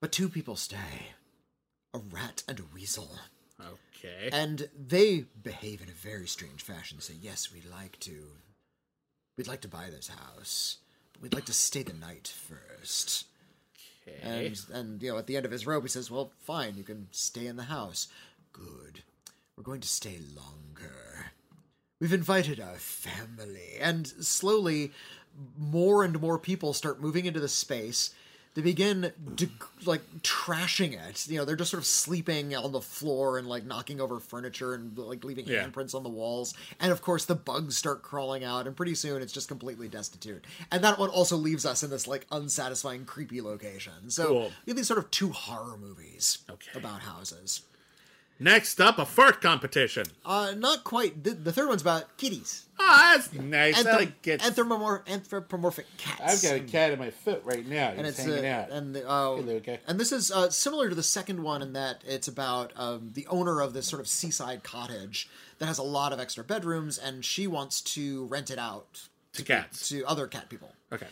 [0.00, 1.14] But two people stay
[1.94, 3.08] a rat and a weasel.
[3.60, 4.28] okay.
[4.30, 7.00] And they behave in a very strange fashion.
[7.00, 8.14] Say, yes, we'd like to.
[9.38, 10.78] We'd like to buy this house.
[11.12, 13.26] But we'd like to stay the night first.
[14.06, 14.46] okay.
[14.46, 16.84] And, and, you know, at the end of his rope, he says, well, fine, you
[16.84, 18.08] can stay in the house.
[18.52, 19.02] Good.
[19.56, 21.32] We're going to stay longer.
[22.00, 23.78] We've invited our family.
[23.80, 24.92] And slowly,
[25.58, 28.14] more and more people start moving into the space.
[28.56, 29.50] They begin de-
[29.84, 31.28] like trashing it.
[31.28, 34.72] You know, they're just sort of sleeping on the floor and like knocking over furniture
[34.72, 35.62] and like leaving Yeah.
[35.68, 36.54] handprints on the walls.
[36.80, 40.44] And of course, the bugs start crawling out, and pretty soon it's just completely destitute.
[40.72, 44.08] And that one also leaves us in this like unsatisfying, creepy location.
[44.08, 44.42] So Cool.
[44.64, 46.70] you have these sort of two horror movies Okay.
[46.74, 47.60] about houses.
[48.38, 50.04] Next up, a fart competition.
[50.24, 51.24] Uh, not quite.
[51.24, 52.66] The, the third one's about kitties.
[52.78, 53.82] Oh, that's nice.
[53.82, 54.40] Anthrop- I like get.
[54.40, 56.44] anthropomorph- anthropomorphic cats.
[56.44, 57.88] I've got a cat in my foot right now.
[57.90, 58.70] He's and it's hanging uh, out.
[58.70, 59.78] and the, uh, Hey, Luca.
[59.86, 63.26] and this is uh, similar to the second one in that it's about um, the
[63.28, 67.24] owner of this sort of seaside cottage that has a lot of extra bedrooms, and
[67.24, 69.88] she wants to rent it out to cats.
[69.88, 70.72] to other cat people.
[70.92, 71.06] Okay.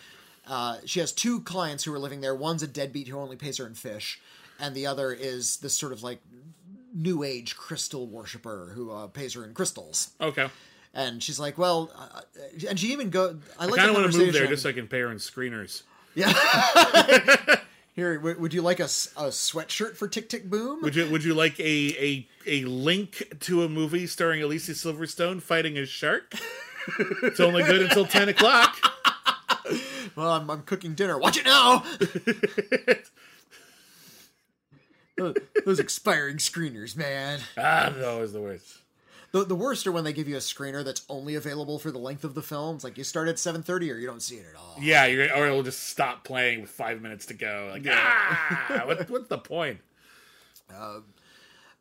[0.47, 2.35] Uh, she has two clients who are living there.
[2.35, 4.21] One's a deadbeat who only pays her in fish,
[4.61, 6.21] and the other is this sort of like
[6.95, 10.11] new age crystal worshiper who uh, pays her in crystals.
[10.21, 10.49] Okay.
[10.95, 12.21] And she's like, well, uh,
[12.69, 13.37] and she even go.
[13.59, 15.11] I like I kind of want to move there just so I can pay her
[15.11, 15.83] in screeners.
[16.15, 16.33] Yeah.
[17.95, 20.83] Here, w- would you like a, a sweatshirt for Tick Tick Boom?
[20.83, 25.41] Would you Would you like a a a link to a movie starring Alicia Silverstone
[25.43, 26.33] fighting a shark?
[27.23, 28.77] it's only good until ten o'clock.
[30.17, 31.19] Well, I'm, I'm cooking dinner.
[31.19, 31.83] Watch it now.
[35.17, 37.41] Those- Those expiring screeners, man.
[37.57, 37.89] Ah,
[38.21, 38.79] is the worst.
[39.33, 41.99] The, the worst are when they give you a screener that's only available for the
[41.99, 42.77] length of the film.
[42.77, 44.77] It's like you start at 7:30 or you don't see it at all.
[44.81, 47.71] Yeah, you're or it'll just stop playing with five minutes to go.
[47.73, 49.81] Like ah, what, what's the point?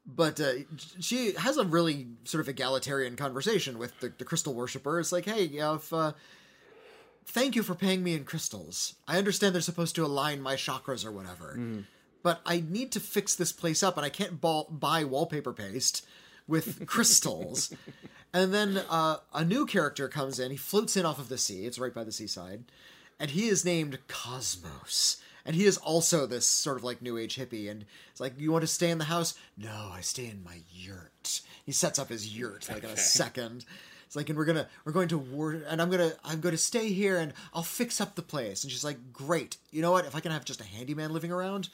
[0.05, 0.51] But uh,
[0.99, 4.99] she has a really sort of egalitarian conversation with the, the crystal worshiper.
[4.99, 6.11] It's like, hey, if uh,
[7.25, 8.95] thank you for paying me in crystals.
[9.07, 11.85] I understand they're supposed to align my chakras or whatever,
[12.23, 16.05] but I need to fix this place up, and I can't ball, buy wallpaper paste
[16.47, 17.73] with crystals.
[18.33, 20.49] and then uh, a new character comes in.
[20.49, 21.65] He floats in off of the sea.
[21.65, 22.63] It's right by the seaside,
[23.19, 25.17] and he is named Cosmos.
[25.45, 28.51] And he is also this sort of like new age hippie, and it's like, you
[28.51, 29.35] want to stay in the house?
[29.57, 31.41] No, I stay in my yurt.
[31.65, 33.65] He sets up his yurt like in a second.
[34.13, 36.89] It's like, and we're gonna we're going to war, and I'm gonna I'm gonna stay
[36.89, 38.63] here, and I'll fix up the place.
[38.63, 39.57] And she's like, great.
[39.71, 40.05] You know what?
[40.05, 41.69] If I can have just a handyman living around,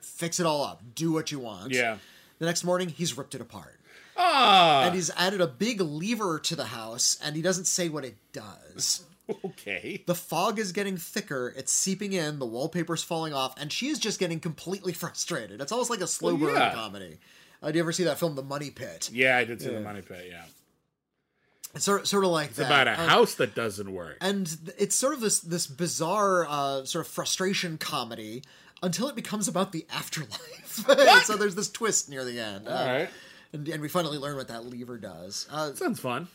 [0.00, 0.82] fix it all up.
[0.94, 1.72] Do what you want.
[1.72, 1.96] Yeah.
[2.38, 3.80] The next morning, he's ripped it apart,
[4.16, 8.04] Ah, and he's added a big lever to the house, and he doesn't say what
[8.04, 9.02] it does.
[9.44, 10.04] okay.
[10.06, 13.98] The fog is getting thicker, it's seeping in, the wallpaper's falling off, and she is
[13.98, 15.60] just getting completely frustrated.
[15.60, 16.72] It's almost like a slow Well, burn yeah.
[16.72, 17.18] comedy.
[17.60, 19.10] Uh, do you ever see that film, The Money Pit?
[19.12, 20.26] Yeah, I did see the money pit.
[20.30, 20.44] Yeah,
[21.74, 22.66] It's sort, sort of like it's that.
[22.66, 24.16] about a Um, house that doesn't work.
[24.20, 28.42] and it's sort of this this bizarre uh, sort of frustration comedy
[28.82, 30.84] until it becomes about the afterlife.
[31.24, 32.66] so there's this twist near the end.
[32.66, 33.10] Uh, All right,
[33.52, 35.46] and, and we finally learn what that lever does.
[35.50, 36.26] Uh, sounds fun.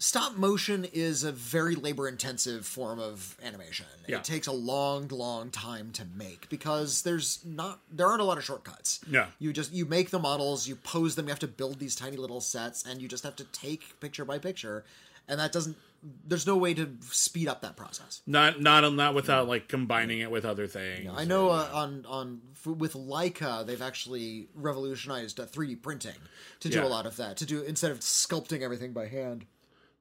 [0.00, 3.86] Stop motion is a very labor intensive form of animation.
[4.08, 4.16] Yeah.
[4.18, 8.36] It takes a long, long time to make because there's not there aren't a lot
[8.36, 9.00] of shortcuts.
[9.08, 9.26] Yeah.
[9.38, 12.16] You just you make the models, you pose them, you have to build these tiny
[12.16, 14.84] little sets, and you just have to take picture by picture.
[15.28, 15.76] And that doesn't
[16.26, 18.20] there's no way to speed up that process.
[18.26, 21.08] Not not not without like combining it with other things.
[21.16, 26.16] I know uh, on on f- with Laika they've actually revolutionized uh, 3D printing
[26.60, 26.84] to do Yeah.
[26.84, 27.36] a lot of that.
[27.38, 29.46] To do instead of sculpting everything by hand,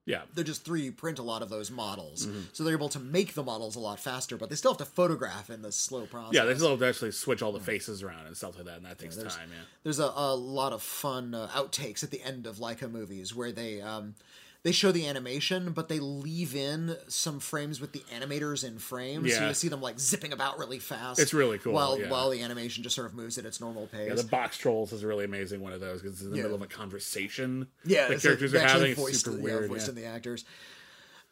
[0.06, 2.26] Yeah, They're just 3D print a lot of those models.
[2.28, 2.40] Mm-hmm.
[2.52, 4.86] So they're able to make the models a lot faster, but they still have to
[4.86, 6.34] photograph in this slow process.
[6.34, 6.44] yeah.
[6.44, 8.86] They still have to actually switch all the faces around and stuff like that, and
[8.86, 9.50] that takes there's- time.
[9.50, 9.64] Yeah.
[9.84, 13.52] There's a, a lot of fun uh, outtakes at the end of Laika movies where
[13.54, 14.16] they um,
[14.64, 19.36] they show the animation, but they leave in some frames with the animators in frames,
[19.36, 21.20] so you see them like zipping about really fast.
[21.20, 22.10] It's really cool, While yeah.
[22.10, 24.08] while the animation just sort of moves at its normal pace.
[24.08, 26.44] Yeah, the Boxtrolls is a really amazing one of those because it's in the Yeah.
[26.44, 27.68] middle of a conversation.
[27.86, 28.92] yeah, the characters like are having.
[28.92, 29.70] It's voiced, super yeah, weird.
[29.70, 29.90] voiced yeah.
[29.90, 30.46] in the actors.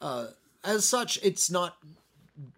[0.02, 0.28] Uh,
[0.64, 1.78] as such, it's not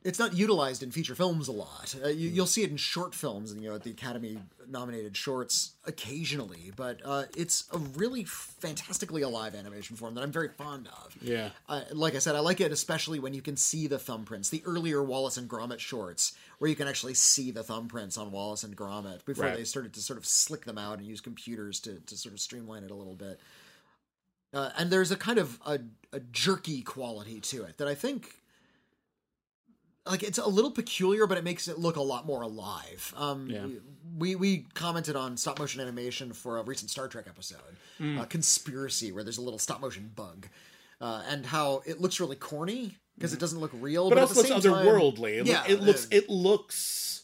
[0.04, 1.96] it's not utilized in feature films a lot.
[2.04, 4.38] Uh, you, you'll see it in short films, and you know, at the Academy
[4.70, 10.48] nominated shorts occasionally, but uh, it's a really fantastically alive animation form that I'm very
[10.48, 11.18] fond of.
[11.22, 11.50] Yeah.
[11.68, 14.50] Uh, like I said, I like it especially when you can see the thumbprints.
[14.50, 18.64] The earlier Wallace and Gromit shorts, where you can actually see the thumbprints on Wallace
[18.64, 19.58] and Gromit before Right.
[19.58, 22.40] they started to sort of slick them out and use computers to, to sort of
[22.40, 23.40] streamline it a little bit.
[24.54, 25.80] Uh, and there's a kind of a,
[26.14, 28.36] a jerky quality to it that I think
[30.06, 33.14] like it's a little peculiar, but it makes it look a lot more alive.
[33.16, 33.68] Um, Yeah.
[34.18, 39.12] We we commented on stop motion animation for a recent Star Trek episode, uh, Conspiracy,
[39.12, 40.48] where there's a little stop motion bug,
[41.02, 44.42] uh, and how it looks really corny because it doesn't look real, but but, also
[44.42, 45.40] at the looks same time, otherworldly.
[45.40, 46.08] It, yeah, it looks.
[46.12, 47.24] It looks.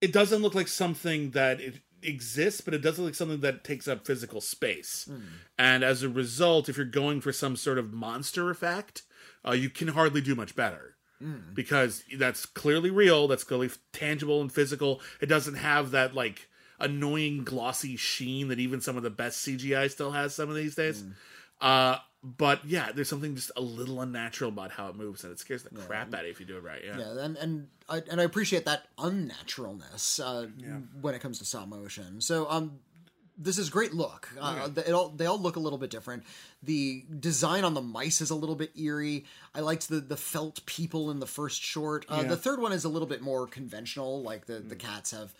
[0.00, 3.64] It doesn't look like something that it exists, but it does look like something that
[3.64, 5.06] takes up physical space.
[5.08, 5.20] Hmm.
[5.58, 9.02] And as a result, if you're going for some sort of monster effect,
[9.46, 10.96] uh, you can hardly do much better.
[11.54, 13.28] Because that's clearly real.
[13.28, 15.00] That's clearly tangible and physical.
[15.20, 16.48] It doesn't have that like
[16.80, 20.74] annoying glossy sheen that even some of the best CGI still has some of these
[20.74, 21.04] days.
[21.60, 25.38] Uh, but yeah, there's something just a little unnatural about how it moves, and it
[25.38, 26.82] scares the crap out of you if you do it right.
[26.84, 26.98] Yeah.
[26.98, 30.46] Yeah, and and I and I appreciate that unnaturalness uh,
[31.00, 32.20] when it comes to stop motion.
[32.20, 32.80] So um,
[33.38, 34.28] this is a great look.
[34.40, 36.24] Uh, they all they all look a little bit different.
[36.62, 39.24] The design on the mice is a little bit eerie.
[39.54, 42.04] I liked the the felt people in the first short.
[42.08, 44.22] Uh, The third one is a little bit more conventional.
[44.22, 45.32] Like the the cats have.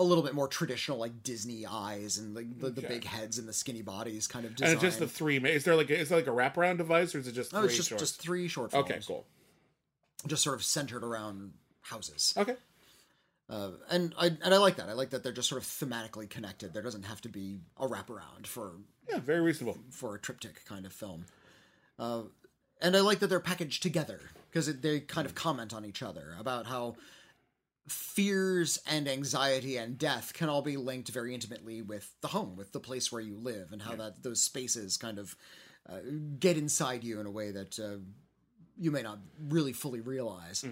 [0.00, 3.48] A little bit more traditional, like Disney eyes and the, the, the big heads and
[3.48, 4.70] the skinny bodies, kind of design.
[4.74, 5.38] And just the three.
[5.38, 7.64] Is there like a, is there like a wraparound device, or is it just no,
[7.64, 8.00] it's just shorts?
[8.04, 8.88] just three short films.
[8.88, 9.26] okay, cool.
[10.28, 12.32] Just sort of centered around houses.
[12.36, 12.54] Okay,
[13.50, 14.88] Uh, and I and I like that.
[14.88, 16.74] I like that they're just sort of thematically connected.
[16.74, 18.72] There doesn't have to be a wraparound for
[19.08, 19.78] yeah, very reasonable.
[19.90, 21.24] for a triptych kind of film.
[21.98, 22.22] Uh,
[22.80, 24.20] and I like that they're packaged together
[24.50, 26.96] because they kind of comment on each other about how
[27.88, 32.72] fears and anxiety and death can all be linked very intimately with the home, with
[32.72, 35.34] the place where you live, and how that those spaces kind of
[35.88, 36.00] uh,
[36.38, 37.96] get inside you in a way that uh,
[38.78, 39.18] you may not
[39.48, 40.64] really fully realize.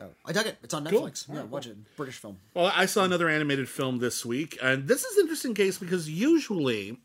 [0.00, 0.56] Oh, I dug it.
[0.62, 1.26] It's on Netflix.
[1.32, 1.76] Yeah, watch it.
[1.96, 2.38] British film.
[2.54, 6.08] Well, I saw another animated film this week, and this is an interesting case because
[6.08, 6.98] usually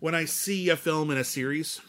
[0.00, 1.80] when I see a film in a series,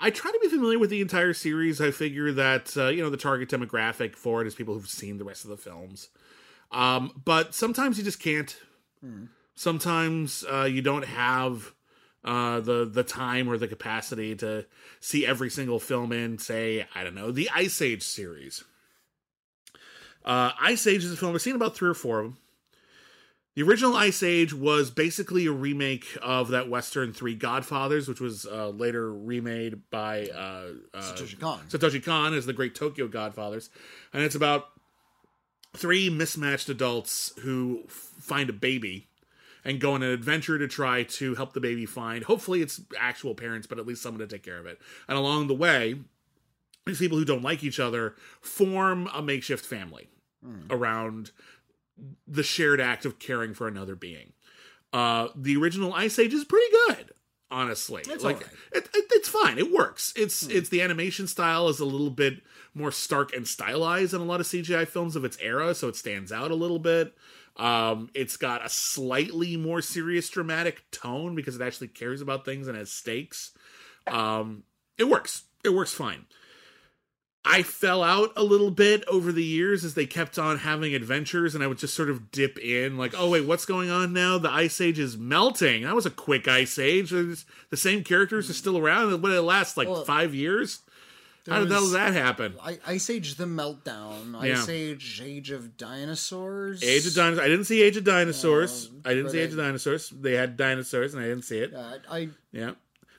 [0.00, 1.80] I try to be familiar with the entire series.
[1.80, 5.18] I figure that uh, you know the target demographic for it is people who've seen
[5.18, 6.08] the rest of the films.
[6.72, 8.56] Um, but sometimes you just can't.
[9.54, 11.72] Sometimes uh, you don't have
[12.24, 14.66] uh, the the time or the capacity to
[15.00, 18.64] see every single film in, say, I don't know, the Ice Age series.
[20.24, 22.38] Uh, Ice Age is a film I've seen about three or four of them.
[23.54, 28.46] The original Ice Age was basically a remake of that Western Three Godfathers, which was
[28.46, 31.60] uh, later remade by uh, uh, Satoshi Kon.
[31.68, 33.70] Satoshi Kon is the Great Tokyo Godfathers,
[34.12, 34.66] and it's about
[35.76, 39.07] three mismatched adults who f- find a baby
[39.68, 43.34] and go on an adventure to try to help the baby find, hopefully, its actual
[43.34, 44.80] parents, but at least someone to take care of it.
[45.06, 45.96] And along the way,
[46.86, 50.08] these people who don't like each other form a makeshift family
[50.70, 51.32] around
[52.26, 54.32] the shared act of caring for another being.
[54.94, 57.10] Uh, the original Ice Age is pretty good,
[57.50, 58.02] honestly.
[58.08, 58.52] It's like alright.
[58.72, 59.58] it, it, it's fine.
[59.58, 60.14] It works.
[60.16, 62.40] It's it's the animation style is a little bit
[62.72, 65.96] more stark and stylized than a lot of CGI films of its era, so it
[65.96, 67.14] stands out a little bit.
[67.58, 72.68] Um, it's got a slightly more serious, dramatic tone because it actually cares about things
[72.68, 73.52] and has stakes.
[74.06, 74.62] Um,
[74.96, 75.44] it works.
[75.64, 76.26] It works fine.
[77.44, 81.54] I fell out a little bit over the years as they kept on having adventures,
[81.54, 84.36] and I would just sort of dip in, like, oh, wait, what's going on now?
[84.38, 85.84] The Ice Age is melting.
[85.84, 87.10] That was a quick Ice Age.
[87.10, 87.36] The
[87.76, 89.10] same characters are still around.
[89.22, 90.80] What did it last, like Well, five years?
[91.48, 92.54] How the hell did that happen?
[92.62, 94.60] I, Ice Age: The Meltdown, Yeah.
[94.60, 97.44] Ice Age: Age of Dinosaurs, Age of Dinosaurs.
[97.44, 98.90] I didn't see Age of Dinosaurs.
[99.04, 100.10] I didn't see Age of Dinosaurs.
[100.10, 101.74] They had dinosaurs, and I didn't see it.
[101.74, 102.72] Uh, I Yeah.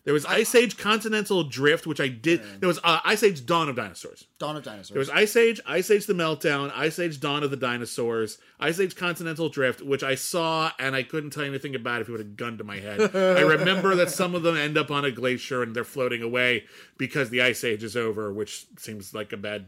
[0.06, 2.41] There was Ice Age Continental Drift, which I did.
[2.60, 4.26] There was uh, Ice Age Dawn of Dinosaurs.
[4.39, 4.89] Dawn of Dinosaurs.
[4.89, 8.80] There was Ice Age, Ice Age the Meltdown, Ice Age Dawn of the Dinosaurs, Ice
[8.80, 12.12] Age Continental Drift, which I saw and I couldn't tell you anything about if it
[12.12, 13.16] would have gun to my head.
[13.16, 16.66] I remember that some of them end up on a glacier and they're floating away
[16.97, 19.68] because the Ice Age is over, which seems like a bad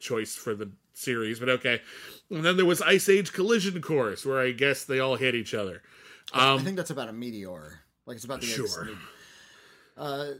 [0.00, 1.80] choice for the series, but okay.
[2.30, 5.54] And then there was Ice Age Collision Course, where I guess they all hit each
[5.54, 5.82] other.
[6.32, 7.80] I think that's about a meteor.
[8.06, 8.88] Like it's about the Sure.
[9.98, 10.34] Uh,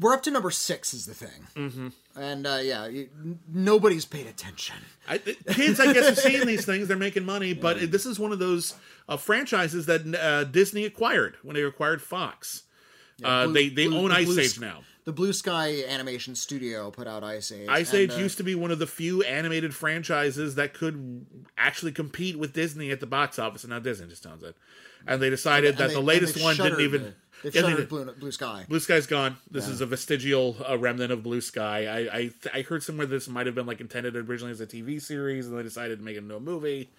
[0.00, 1.88] we're up to number six, is the thing, mm-hmm.
[2.20, 3.08] and uh, yeah, you,
[3.48, 4.74] nobody's paid attention.
[5.08, 6.88] I, kids, I guess, are seeing these things.
[6.88, 8.74] They're making money, but this is one of those
[9.08, 12.64] uh, franchises that uh, Disney acquired when they acquired Fox.
[13.22, 14.80] uh, Blue- they they Blue- own Ice Blue Age now.
[15.04, 17.68] The Blue Sky Animation Studio put out Ice Age.
[17.68, 21.92] Ice Age uh, used to be one of the few animated franchises that could actually
[21.92, 24.56] compete with Disney at the box office, and now Disney just owns it.
[25.06, 27.02] And they decided and that they- the latest one didn't even.
[27.04, 27.88] the- They've Yeah, they shuttered did.
[27.88, 28.64] Blue, Blue Sky.
[28.68, 29.36] Blue Sky's gone.
[29.50, 31.86] This is a vestigial uh, remnant of Blue Sky.
[31.86, 35.00] I I, I heard somewhere this might have been like intended originally as a TV
[35.00, 36.90] series, and they decided to make it into a movie.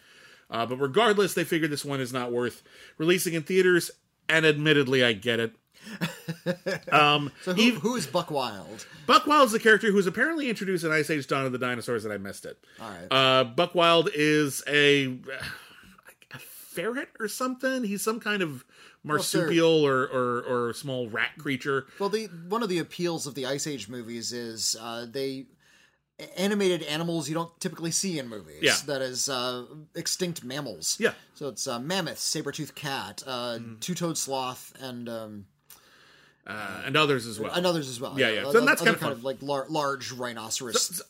[0.49, 2.63] Uh, but regardless, they figured this one is not worth
[2.97, 3.91] releasing in theaters.
[4.29, 5.53] And admittedly, I get it.
[6.91, 8.85] Um, So who, who is Buck Wild?
[9.07, 12.05] Buck Wild is the character who's apparently introduced in Ice Age Dawn of the Dinosaurs,
[12.05, 12.57] and I missed it.
[12.81, 13.07] All right.
[13.11, 15.05] Uh, Buck Wild is a,
[16.33, 17.83] a ferret or something.
[17.83, 18.63] He's some kind of
[19.03, 21.85] marsupial or, or, or small rat creature.
[21.99, 25.45] Well, the one of the appeals of the Ice Age movies is uh, they
[26.37, 28.59] animated animals you don't typically see in movies.
[28.61, 28.75] Yeah.
[28.85, 30.97] That is uh, extinct mammals.
[30.99, 31.13] Yeah.
[31.33, 35.45] So it's uh, mammoth, saber-toothed cat, uh, two-toed sloth, and um,
[36.45, 37.51] uh, and others as well.
[37.53, 38.19] and others as well.
[38.19, 38.41] Yeah, yeah.
[38.41, 39.23] Other- So that's other kind of fun.
[39.23, 41.01] like lar- large rhinoceros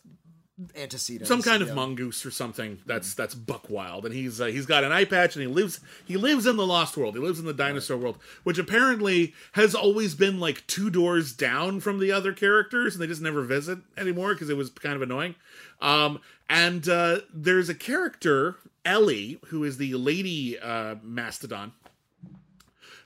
[0.76, 1.28] antecedents.
[1.28, 1.74] some kind of yeah.
[1.74, 5.36] mongoose or something that's that's buck wild and he's uh, he's got an eye patch
[5.36, 8.18] and he lives he lives in the lost world he lives in the dinosaur world
[8.44, 13.08] which apparently has always been like two doors down from the other characters and they
[13.08, 15.36] just never visit anymore because it was kind of annoying
[15.82, 21.72] um and uh there's a character ellie who is the lady uh mastodon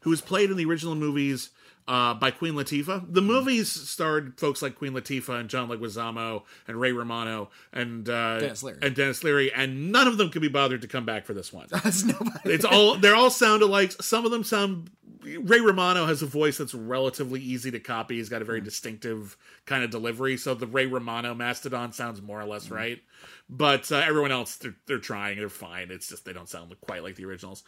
[0.02, 1.50] who was played in the original movies
[1.88, 3.06] uh, by Queen Latifah.
[3.14, 8.40] The movies starred folks like Queen Latifah and John Leguizamo and Ray Romano and uh,
[8.40, 8.80] Denis Leary.
[8.82, 11.54] and Denis Leary, and none of them could be bothered to come back for this
[11.54, 11.68] one.
[11.72, 12.32] That's nobody.
[12.46, 13.92] It's all they're all sound alike.
[14.02, 14.90] Some of them sound.
[15.24, 18.18] Ray Romano has a voice that's relatively easy to copy.
[18.18, 20.38] He's got a very distinctive kind of delivery.
[20.38, 23.02] So the Ray Romano Mastodon sounds more or less right.
[23.50, 25.40] But uh, everyone else, they're, they're trying.
[25.40, 25.90] They're fine.
[25.90, 27.64] It's just they don't sound quite like the originals.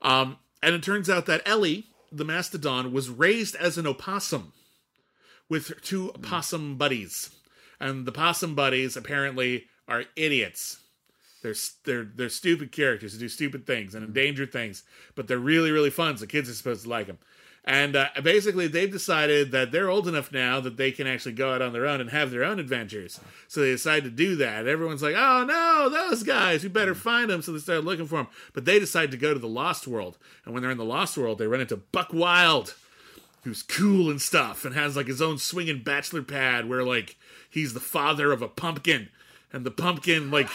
[0.00, 4.52] Um, and it turns out that Ellie, the Mastodon, was raised as an opossum
[5.48, 7.30] with two possum buddies,
[7.80, 10.78] and the possum buddies apparently are idiots.
[11.42, 11.54] They're
[11.84, 14.84] they're they're stupid characters who do stupid things and endanger things,
[15.14, 16.16] but they're really really fun.
[16.16, 17.18] So kids are supposed to like them.
[17.64, 21.54] And uh, basically, they've decided that they're old enough now that they can actually go
[21.54, 23.20] out on their own and have their own adventures.
[23.46, 24.66] So they decide to do that.
[24.66, 26.64] Everyone's like, "Oh no, those guys!
[26.64, 28.28] We better find them." So they start looking for them.
[28.52, 30.18] But they decide to go to the Lost World.
[30.44, 32.74] And when they're in the Lost World, they run into Buck Wild,
[33.44, 37.14] who's cool and stuff, and has like his own swinging bachelor pad where like
[37.48, 39.08] he's the father of a pumpkin,
[39.52, 40.48] and the pumpkin like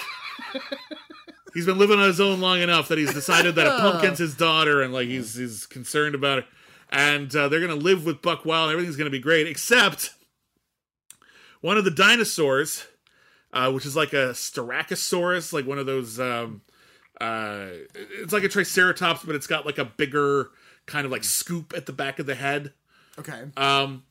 [1.53, 4.35] he's been living on his own long enough that he's decided that a pumpkin's his
[4.35, 6.45] daughter, and like he's he's concerned about it.
[6.89, 8.69] And uh, they're gonna live with Buck Wild.
[8.69, 10.11] and Everything's gonna be great, except
[11.61, 12.87] one of the dinosaurs,
[13.53, 16.19] uh, which is like a Styracosaurus, like one of those.
[16.19, 16.61] Um,
[17.19, 20.51] uh, it's like a Triceratops, but it's got like a bigger
[20.85, 22.73] kind of like scoop at the back of the head.
[23.19, 23.43] Okay.
[23.57, 24.03] Um,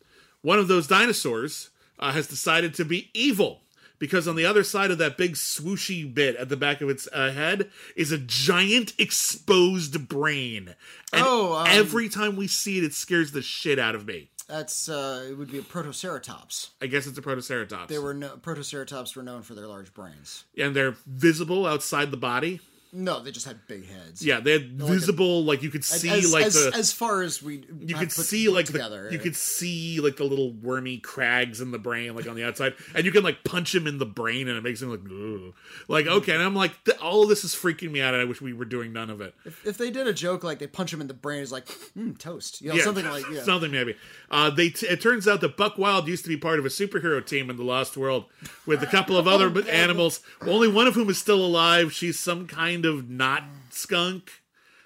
[0.43, 3.62] one of those dinosaurs uh, has decided to be evil
[3.99, 7.09] because on the other side of that big swooshy bit at the back of its
[7.13, 10.75] uh, head is a giant exposed brain.
[11.13, 14.31] And Oh, um, every time we see it, it scares the shit out of me.
[14.49, 16.69] That's uh, it would be a protoceratops.
[16.81, 17.89] I guess it's a protoceratops.
[17.89, 20.45] They were no, protoceratops were known for their large brains.
[20.57, 22.61] and they're visible outside the body.
[22.93, 24.24] No, they just had big heads.
[24.24, 27.43] Yeah, they had visible, like you could see, as, like as, the as far as
[27.43, 29.05] we you could see like together.
[29.05, 32.45] the you could see like the little wormy crags in the brain like on the
[32.45, 35.01] outside and you can like punch him in the brain and it makes him like
[35.05, 35.55] Ugh.
[35.89, 38.24] like okay and i'm like th- all of this is freaking me out and i
[38.24, 40.66] wish we were doing none of it if if they did a joke like they
[40.66, 41.66] punch him in the brain, it's like
[41.97, 43.43] mm, toast, you know, yeah something like yeah.
[43.43, 43.97] something maybe
[44.30, 46.68] uh they t- it turns out that buck wild used to be part of a
[46.68, 48.24] superhero team in the lost world
[48.66, 52.47] with a couple of other animals only one of whom is still alive she's some
[52.47, 54.31] kind of not skunk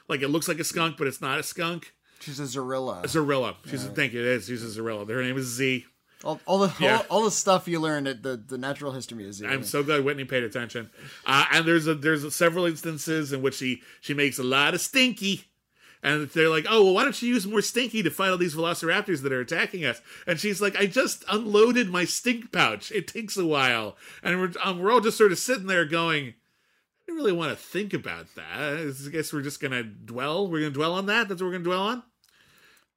[0.09, 3.03] like it looks like a skunk but it's not a skunk She's a Zorilla.
[3.05, 3.55] Zorilla.
[3.67, 4.21] She's a, thank you.
[4.21, 4.47] It is.
[4.47, 5.09] She's a Zorilla.
[5.09, 5.87] Her name is Z.
[6.23, 6.99] all, all the Yeah.
[6.99, 9.51] all, all the stuff you learned at the, the Natural History Museum.
[9.51, 10.91] I'm so glad Whitney paid attention.
[11.25, 14.83] Uh, and there's a, there's several instances in which she she makes a lot of
[14.83, 15.47] stinky,
[16.03, 18.55] and they're like, oh well, why don't you use more stinky to fight all these
[18.55, 20.03] velociraptors that are attacking us?
[20.27, 22.93] And she's like, I just unloaded my stink pouch.
[22.93, 26.35] It takes a while, and we're um, we're all just sort of sitting there going.
[27.11, 28.45] I really want to think about that.
[29.07, 30.49] I guess we're just gonna dwell.
[30.49, 31.29] We're gonna dwell on that.
[31.29, 32.03] That's what we're gonna dwell on.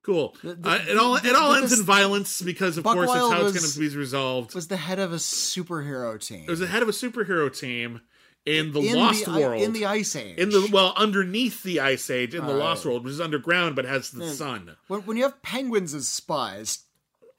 [0.03, 0.35] Cool.
[0.43, 3.31] the- uh, it all it all the- ends in violence because, of Buck course, Wild
[3.31, 4.53] it's how it's going to be resolved.
[4.53, 8.01] was the head of a superhero team It was the head of a superhero team
[8.45, 9.61] in the in Lost the, World.
[9.61, 10.37] in the Ice Age.
[10.37, 12.91] in the well, underneath the Ice Age in the Lost right.
[12.91, 14.75] World, which is underground but has the sun.
[14.87, 16.79] when, when you have penguins as spies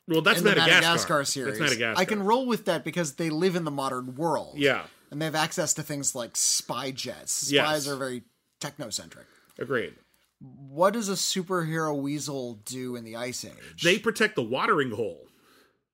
[0.09, 0.71] Well, that's the Madagascar.
[0.75, 2.01] Madagascar series, That's Madagascar.
[2.01, 4.55] I can roll with that because they live in the modern world.
[4.57, 7.33] Yeah, and they have access to things like spy jets.
[7.33, 7.89] Spies Yes.
[7.89, 8.23] are very
[8.61, 9.25] technocentric.
[9.59, 9.95] agreed.
[10.69, 13.83] What does a superhero weasel do in the Ice Age?
[13.83, 15.29] They protect the watering hole.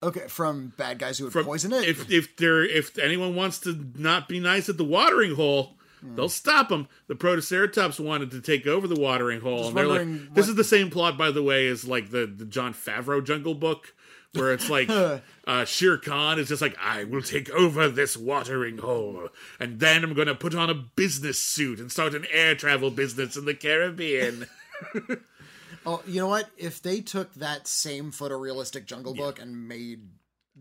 [0.02, 1.84] okay from bad guys who would From, poison it.
[1.84, 6.16] If if there if anyone wants to not be nice at the watering hole, Hmm.
[6.16, 6.88] they'll stop them.
[7.08, 10.48] The Protoceratops wanted to take over the watering hole, Just and they're like, "This what-
[10.50, 13.94] is the same plot, by the way, as like the the Jon Favreau Jungle Book."
[14.35, 14.89] Where it's like
[15.47, 19.28] uh, Shere Khan is just like, I will take over this watering hole,
[19.59, 23.37] and then I'm gonna put on a business suit and start an air travel business
[23.37, 24.47] in the Caribbean.
[25.87, 26.49] oh, you know what?
[26.57, 30.09] If they took that same photorealistic Jungle Book and made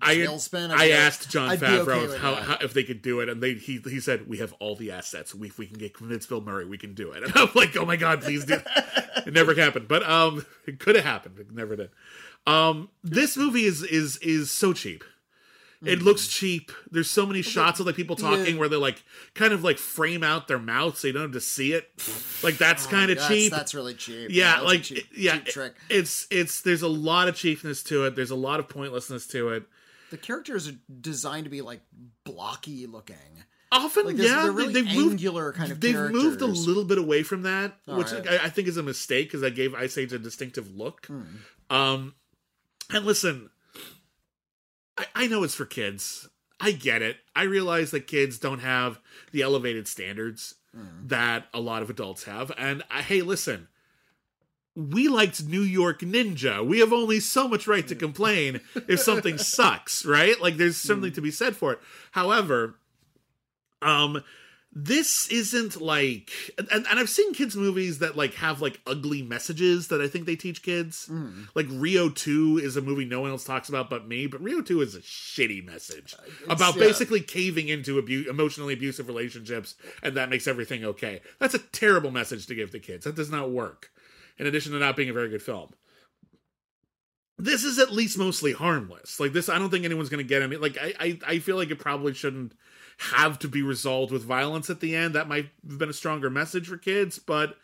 [0.02, 3.02] I, TaleSpin, I like- asked Jon I'd Favreau okay if, how, how, if they could
[3.02, 5.36] do it, and they he he said we have all the assets.
[5.36, 7.24] We, if we can get convince Bill Murray, we can do it.
[7.24, 8.62] And I'm like, oh my god, please do.
[9.26, 11.38] it never happened, but um, it could have happened.
[11.40, 11.90] It never did.
[12.50, 15.04] Um, this movie is is is so cheap.
[15.82, 16.74] It looks cheap.
[16.92, 18.60] There's so many shots of like people talking Yeah.
[18.60, 19.02] where they're like
[19.34, 21.90] kind of like frame out their mouth so you don't have to see it.
[22.44, 23.54] Like that's kind of cheap.
[23.54, 24.28] That's really cheap.
[24.30, 25.76] yeah, a like cheap, yeah, cheap trick.
[25.90, 28.16] it's it's there's a lot of cheapness to it.
[28.18, 29.64] There's a lot of pointlessness to it.
[30.12, 31.80] The characters are designed to be like
[32.26, 33.16] blocky looking.
[33.72, 36.84] Often, Like, yeah, they're really they, have moved, angular kind of They've moved a little
[36.84, 38.28] bit away from that, which right.
[38.28, 41.06] I, I think is a mistake because that gave Ice Age a distinctive look.
[41.06, 41.22] Hmm.
[41.70, 42.16] Um,
[42.90, 43.50] and listen,
[44.98, 46.28] I, I know it's for kids.
[46.60, 47.18] I get it.
[47.36, 49.00] I realize that kids don't have
[49.32, 51.08] the elevated standards Hmm.
[51.08, 52.52] that a lot of adults have.
[52.56, 53.70] And I, hey, listen,
[54.76, 56.64] we liked New York Ninja.
[56.64, 60.40] We have only so much right to complain if something sucks, right?
[60.40, 61.80] Like there's something to be said for it.
[62.12, 62.76] However,
[63.82, 64.24] um
[64.72, 69.88] this isn't like and, and I've seen kids movies that like have like ugly messages
[69.88, 71.08] that I think they teach kids.
[71.10, 71.48] Mm.
[71.56, 74.62] Like Rio 2 is a movie no one else talks about but me, but Rio
[74.62, 76.82] 2 is a shitty message uh, about yeah.
[76.82, 81.22] basically caving into abu- emotionally abusive relationships and that makes everything okay.
[81.40, 83.06] That's a terrible message to give to kids.
[83.06, 83.90] That does not work.
[84.38, 85.74] In addition to not being a very good film
[87.40, 89.18] this is at least mostly harmless.
[89.18, 90.58] Like this, I don't think anyone's going to get any.
[90.58, 92.54] Like I, I, I feel like it probably shouldn't
[93.00, 95.16] have to be resolved with violence at the end.
[95.16, 97.58] That might have been a stronger message for kids, but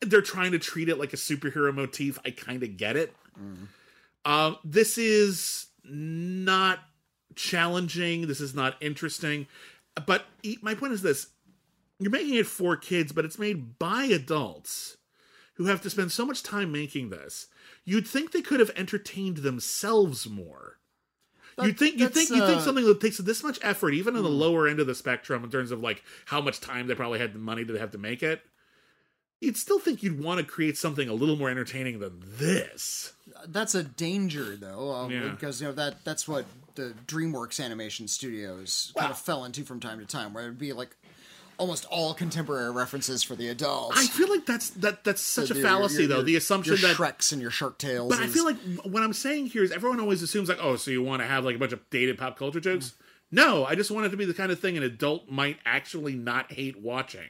[0.00, 2.18] they're trying to treat it like a superhero motif.
[2.24, 3.14] I kind of get it.
[4.24, 6.80] Um, this is not
[7.34, 8.26] challenging.
[8.26, 9.46] This is not interesting.
[10.06, 11.28] But e- my point is this:
[11.98, 14.98] you're making it for kids, but it's made by adults
[15.54, 17.46] who have to spend so much time making this.
[17.84, 20.77] You'd think they could have entertained themselves more.
[21.72, 24.28] Think you think you think uh, something that takes this much effort, even on the
[24.28, 27.32] lower end of the spectrum, in terms of like how much time they probably had
[27.32, 28.42] the money to have to make it.
[29.40, 33.12] You'd still think you'd want to create something a little more entertaining than this.
[33.46, 35.28] That's a danger, though, uh, Yeah.
[35.28, 36.44] because you know that that's what
[36.74, 40.72] the DreamWorks animation studios kind of fell into from time to time, where it'd be
[40.72, 40.96] like
[41.58, 43.98] almost all contemporary references for the adults.
[43.98, 46.22] I feel like that's that that's such a Your- your- fallacy, your- though.
[46.22, 46.96] The assumption that.
[46.96, 48.08] Shreks and your Shark Tales.
[48.08, 50.90] But I feel like what I'm saying here is everyone always assumes like, oh, so
[50.90, 52.94] you want to have like a bunch of dated pop culture jokes?
[53.30, 56.14] No, I just want it to be the kind of thing an adult might actually
[56.14, 57.28] not hate watching.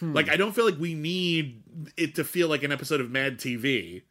[0.00, 0.12] Hmm.
[0.12, 1.62] Like I don't feel like we need
[1.96, 4.02] it to feel like an episode of Mad TV.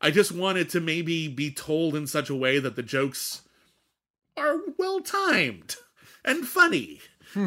[0.00, 3.42] I just want it to maybe be told in such a way that the jokes
[4.36, 5.76] are well timed
[6.24, 7.00] and funny.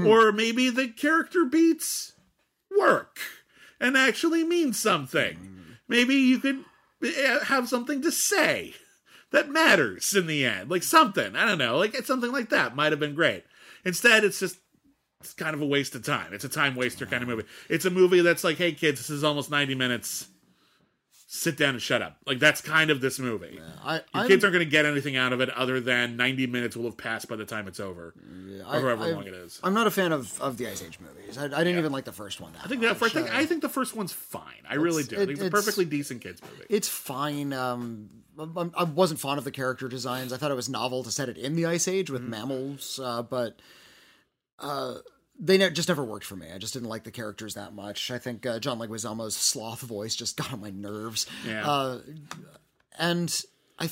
[0.08, 2.14] Or maybe the character beats
[2.78, 3.20] work
[3.80, 5.36] and actually mean something.
[5.88, 6.64] Maybe you could
[7.04, 8.74] eh, have something to say
[9.32, 10.70] that matters in the end.
[10.70, 11.36] Like something.
[11.36, 11.78] I don't know.
[11.78, 13.44] Like something like that might have been great.
[13.84, 14.60] Instead, it's just
[15.20, 16.34] it's kind of a waste of time.
[16.34, 17.48] It's a time waster kind of movie.
[17.70, 20.28] It's a movie that's like, hey kids, this is almost 90 minutes.
[21.36, 22.18] Sit down and shut up.
[22.28, 23.60] Like that's kind of this movie.
[23.84, 26.46] I, Your I'm- kids aren't going to get anything out of it other than 90
[26.46, 28.14] minutes will have passed by the time it's over.
[28.68, 29.60] I- or however I- long it is.
[29.64, 31.40] I'm not a fan of, of the Ice Age movies.
[31.40, 32.54] I, I didn't even like the first one.
[32.54, 33.16] That I think that much.
[33.16, 34.62] I think Uh, I think the first one's fine.
[34.70, 35.16] I really do.
[35.16, 36.66] It- think it's a perfectly decent kids movie.
[36.70, 37.52] it's fine.
[37.52, 40.34] Um, I, I wasn't fond of the character designs.
[40.34, 42.30] I thought it was novel to set it in the Ice Age with Mm-hmm.
[42.30, 43.60] mammals, uh, but
[44.60, 44.98] uh,
[45.40, 46.48] they ne- just never worked for me.
[46.54, 48.12] I just didn't like the characters that much.
[48.12, 51.26] I think uh, John Leguizamo's sloth voice just got on my nerves.
[51.48, 51.70] Yeah.
[51.70, 52.00] Uh,
[52.98, 53.42] and
[53.80, 53.90] I.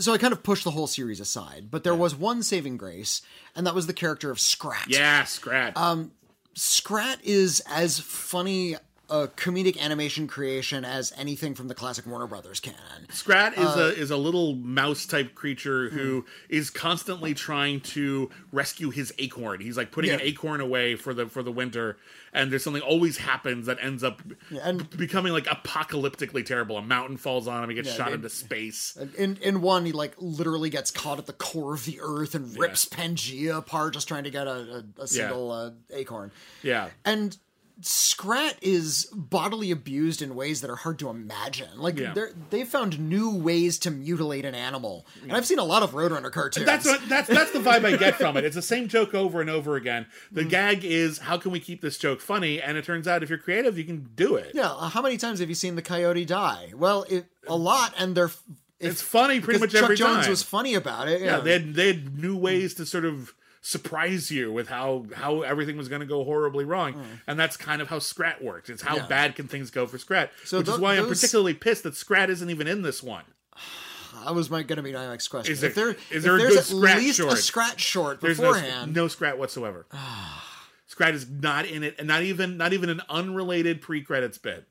[0.00, 3.22] So I kind of pushed the whole series aside, but there was one saving grace,
[3.54, 4.88] and that was the character of Scrat.
[4.88, 5.76] yeah, Scrat.
[5.76, 6.10] Um,
[6.54, 8.76] Scrat is as funny
[9.08, 13.06] a comedic animation creation as anything from the classic Warner Brothers canon.
[13.10, 16.26] Scrat is uh, a is a little mouse type creature who hmm.
[16.48, 19.60] is constantly trying to rescue his acorn.
[19.60, 21.98] He's like putting an acorn away for the for the winter,
[22.32, 24.22] and there's something always happens that ends up
[24.62, 26.76] and- becoming like apocalyptically terrible.
[26.76, 28.98] A mountain falls on him, he gets shot it- into space.
[29.16, 32.56] In in one, he like literally gets caught at the core of the earth and
[32.58, 36.32] rips Pangea apart just trying to get a, a, a single uh, acorn.
[36.62, 36.88] Yeah.
[37.04, 37.36] And
[37.82, 41.68] Scrat is bodily abused in ways that are hard to imagine.
[41.76, 42.14] Like Yeah.
[42.50, 46.32] they found new ways to mutilate an animal, and I've seen a lot of Roadrunner
[46.32, 46.64] cartoons.
[46.64, 48.44] That's what that's that's the vibe I get from it.
[48.46, 50.06] It's the same joke over and over again.
[50.32, 50.48] The Hmm.
[50.48, 52.62] gag is how can we keep this joke funny?
[52.62, 54.52] And it turns out if you're creative, you can do it.
[54.54, 56.72] Yeah, uh, how many times have you seen the coyote die?
[56.74, 60.30] Well, it, a lot, and they're if, It's funny pretty much Chuck every Jones time.
[60.30, 61.20] was funny about it.
[61.20, 63.34] yeah, Yeah, they had they had new ways to sort of
[63.66, 67.02] surprise you with how how everything was going to go horribly wrong, hmm.
[67.26, 68.70] and that's kind of how Scrat works.
[68.70, 68.96] It's how.
[68.96, 69.06] Yeah.
[69.06, 71.96] bad can things go for Scrat, So which is tho- why I'm particularly pissed that
[71.96, 73.24] Scrat isn't even in this one.
[74.24, 75.52] that was my going to be my next question.
[75.52, 77.32] Is if there- there is if there a there's at Scrat least short?
[77.32, 79.86] a Scrat short There's no, beforehand, no Scrat whatsoever.
[80.86, 84.66] Scrat is not in it, and not even not even an unrelated pre-credits bit.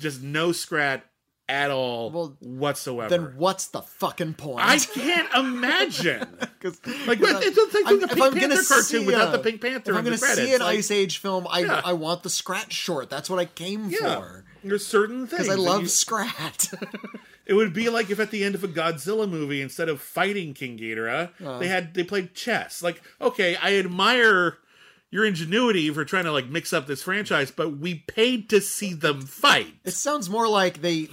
[0.00, 1.04] Just no Scrat
[1.48, 3.08] at all Well, whatsoever.
[3.10, 4.66] Then what's the fucking point?
[4.66, 6.26] I can't imagine.
[6.60, 9.60] 'Cause- Like, because what- it's like I'm- the Pink Panther cartoon see without the Pink
[9.60, 11.82] Panther If I'm gonna see an like- Ice Age film, I Yeah.
[11.84, 13.10] I want the Scrat short.
[13.10, 14.44] That's what I came yeah, for.
[14.64, 16.70] there's certain things Because I love you- Scrat.
[17.46, 20.54] It would be like if at the end of a Godzilla movie, instead of fighting
[20.54, 21.58] King Ghidorah, Uh.
[21.58, 22.82] they had they played chess.
[22.82, 24.56] Like, okay, I admire
[25.10, 28.94] your ingenuity for trying to like mix up this franchise, but we paid to see
[28.94, 29.74] them fight.
[29.84, 31.10] it sounds more like they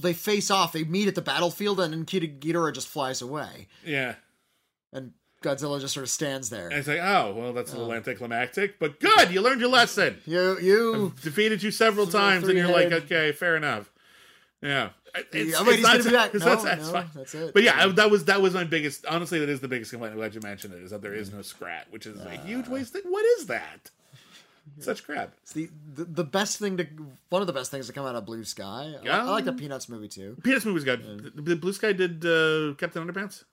[0.00, 0.72] they face off.
[0.72, 4.14] They meet at the battlefield, and then King Ghidorah just flies away, Yeah.
[4.92, 5.12] and
[5.42, 6.66] Godzilla just sort of stands there.
[6.68, 9.70] And it's like, oh, well, that's a little um, anticlimactic, but good, you learned your
[9.70, 10.18] lesson.
[10.26, 11.14] you you.
[11.22, 13.90] Defeated you several times, and you're like, okay, fair enough.
[14.62, 14.90] Yeah.
[15.32, 16.34] It's, Yeah, wait, gonna not- be back.
[16.34, 17.10] it's No, no, satisfying.
[17.14, 17.54] that's it.
[17.54, 19.06] But yeah, I- that was that was my biggest.
[19.06, 20.12] Honestly, that is the biggest complaint.
[20.12, 20.82] I'm glad you mentioned it.
[20.82, 22.92] Is that there is no scrat, which is a huge waste.
[22.92, 23.02] Thing.
[23.06, 23.90] What is that?
[24.78, 25.34] Such crap.
[25.42, 26.86] It's the, the the best thing to
[27.30, 28.94] one of the best things to come out of Blue Sky.
[29.04, 30.36] I, I like the Peanuts movie too.
[30.42, 31.32] Peanuts movie's good.
[31.36, 33.44] The Blue Sky did uh, Captain Underpants.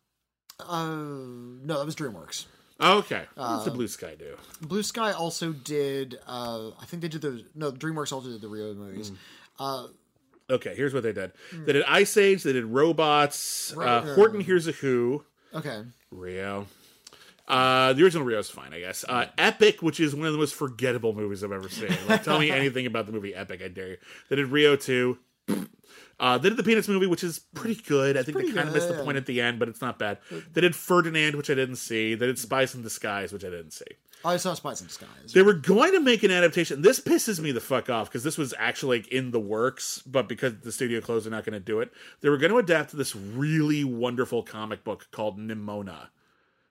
[0.59, 2.45] Uh, no, that was DreamWorks.
[2.79, 3.23] Oh, okay.
[3.35, 4.35] What Uh, does the Blue Sky do?
[4.61, 6.19] Blue Sky also did.
[6.27, 7.71] Uh, I think they did the no.
[7.71, 9.11] DreamWorks also did the Rio movies.
[9.59, 9.89] Mm.
[10.49, 11.31] Okay, here's what they did.
[11.51, 12.43] They did Ice Age.
[12.43, 13.73] They did Robots.
[13.75, 15.23] Uh, Ro- Horton Hears a Who.
[15.53, 15.81] Okay,
[16.11, 16.67] Rio.
[17.47, 19.05] Uh, the original Rio is fine, I guess.
[19.07, 21.95] Uh, Epic, which is one of the most forgettable movies I've ever seen.
[22.07, 23.97] Like, tell me anything about the movie Epic, I dare you.
[24.29, 25.17] They did Rio 2.
[26.17, 28.15] Uh, they did the Peanuts movie, which is pretty good.
[28.15, 30.19] I think they kind of missed the point at the end, but it's not bad.
[30.53, 32.15] They did Ferdinand, which I didn't see.
[32.15, 33.85] They did Spies in Disguise, which I didn't see.
[34.23, 35.33] Oh, I saw Spies in Disguise.
[35.33, 36.81] They were going to make an adaptation.
[36.81, 40.29] This pisses me the fuck off because this was actually like in the works, but
[40.29, 41.91] because the studio closed, they're not going to do it.
[42.21, 46.07] They were going to adapt this really wonderful comic book called Nimona,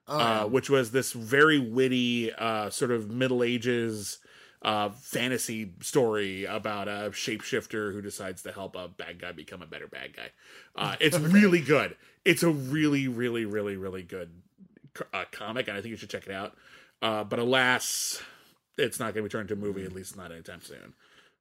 [0.07, 4.19] uh, which was this very witty, uh, sort of Middle Ages
[4.63, 9.67] uh, fantasy story about a shapeshifter who decides to help a bad guy become a
[9.67, 10.31] better bad guy.
[10.75, 11.97] Uh, it's really good.
[12.25, 14.31] It's a really, really, really, really good
[15.13, 16.57] uh, comic, and I think you should check it out.
[17.03, 18.23] Uh, but alas,
[18.79, 20.95] it's not going to be turned into a movie, at least not anytime soon.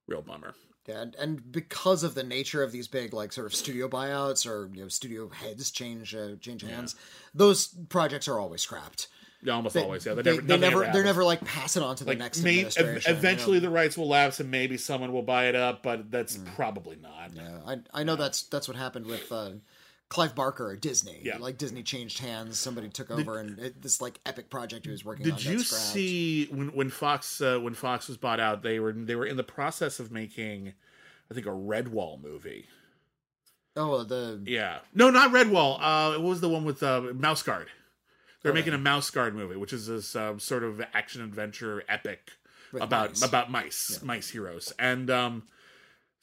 [0.07, 0.53] Real bummer.
[0.88, 4.45] Yeah, and, and because of the nature of these big like sort of studio buyouts
[4.45, 6.95] or you know studio heads change uh, change hands,
[7.34, 9.07] those projects are always scrapped.
[9.41, 10.05] Yeah, almost always.
[10.05, 12.18] Yeah, They, never, they never ever they're never like pass it on to the like
[12.18, 12.97] next may, administration.
[13.11, 13.68] ev- eventually you know?
[13.68, 16.53] the rights will lapse and maybe someone will buy it up, but that's Mm.
[16.55, 17.31] probably not.
[17.34, 19.51] Yeah, I I know that's that's what happened with uh,
[20.14, 21.22] Clive Barker at Disney.
[21.23, 21.38] Yeah.
[21.40, 25.03] like Disney changed hands, somebody took over, and it, this like epic project he was
[25.03, 25.38] working on.
[25.38, 28.61] Did you see when when Fox uh, when Fox was bought out?
[28.61, 30.73] They were they were in the process of making,
[31.31, 32.68] I think, a Redwall movie.
[33.76, 35.80] Oh, the Yeah, no, not Redwall.
[35.81, 37.69] Uh, what was the one with uh, Mouse Guard?
[38.44, 42.34] They're making a Mouse Guard movie, which is this um, sort of action adventure epic
[42.72, 43.23] With about mice.
[43.23, 45.44] about mice, mice heroes, and um,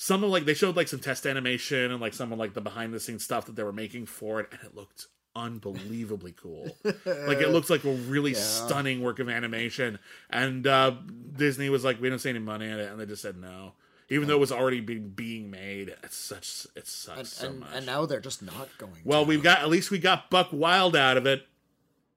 [0.03, 2.63] some of like they showed like some test animation and like some of like the
[2.63, 6.75] behind the scenes stuff that they were making for it, and it looked unbelievably cool.
[6.85, 9.99] like it looks like a really stunning work of animation,
[10.31, 10.93] and uh,
[11.37, 13.75] Disney was like, "We don't see any money in it," and they just said no.
[14.09, 17.61] Even though it was already being being made, it's such it sucks and, so and,
[17.61, 17.71] much.
[17.75, 19.03] and now they're just not going.
[19.05, 21.47] Well, we've got at least we got Buck Wild out of it.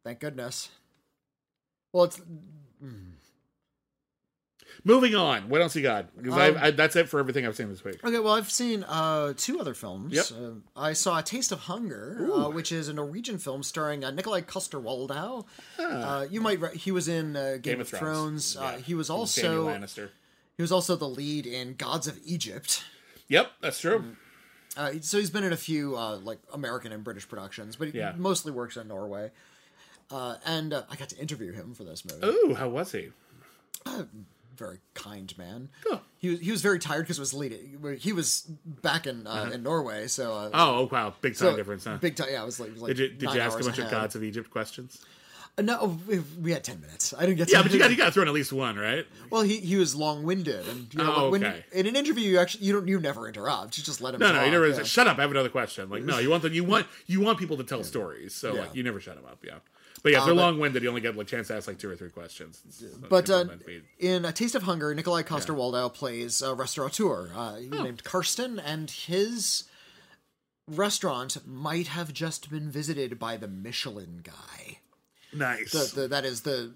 [0.06, 0.70] thank goodness.
[1.92, 2.22] Well, it's
[4.86, 5.48] Moving on.
[5.48, 6.08] What else you got?
[6.22, 8.04] 'Cause Um, I, I, that's it for everything I've seen this week.
[8.04, 10.14] Okay, well, I've seen uh, two other films.
[10.14, 10.26] Yep.
[10.38, 14.12] Uh, I saw A Taste of Hunger, uh, which is a Norwegian film starring uh,
[14.12, 15.46] Nikolai Coster-Waldau.
[15.80, 18.58] Uh, you might re- he was in uh, Game, of, Thrones.
[18.58, 18.78] Uh, Yeah.
[18.80, 20.10] he was also Lannister.
[20.58, 22.84] he was also the lead in Gods of Egypt.
[23.30, 24.18] Yep, that's true.
[24.76, 27.98] Uh, so he's been in a few uh, like American and British productions, but he
[28.00, 28.14] Yeah.
[28.18, 29.32] mostly works in Norway.
[30.12, 32.20] Uh, and uh, I got to interview him for this movie.
[32.22, 33.12] Oh, how was he?
[34.56, 35.70] Very kind man.
[36.18, 37.98] He was he was very tired because it was leading.
[38.00, 41.56] He was back in uh, in Norway, so uh, Oh, oh, wow, big time so
[41.56, 41.98] difference, huh?
[41.98, 42.42] Big time, yeah.
[42.42, 44.16] It was like, it was like did you did you ask a bunch of gods
[44.16, 45.04] of Egypt questions?
[45.58, 47.14] Uh, No, we, we had ten minutes.
[47.16, 47.48] I didn't get.
[47.50, 49.06] To Yeah, but you got you got thrown at least one, right?
[49.30, 51.64] Well, he he was long winded, and you know, Oh, when okay.
[51.72, 53.78] in an interview, you actually you don't you never interrupt.
[53.78, 54.20] You just let him.
[54.20, 54.76] No, no, you never yeah.
[54.78, 55.18] say, shut up.
[55.20, 55.90] I have another question.
[55.90, 56.54] Like, no, you want them.
[56.54, 58.34] You want you want people to tell stories.
[58.34, 58.62] So Yeah.
[58.62, 59.44] like, you never shut them up.
[59.46, 59.60] Yeah,
[60.04, 60.84] but yeah, if they're but- long winded.
[60.84, 62.62] You only get a chance to ask like two or three questions.
[62.68, 66.54] It's- But uh, meant to be- in A Taste of Hunger, Nikolai Coster-Waldau plays a
[66.54, 67.84] restaurateur uh, Oh.
[67.84, 69.64] named Karsten, and his
[70.68, 74.80] restaurant might have just been visited by the Michelin guy.
[75.34, 75.72] nice.
[75.72, 76.74] The, the, that is the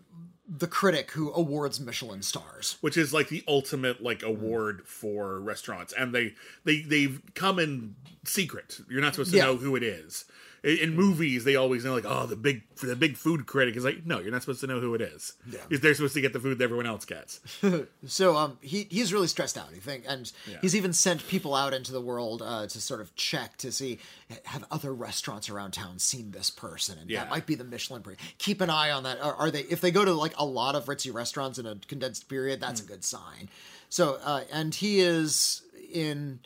[0.49, 2.77] the critic who awards Michelin stars.
[2.79, 6.33] which is like the ultimate like award for restaurants and they
[6.63, 9.43] they they've come in secret you're not supposed to Yeah.
[9.45, 10.23] know who it is
[10.63, 14.05] in, movies they always know like oh the big the big food critic is like
[14.05, 15.33] no you're not supposed to know who it is.
[15.49, 15.59] Yeah.
[15.69, 17.39] They're supposed to get the food that everyone else gets.
[18.05, 19.69] So um, he he's really stressed out.
[19.75, 20.31] I think, and
[20.61, 23.99] he's even sent people out into the world uh, to sort of check to see
[24.45, 27.21] have other restaurants around town seen this person, and Yeah.
[27.23, 28.03] that might be the Michelin.
[28.37, 29.19] Keep an eye on that.
[29.21, 31.75] Are, are they if they go to like a lot of ritzy restaurants in a
[31.87, 32.59] condensed period?
[32.61, 32.87] That's Hmm.
[32.87, 33.49] a good sign.
[33.89, 35.61] So uh, and he is
[35.91, 36.39] in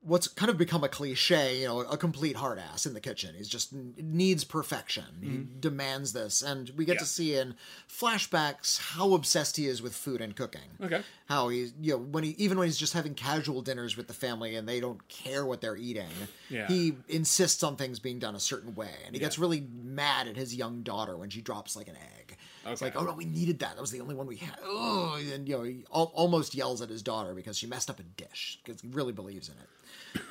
[0.00, 3.34] what's kind of become a cliche, you know, a complete hard ass in the kitchen.
[3.36, 5.04] He's just needs perfection.
[5.20, 5.60] He mm-hmm.
[5.60, 7.00] demands this, and we get Yeah.
[7.00, 7.54] to see in
[7.88, 10.70] flashbacks how obsessed he is with food and cooking.
[10.80, 11.02] Okay.
[11.26, 14.14] How he, you know, when he even when he's just having casual dinners with the
[14.14, 16.08] family and they don't care what they're eating,
[16.48, 16.68] Yeah.
[16.68, 20.36] he insists on things being done a certain way, and he gets really mad at
[20.36, 22.36] his young daughter when she drops like an egg.
[22.72, 22.90] It's Okay.
[22.92, 23.74] like, oh no, we needed that.
[23.76, 24.56] That was the only one we had.
[24.64, 27.98] Oh, and you know, he al- almost yells at his daughter because she messed up
[28.00, 30.22] a dish because he really believes in it.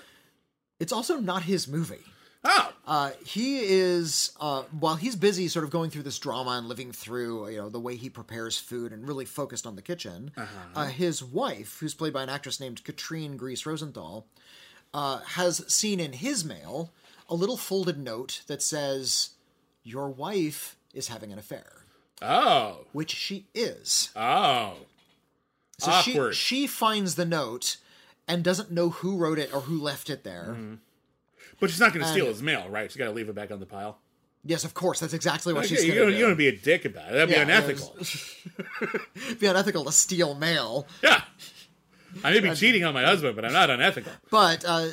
[0.80, 2.04] It's also not his movie.
[2.44, 6.68] Oh, Uh, he is uh, while he's busy sort of going through this drama and
[6.68, 10.32] living through you know the way he prepares food and really focused on the kitchen
[10.76, 14.28] uh his wife who's played by an actress named Katrine Greis-Rosenthal
[14.94, 16.94] uh, has seen in his mail
[17.28, 19.32] a little folded note that says
[19.84, 21.77] your wife is having an affair
[22.22, 24.74] oh, which she is oh.
[25.78, 26.36] so Awkward.
[26.36, 27.78] she she finds the note
[28.28, 30.56] and doesn't know who wrote it or who left it there
[31.60, 32.92] But she's not going to steal his mail, right?
[32.92, 33.98] She's got to leave it back on the pile.
[34.44, 36.18] yes of course that's exactly what Okay, she's gonna don't, do.
[36.18, 37.14] you don't be a dick about it.
[37.14, 37.96] That'd be unethical.
[38.00, 40.88] It'd be unethical to steal mail.
[41.04, 41.22] Yeah.
[42.24, 44.12] I may be cheating on my husband, but I'm not unethical.
[44.32, 44.88] But uh,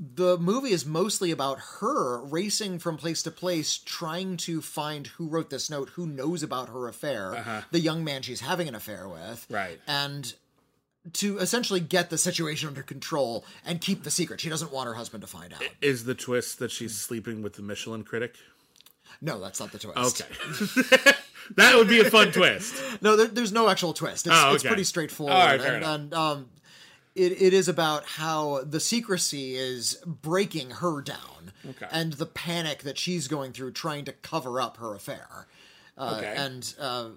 [0.00, 5.26] the movie is mostly about her racing from place to place, trying to find who
[5.28, 9.08] wrote this note, who knows about her affair, the young man she's having an affair
[9.08, 9.46] with.
[9.50, 9.80] Right.
[9.88, 10.32] And
[11.14, 14.40] to essentially get the situation under control and keep the secret.
[14.40, 15.62] She doesn't want her husband to find out.
[15.80, 18.36] Is the twist that she's sleeping with the Michelin critic?
[19.20, 20.22] No, that's not the twist.
[20.22, 21.12] Okay.
[21.56, 22.74] that would be a fun twist.
[23.00, 24.26] No, there, there's no actual twist.
[24.26, 25.34] It's, Oh, it's pretty straightforward.
[25.34, 26.48] All right, fair and, and um,
[27.18, 31.86] it, it is about how the secrecy is breaking her down, Okay.
[31.90, 35.46] and the panic that she's going through trying to cover up her affair.
[35.96, 36.34] Uh, Okay.
[36.36, 37.08] And uh,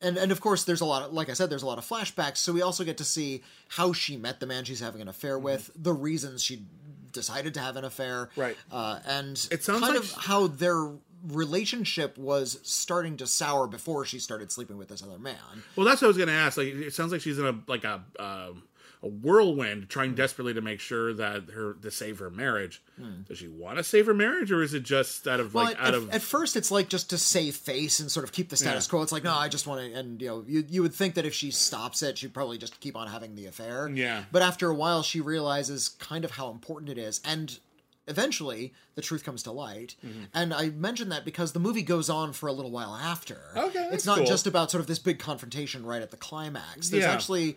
[0.00, 1.86] and and of course, there's a lot of like I said, there's a lot of
[1.86, 2.38] flashbacks.
[2.38, 5.36] So we also get to see how she met the man she's having an affair
[5.36, 5.44] Mm-hmm.
[5.44, 6.64] with, the reasons she
[7.12, 8.56] decided to have an affair, Right.
[8.72, 10.90] Uh, and It sounds kind like of sh- how their
[11.38, 15.36] relationship was starting to sour before she started sleeping with this other man.
[15.76, 16.56] Well, that's what I was going to ask.
[16.58, 18.62] Like, it sounds like she's in a like a um,
[19.04, 22.82] a whirlwind, trying desperately to make sure that her to save her marriage.
[23.28, 25.56] Does she want to save her marriage, or is it just out of Hmm.
[25.58, 28.24] Well, like at, out of at first it's like just to save face and sort
[28.24, 28.90] of keep the status Yeah.
[28.90, 29.02] quo.
[29.02, 31.26] It's like no, I just want to, and you know, you you would think that
[31.26, 33.88] if she stops it, she'd probably just keep on having the affair.
[33.92, 34.24] Yeah.
[34.32, 37.58] But after a while, she realizes kind of how important it is, and
[38.06, 39.96] eventually the truth comes to light.
[40.04, 40.24] Mm-hmm.
[40.34, 43.38] And I mention that because the movie goes on for a little while after.
[43.56, 44.26] Okay, it's not cool.
[44.26, 46.90] just about sort of this big confrontation right at the climax.
[46.90, 47.12] There's Yeah.
[47.12, 47.56] actually.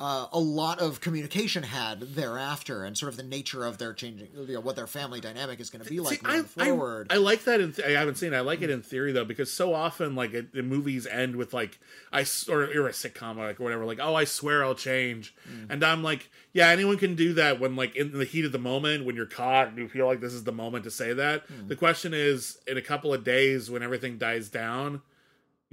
[0.00, 4.26] Uh, a lot of communication had thereafter, and sort of the nature of their changing,
[4.34, 6.66] you know, what their family dynamic is going to be like See, I, moving I-
[6.66, 7.06] forward.
[7.12, 7.60] I, like that.
[7.60, 8.36] In th- I haven't seen it.
[8.36, 11.54] I like it in theory though, because so often like it, the movies end with
[11.54, 11.78] like
[12.12, 15.70] I or, or a sitcom or like whatever, like oh I swear I'll change, Mm.
[15.70, 18.58] and I'm like yeah anyone can do that when like in the heat of the
[18.58, 21.46] moment when you're caught and you feel like this is the moment to say that.
[21.48, 21.68] Mm.
[21.68, 25.02] The question is in a couple of days when everything dies down,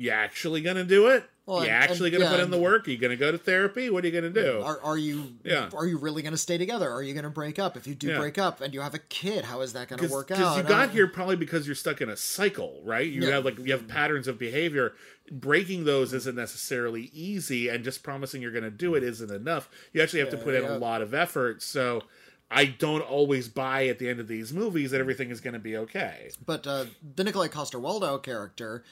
[0.01, 1.23] you actually gonna do it?
[1.45, 2.87] Well, you and- actually gonna yeah, put in the work?
[2.87, 3.89] Are you gonna go to therapy?
[3.89, 4.61] What are you gonna do?
[4.61, 5.69] Are, are you Yeah.
[5.75, 6.89] are you really going to stay together?
[6.89, 7.75] Are you going to break up?
[7.75, 8.19] If you do Yeah.
[8.19, 10.37] break up and you have a kid, how is that going to work out?
[10.37, 13.07] Because you got here probably because you're stuck in a cycle, right?
[13.09, 13.35] You Yeah.
[13.35, 14.93] have like you have patterns of behavior.
[15.31, 19.69] Breaking those isn't necessarily easy, and just promising you're going to do it isn't enough.
[19.93, 21.61] You actually have to put in a lot of effort.
[21.63, 22.03] So
[22.49, 25.59] I don't always buy at the end of these movies that everything is going to
[25.59, 26.31] be okay.
[26.45, 28.83] But uh, the Nikolai Coster-Waldau character,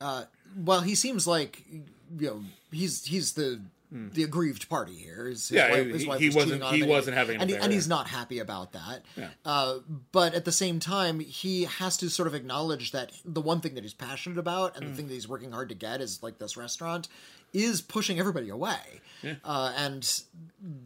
[0.00, 3.60] uh, while he seems like you know he's he's the
[3.90, 5.28] the aggrieved party here.
[5.28, 5.56] His, his.
[5.56, 7.88] Yeah, wife, he- wife he was wasn't- he wasn't having an and, he- and he's
[7.88, 9.02] not happy about that.
[9.16, 9.30] Yeah.
[9.46, 9.78] Uh,
[10.12, 13.74] but at the same time, he has to sort of acknowledge that the one thing
[13.76, 16.36] that he's passionate about and the thing that he's working hard to get is like
[16.38, 17.08] this restaurant
[17.54, 19.00] is pushing everybody away.
[19.22, 19.36] Yeah.
[19.42, 20.20] Uh, and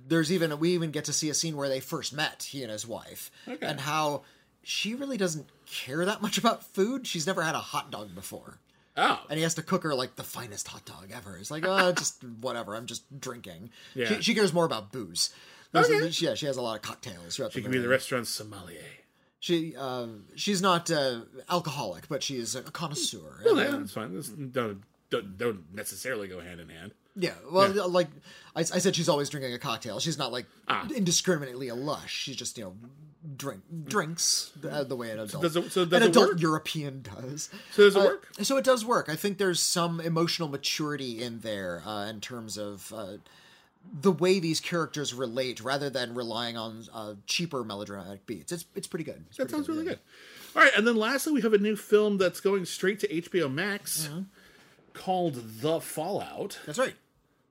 [0.07, 2.71] there's even we even get to see a scene where they first met he and
[2.71, 3.67] his wife Okay.
[3.67, 4.23] and how
[4.63, 7.05] she really doesn't care that much about food.
[7.09, 8.59] She's never had a hot dog before.
[8.97, 11.37] Oh, And he has to cook her like the finest hot dog ever.
[11.39, 12.75] It's like, oh, just whatever.
[12.77, 13.71] I'm just drinking.
[13.95, 14.07] Yeah.
[14.09, 15.33] She, she cares more about booze.
[15.75, 16.11] Okay.
[16.11, 18.83] she- yeah, she has a lot of cocktails throughout she could be the restaurant sommelier.
[19.41, 20.07] She, uh,
[20.37, 23.41] she's not uh, alcoholic, but she is a connoisseur.
[23.45, 24.15] Well, yeah, uh, that's fine.
[24.15, 26.93] This don't, don't don't necessarily go hand in hand.
[27.17, 28.07] yeah, well, like
[28.55, 29.99] I, I said, she's always drinking a cocktail.
[29.99, 30.87] She's not like Ah.
[30.95, 32.13] indiscriminately a lush.
[32.15, 32.77] She's just you know
[33.37, 36.39] drink drinks uh, the way an adult does it- so does an adult?
[36.41, 37.51] European does.
[37.73, 38.29] So does it Uh, work?
[38.43, 39.09] So it does work.
[39.09, 43.19] I think there's some emotional maturity in there uh, in terms of uh,
[44.01, 48.51] the way these characters relate, rather than relying on uh, cheaper melodramatic beats.
[48.53, 49.25] It's it's pretty good.
[49.29, 49.91] It's That pretty sounds really yeah.
[49.93, 49.99] good.
[50.57, 53.53] All right, and then lastly, we have a new film that's going straight to HBO
[53.53, 54.21] Max Mm-hmm.
[54.95, 56.59] called The Fallout.
[56.67, 56.95] That's right.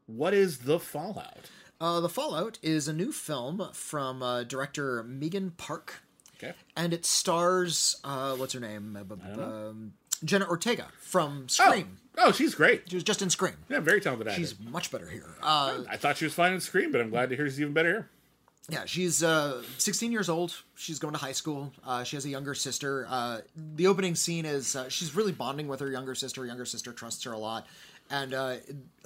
[0.08, 1.50] What is The Fallout?
[1.82, 6.04] Uh, the Fallout is a new film from uh, director Megan Park,
[6.38, 6.54] Okay.
[6.78, 9.94] and it stars uh, what's her name, Uh, um,
[10.24, 11.98] Jenna Ortega from Scream.
[12.18, 12.84] Oh, oh, she's great.
[12.88, 13.56] She was just in Scream.
[13.68, 14.40] Yeah, very talented actor.
[14.40, 15.26] She's much better here.
[15.42, 17.74] Uh, I thought she was fine in Scream, but I'm glad to hear she's even
[17.74, 18.10] better here.
[18.70, 20.56] Yeah, she's uh, 16 years old.
[20.76, 21.74] She's going to high school.
[21.84, 23.08] Uh, she has a younger sister.
[23.10, 23.40] Uh,
[23.76, 26.42] the opening scene is uh, she's really bonding with her younger sister.
[26.42, 27.66] Her younger sister trusts her a lot.
[28.12, 28.56] And uh,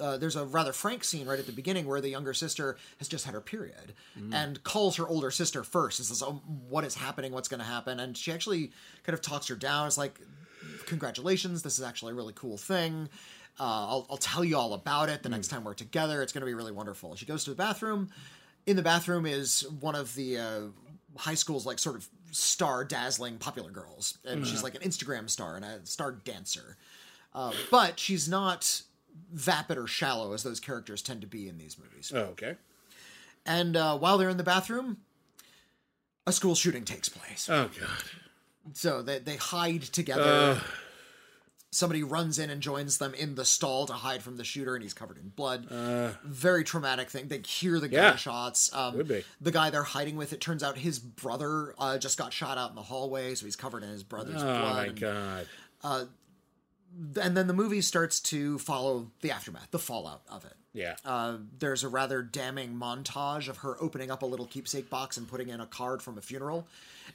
[0.00, 3.08] uh, there's a rather frank scene right at the beginning where the younger sister has
[3.08, 3.94] just had her period
[4.32, 7.32] and calls her older sister first and says, oh, What is happening?
[7.32, 8.00] What's going to happen?
[8.00, 8.72] And she actually
[9.04, 9.86] kind of talks her down.
[9.86, 10.18] It's like,
[10.86, 13.08] Congratulations, this is actually a really cool thing.
[13.58, 16.20] Uh, I'll, I'll tell you all about it the next time we're together.
[16.22, 17.16] It's going to be really wonderful.
[17.16, 18.10] She goes to the bathroom
[18.66, 20.60] in the bathroom is one of the uh,
[21.16, 25.56] high school's like sort of star dazzling popular girls and she's like an instagram star
[25.56, 26.76] and a star dancer
[27.34, 28.82] uh, but she's not
[29.32, 32.56] vapid or shallow as those characters tend to be in these movies Oh, okay.
[33.44, 34.98] and uh, while they're in the bathroom
[36.26, 37.88] a school shooting takes place Oh God.
[38.74, 40.60] so they, they hide together
[41.72, 44.82] somebody runs in and joins them in the stall to hide from the shooter and
[44.82, 45.66] he's covered in blood
[46.24, 48.10] very traumatic thing they hear the Yeah.
[48.10, 49.24] gunshots um, Would be.
[49.40, 52.70] the guy they're hiding with it turns out his brother uh, just got shot out
[52.70, 55.46] in the hallway so he's covered in his brother's Oh blood Oh my and, God.
[57.20, 60.96] And then the movie starts to follow the aftermath the fallout of it Yeah.
[61.04, 65.28] uh, there's a rather damning montage of her opening up a little keepsake box and
[65.28, 66.66] putting in a card from a funeral,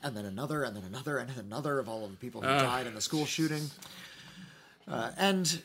[0.04, 2.48] and then another, and then another, and then another of all of the people who
[2.48, 3.70] died in the school shooting.
[4.88, 5.62] Uh, and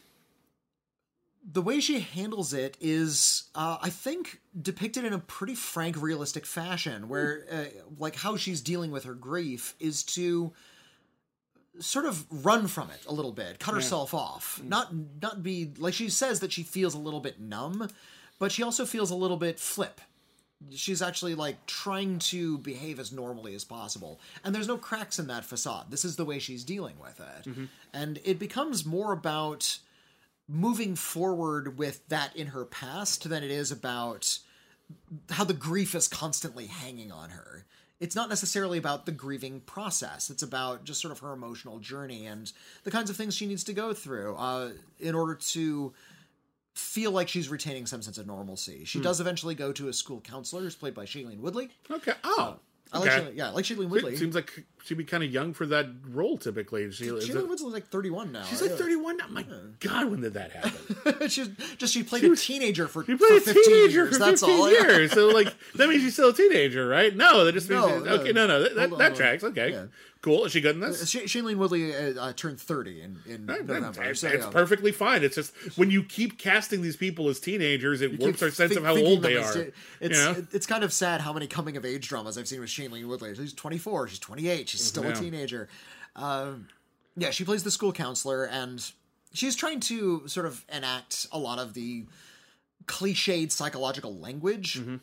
[1.50, 6.44] the way she handles it is, uh, I think, depicted in a pretty frank, realistic
[6.44, 7.64] fashion, where, uh,
[7.98, 10.52] like, how she's dealing with her grief is to
[11.80, 14.68] sort of run from it a little bit, cut herself off, mm.
[14.68, 17.88] not not be like she says that she feels a little bit numb,
[18.38, 20.00] but she also feels a little bit flip.
[20.70, 25.26] She's actually like trying to behave as normally as possible, and there's no cracks in
[25.26, 25.90] that facade.
[25.90, 27.64] This is the way she's dealing with it, mm-hmm.
[27.92, 29.78] and it becomes more about
[30.48, 34.38] moving forward with that in her past than it is about
[35.30, 37.64] how the grief is constantly hanging on her.
[37.98, 40.28] It's not necessarily about the grieving process.
[40.28, 42.52] It's about just sort of her emotional journey and
[42.84, 45.94] the kinds of things she needs to go through uh, in order to
[46.74, 48.84] feel like she's retaining some sense of normalcy.
[48.84, 51.70] She does eventually go to a school counselor who's played by Shailene Woodley.
[51.90, 52.12] Okay.
[52.22, 52.58] Oh.
[52.92, 53.20] I like okay.
[53.20, 54.14] Shailene, yeah, I like Shailene Woodley.
[54.14, 56.90] It seems like she'd be kind of young for that role typically.
[56.92, 58.44] She, Shailene Woodley's like 31 now.
[58.44, 59.26] she's like 31 now.
[59.28, 59.44] My
[59.80, 61.28] God, when did that happen?
[61.28, 61.48] she's
[61.78, 64.12] just she played a teenager for, She for played a 15 teenager years.
[64.12, 64.70] for That's 15 all.
[64.70, 65.12] years.
[65.12, 67.14] So, like, that means she's still a teenager, right?
[67.14, 67.82] No, that just means.
[67.82, 68.46] No, she's- okay, no.
[68.46, 68.62] no, no.
[68.62, 69.42] That, that, that tracks.
[69.42, 69.72] Okay.
[69.72, 69.86] Yeah.
[70.26, 70.44] Cool.
[70.44, 71.08] Is she good in this?
[71.08, 74.02] Sh- Shailene Woodley uh, uh, turned 30 in, in November.
[74.02, 74.50] it's so, it's yeah.
[74.50, 75.22] perfectly fine.
[75.22, 78.70] It's just when you keep casting these people as teenagers, it keep warps our sense
[78.70, 79.56] think- of how old they are.
[80.00, 80.44] It's you know?
[80.50, 83.36] it's kind of sad how many coming of age dramas I've seen with Shailene Woodley.
[83.36, 85.10] She's 24, she's 28, she's still Yeah.
[85.10, 85.68] a teenager.
[86.16, 86.66] Um,
[87.16, 88.84] yeah, she plays the school counselor, and
[89.32, 92.04] she's trying to sort of enact a lot of the
[92.86, 94.80] cliched psychological language.
[94.80, 94.96] Mm-hmm.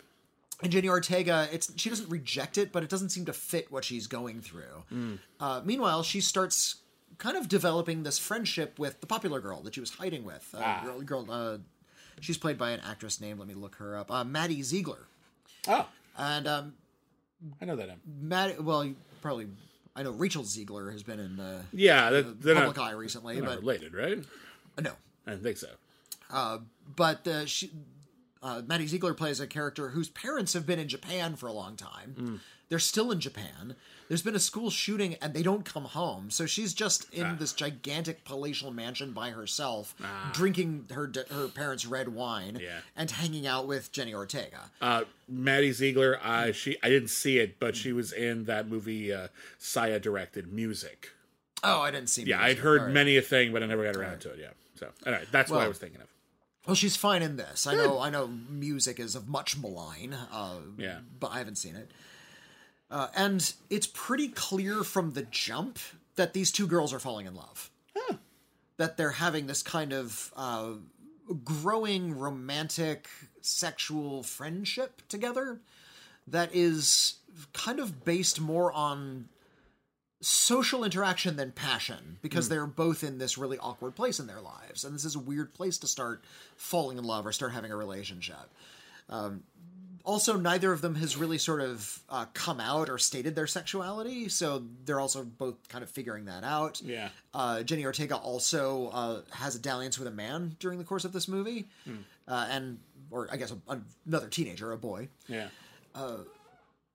[0.64, 3.84] And Jenny Ortega, it's she doesn't reject it, but it doesn't seem to fit what
[3.84, 4.84] she's going through.
[4.92, 5.20] Mm.
[5.40, 6.78] Uh, meanwhile, she starts
[7.18, 10.50] kind of developing this friendship with the popular girl that she was hiding with.
[10.58, 10.82] Uh, Ah.
[10.84, 11.58] girl, girl uh,
[12.22, 15.06] she's played by an actress named, let me look her up, uh, Maddie Ziegler.
[15.68, 15.88] oh,
[16.18, 16.74] And um,
[17.62, 18.00] I know that name.
[18.22, 19.48] Maddie, well, you probably,
[19.96, 23.40] I know Rachel Zegler has been in the Yeah, that, they're public not, eye recently,
[23.42, 24.20] but related, right?
[24.78, 24.92] uh, no.
[25.28, 25.68] I don't think so.
[26.96, 27.72] But uh, she,
[28.44, 31.76] uh, Maddie Ziegler plays a character whose parents have been in Japan for a long
[31.76, 32.42] time.
[32.70, 33.76] They're still in Japan.
[34.10, 36.30] There's been a school shooting and they don't come home.
[36.30, 39.96] So she's just in this gigantic palatial mansion by herself,
[40.34, 42.80] drinking her her parents' red wine Yeah.
[42.96, 44.72] and hanging out with Jenny Ortega.
[44.82, 49.14] Uh, Maddie Ziegler, uh, she I didn't see it, but she was in that movie
[49.14, 49.28] uh,
[49.60, 51.12] Sia directed, Music.
[51.64, 52.24] oh, I didn't see.
[52.24, 52.42] Yeah.
[52.42, 52.92] I'd heard right.
[52.92, 54.40] many a thing, but I never got around to it.
[54.40, 56.08] Yeah, so all right, that's what I was thinking of.
[56.66, 57.68] Well, she's fine in this.
[57.68, 58.00] I know.
[58.00, 58.28] I know.
[58.28, 60.14] Music is of much malign.
[60.32, 61.00] Uh, Yeah.
[61.20, 61.92] but I haven't seen it.
[62.90, 65.80] Uh, and it's pretty clear from the jump
[66.16, 67.70] that these two girls are falling in love.
[68.78, 70.72] That they're having this kind of uh,
[71.44, 73.08] growing romantic
[73.42, 75.60] sexual friendship together.
[76.28, 77.16] that is
[77.54, 79.28] kind of based more on
[80.26, 84.84] social interaction than passion because they're both in this really awkward place in their lives.
[84.86, 86.24] And this is a weird place to start
[86.56, 88.50] falling in love or start having a relationship.
[89.10, 89.44] Um,
[90.06, 94.30] also neither of them has really sort of uh, come out or stated their sexuality.
[94.30, 96.82] So they're also both kind of figuring that out.
[96.82, 97.10] Yeah.
[97.34, 101.12] uh, jenny ortega also uh, has a dalliance with a man during the course of
[101.14, 101.68] this movie.
[102.28, 102.80] Uh, and
[103.12, 105.10] or i guess a, another teenager a boy.
[105.28, 105.48] Yeah.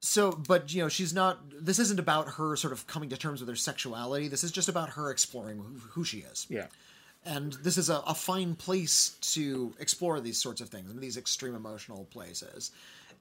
[0.00, 3.40] So but you know she's not this isn't about her sort of coming to terms
[3.40, 4.28] with her sexuality.
[4.28, 6.46] This is just about her exploring who, who she is.
[6.48, 6.66] Yeah.
[7.24, 11.16] and this is a, a fine place to explore these sorts of things in these
[11.16, 12.70] extreme emotional places.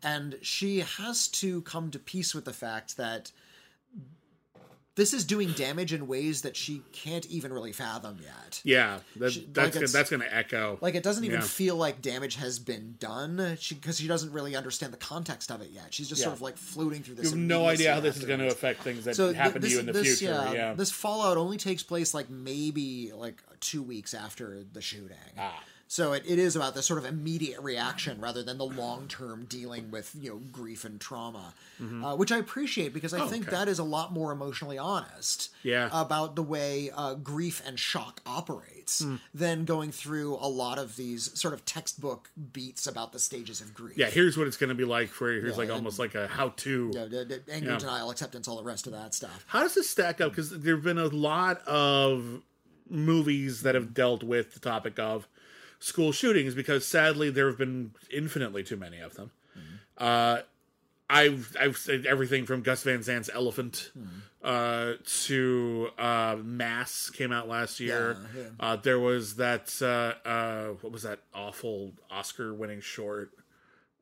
[0.04, 3.32] And she has to come to peace with the fact that
[4.98, 9.00] this is doing damage in ways that she can't even really fathom yet Yeah.
[9.16, 10.78] That, She- that's like gonna, that's going to echo.
[10.82, 11.46] like it doesn't even Yeah.
[11.48, 13.62] feel like damage has been done because
[13.98, 16.26] she, she doesn't really understand the context of it yet she's just Yeah.
[16.26, 18.48] sort of like floating through this you have no idea how this is going to
[18.48, 20.34] affect things that so happen th- to you in the this, future.
[20.34, 20.74] Yeah, Yeah.
[20.74, 25.16] this fallout only takes place like maybe like two weeks after the shooting.
[25.38, 25.64] Ah.
[25.90, 29.46] So it, it is about this sort of immediate reaction rather than the long term
[29.48, 33.54] dealing with you know grief and trauma, uh, which I appreciate because I think Mm-hmm.
[33.56, 33.66] Oh, okay.
[33.66, 35.90] that is a lot more emotionally honest Yeah.
[35.94, 39.16] about the way uh, grief and shock operates Hmm.
[39.34, 43.74] than going through a lot of these sort of textbook beats about the stages of
[43.74, 43.98] grief.
[43.98, 45.42] yeah, here's what it's going to be like for you.
[45.42, 46.92] Here's Yeah, like almost like a how to.
[46.92, 47.78] D- anger, Yeah.
[47.80, 49.44] denial, acceptance, all the rest of that stuff.
[49.48, 50.32] How does this stack up?
[50.32, 52.42] Because there have been a lot of
[52.90, 55.28] movies that have dealt with the topic of
[55.80, 59.32] school shootings because sadly there have been infinitely too many of them.
[59.98, 60.40] Uh,
[61.10, 63.92] I've I've said everything from Gus Van Sant's Elephant
[64.44, 64.94] uh,
[65.26, 68.18] to uh, Mass came out last year.
[68.36, 68.50] Yeah, yeah.
[68.60, 73.32] Uh, there was that uh, uh, what was that awful Oscar-winning short?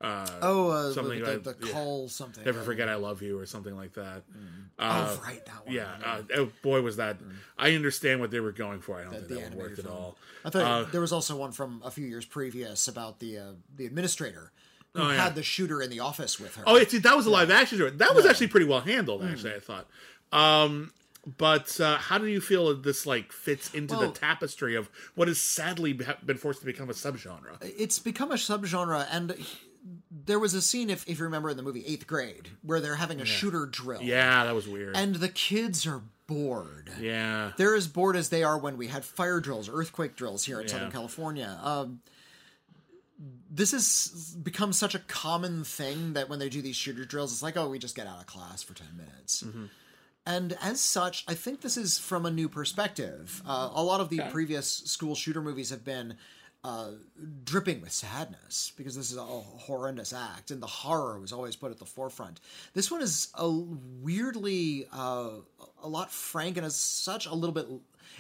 [0.01, 1.71] Uh, Oh, uh, something the, the, the yeah.
[1.73, 2.43] call something.
[2.43, 4.23] Never uh, forget I love you or something like that.
[4.77, 5.73] oh, right, that one.
[5.73, 7.17] Yeah, uh, oh, boy, was that.
[7.57, 8.99] I understand what they were going for.
[8.99, 10.17] I don't The- think that would work animated at all.
[10.43, 13.51] I thought Uh, there was also one from a few years previous about the uh,
[13.75, 14.51] the administrator
[14.93, 15.23] who Oh, yeah.
[15.23, 16.63] had the shooter in the office with her.
[16.67, 17.91] Oh, yeah, see, that was a live action story.
[17.91, 19.23] That was actually pretty well handled.
[19.23, 19.87] Actually, I thought.
[20.31, 20.91] Um,
[21.37, 24.89] but uh, how do you feel that this like fits into Well- the tapestry of
[25.15, 27.57] what has sadly been forced to become a subgenre?
[27.61, 29.35] It's become a subgenre, and
[30.25, 32.95] there was a scene, if, if you remember, in the movie Eighth Grade, where they're
[32.95, 34.01] having a shooter drill.
[34.01, 34.95] Yeah, that was weird.
[34.95, 36.89] And the kids are bored.
[36.99, 40.57] yeah, They're as bored as they are when we had fire drills, earthquake drills here
[40.59, 40.73] in Yeah.
[40.73, 41.59] Southern California.
[41.61, 42.01] Um,
[43.49, 47.43] this has become such a common thing that when they do these shooter drills, it's
[47.43, 49.43] like, oh, we just get out of class for 10 minutes.
[49.43, 49.65] Mm-hmm.
[50.25, 53.41] And as such, I think this is from a new perspective.
[53.47, 56.15] Uh, a lot of the previous school shooter movies have been
[56.65, 56.91] uh,
[57.43, 61.71] dripping with sadness because this is a horrendous act, and the horror was always put
[61.71, 62.39] at the forefront.
[62.73, 65.29] This one is a weirdly uh,
[65.83, 67.67] a lot frank and as such a little bit.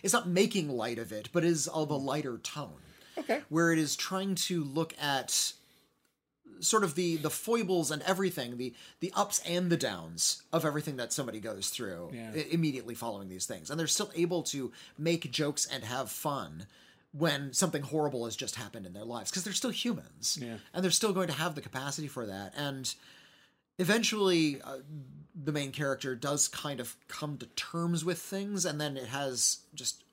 [0.03, 2.81] It's not making light of it, but is of a lighter tone.
[3.17, 3.41] Okay.
[3.47, 5.53] where it is trying to look at
[6.59, 10.97] sort of the the foibles and everything the the ups and the downs of everything
[10.97, 12.31] that somebody goes through Yeah.
[12.35, 16.67] i- immediately following these things and they're still able to make jokes and have fun
[17.17, 20.57] when something horrible has just happened in their lives because they're still humans Yeah.
[20.73, 22.93] and they're still going to have the capacity for that and
[23.77, 24.77] eventually uh,
[25.35, 29.59] the main character does kind of come to terms with things and then it has
[29.73, 30.03] just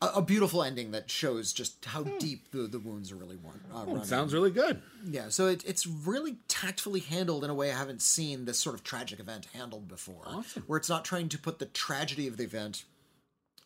[0.00, 3.60] a, a beautiful ending that shows just how deep the, the wounds are really run,
[3.74, 4.04] uh, running.
[4.04, 4.82] sounds really good.
[5.04, 8.74] Yeah, so it, it's really tactfully handled in a way I haven't seen this sort
[8.74, 10.26] of tragic event handled before.
[10.66, 12.84] Where it's not trying to put the tragedy of the event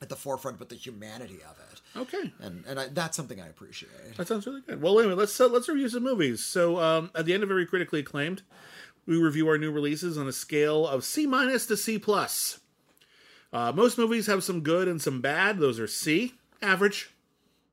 [0.03, 1.81] at the forefront, but the humanity of it.
[1.97, 2.33] Okay.
[2.41, 4.17] And and I, that's something I appreciate.
[4.17, 4.81] That sounds really good.
[4.81, 6.43] Well, anyway, let's uh, let's review some movies.
[6.45, 8.43] So, um, at the end of every critically acclaimed,
[9.07, 12.61] we review our new releases on a scale of C minus to C plus.
[13.53, 15.59] Uh, most movies have some good and some bad.
[15.59, 17.11] Those are C, average.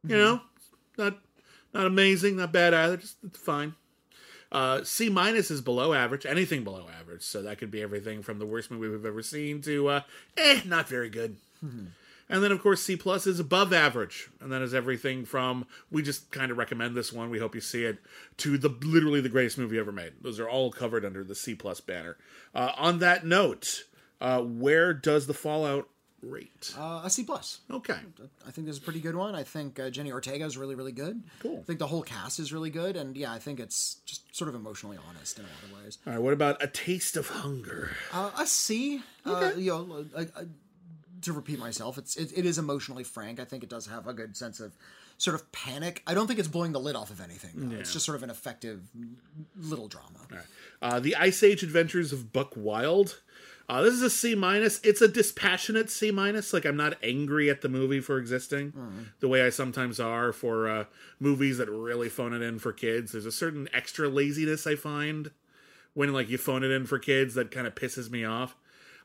[0.03, 0.41] You know,
[0.97, 1.17] not
[1.73, 2.97] not amazing, not bad either.
[2.97, 3.75] Just it's fine.
[4.51, 6.25] Uh, C minus is below average.
[6.25, 7.23] Anything below average.
[7.23, 10.01] So that could be everything from the worst movie we've ever seen to uh,
[10.37, 11.35] eh, not very good.
[12.29, 16.01] And then, of course, C plus is above average, and that is everything from we
[16.03, 17.29] just kind of recommend this one.
[17.29, 17.99] We hope you see it
[18.37, 20.13] to the literally the greatest movie ever made.
[20.21, 22.17] Those are all covered under the C plus banner.
[22.53, 23.83] Uh, on that note,
[24.19, 25.87] uh, where does the Fallout
[26.21, 26.73] rate?
[26.77, 27.59] Uh, a C plus.
[27.71, 27.97] Okay,
[28.45, 29.33] I think this is a pretty good one.
[29.33, 31.23] I think uh, Jenna Ortega is really, really good.
[31.39, 31.59] Cool.
[31.59, 34.49] I think the whole cast is really good, and yeah, I think it's just sort
[34.49, 35.97] of emotionally honest in a lot of ways.
[36.05, 36.21] all right.
[36.21, 37.91] What about a taste of hunger?
[38.11, 39.01] Uh, a C.
[39.25, 40.05] Uh, you know,
[41.21, 43.39] to repeat myself, it's it, it is emotionally frank.
[43.39, 44.73] I think it does have a good sense of
[45.17, 46.03] sort of panic.
[46.05, 47.51] I don't think it's blowing the lid off of anything.
[47.69, 47.75] though.
[47.77, 48.81] It's just sort of an effective
[49.59, 50.19] little drama.
[50.81, 53.21] Uh, the Ice Age Adventures of Buck Wild.
[53.69, 54.79] Uh, this is a C minus.
[54.81, 56.53] It's a dispassionate C minus.
[56.53, 58.71] Like I'm not angry at the movie for existing,
[59.19, 60.85] the way I sometimes are for uh,
[61.19, 63.11] movies that really phone it in for kids.
[63.11, 65.31] There's a certain extra laziness I find
[65.95, 68.55] when like you phone it in for kids that kind of pisses me off.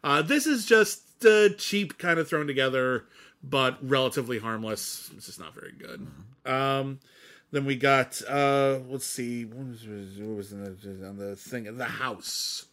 [0.05, 3.05] Uh, this is just uh, cheap, kind of thrown together,
[3.43, 5.11] but relatively harmless.
[5.17, 6.07] It's just not very good.
[6.45, 7.01] Um,
[7.51, 9.87] then we got uh, let's see, what was,
[10.19, 11.77] what was in the, on the thing?
[11.77, 12.67] The House.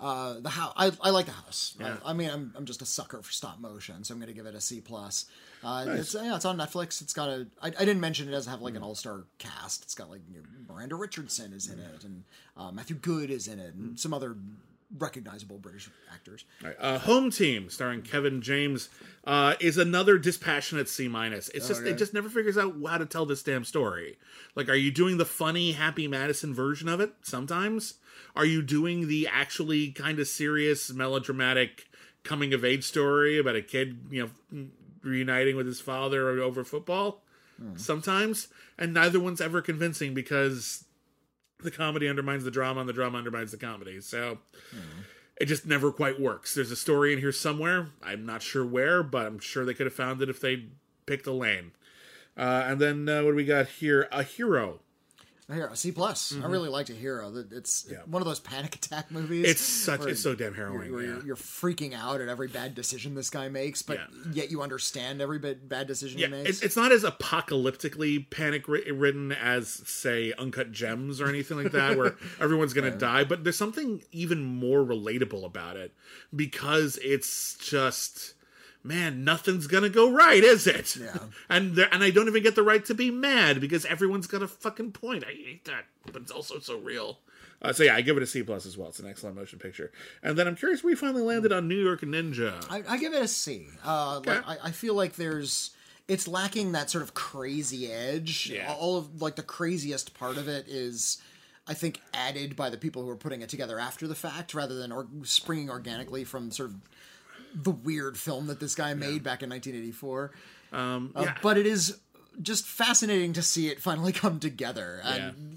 [0.00, 1.74] Uh, the house, I, I like the house.
[1.82, 4.32] I, I mean, I'm, I'm just a sucker for stop motion, so I'm going to
[4.32, 5.26] give it a C plus.
[5.64, 7.02] Uh, It's yeah, it's on Netflix.
[7.02, 7.48] It's got a.
[7.60, 9.82] I, I didn't mention it doesn't have like an all star cast.
[9.82, 12.22] It's got like you know, Miranda Richardson is in it, and
[12.56, 14.36] uh, Matthew Goode is in it, and some other
[14.96, 16.44] recognizable British actors.
[16.62, 18.88] Right, uh, Home Team, starring Kevin James,
[19.24, 21.48] uh, is another dispassionate C minus.
[21.50, 24.18] It's just it just never figures out how to tell this damn story.
[24.54, 27.12] Like, are you doing the funny Happy Madison version of it?
[27.22, 27.94] Sometimes.
[28.34, 31.88] Are you doing the actually kind of serious melodramatic
[32.24, 34.66] coming of age story about a kid, you know,
[35.02, 37.22] reuniting with his father over football?
[37.74, 38.46] Sometimes,
[38.78, 40.84] and neither one's ever convincing because
[41.62, 44.00] the comedy undermines the drama and the drama undermines the comedy.
[44.00, 44.38] So
[45.40, 46.54] it just never quite works.
[46.54, 47.90] There's a story in here somewhere.
[48.02, 50.66] I'm not sure where, but I'm sure they could have found it if they
[51.06, 51.72] picked a lane.
[52.36, 54.08] Uh, and then uh, what do we got here?
[54.12, 54.80] A hero.
[55.50, 56.34] Here, a C plus.
[56.42, 57.32] I really liked a hero.
[57.52, 57.92] It's Mm-hmm.
[57.94, 58.00] Yeah.
[58.06, 59.46] one of those panic attack movies.
[59.48, 60.92] It's such it's so damn you're, harrowing.
[60.92, 60.98] yeah.
[61.00, 64.32] you're, you're freaking out at every bad decision this guy makes, but Yeah.
[64.32, 66.50] yet you understand every bit bad decision Yeah, he makes.
[66.50, 71.72] it's, it's not as apocalyptically panic ri- ridden as, say, Uncut Gems or anything like
[71.72, 73.24] that, where everyone's going to die.
[73.24, 75.92] But there's something even more relatable about it
[76.34, 78.34] because it's just,
[78.82, 80.96] man, nothing's to go right, is it?
[80.96, 81.18] Yeah.
[81.48, 84.48] and and I don't even get the right to be mad because everyone's got a
[84.48, 85.24] fucking point.
[85.24, 87.18] I hate that, but it's also so real.
[87.60, 88.88] Uh, so yeah, I give it a C plus as well.
[88.88, 89.90] It's an excellent motion picture.
[90.22, 92.64] And then I'm curious where you finally landed on New York Ninja.
[92.70, 93.66] I, I give it a C.
[93.84, 95.72] Uh, like, I, I feel like there's
[96.06, 98.50] it's lacking that sort of crazy edge.
[98.50, 98.72] Yeah.
[98.72, 101.20] All of like the craziest part of it is,
[101.66, 104.74] I think, added by the people who are putting it together after the fact, rather
[104.74, 106.76] than or, springing organically from sort of
[107.54, 110.32] the weird film that this guy made back in 1984.
[110.72, 111.34] Um, yeah.
[111.42, 111.98] But it is
[112.42, 115.00] just fascinating to see it finally come together.
[115.04, 115.56] And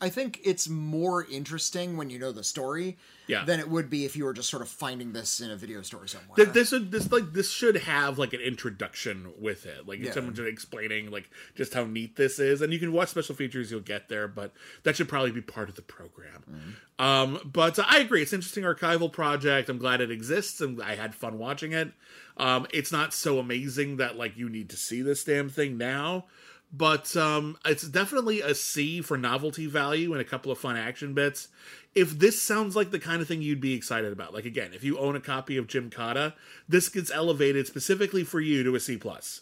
[0.00, 2.96] I think it's more interesting when you know the story
[3.26, 3.44] Yeah.
[3.44, 5.82] than it would be if you were just sort of finding this in a video
[5.82, 6.36] store somewhere.
[6.36, 10.12] Th- this would this like this should have like an introduction with it like Yeah.
[10.12, 13.70] someone just explaining like just how neat this is and you can watch special features
[13.70, 14.52] you'll get there but
[14.84, 18.36] that should probably be part of the program um but uh, i agree it's an
[18.38, 21.92] interesting archival project i'm glad it exists and i had fun watching it
[22.40, 26.24] um it's not so amazing that like you need to see this damn thing now
[26.72, 31.14] but um, it's definitely a C for novelty value and a couple of fun action
[31.14, 31.48] bits.
[31.94, 34.84] If this sounds like the kind of thing you'd be excited about, like again, if
[34.84, 36.34] you own a copy of Gymkata,
[36.68, 39.40] this gets elevated specifically for you to a C plus.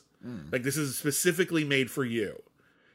[0.50, 2.42] Like this is specifically made for you.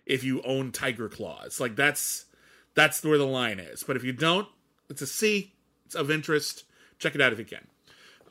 [0.06, 2.26] If you own Tiger Claws, like that's
[2.74, 3.84] that's where the line is.
[3.84, 4.48] But if you don't,
[4.90, 5.54] it's a C.
[5.86, 6.64] It's of interest.
[6.98, 7.68] Check it out if you can.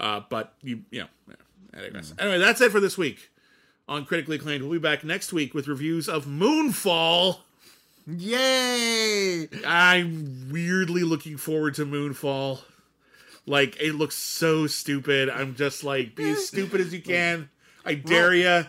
[0.00, 1.34] Uh, but you, you know, yeah,
[1.76, 2.12] I digress.
[2.18, 3.30] Anyway, that's it for this week
[3.88, 4.62] on critically acclaimed.
[4.62, 7.38] We'll be back next week with reviews of Moonfall.
[8.06, 9.48] Yay!
[9.66, 12.60] I'm weirdly looking forward to Moonfall.
[13.46, 15.28] Like it looks so stupid.
[15.28, 17.48] I'm just like be as stupid as you can.
[17.84, 18.66] I dare you.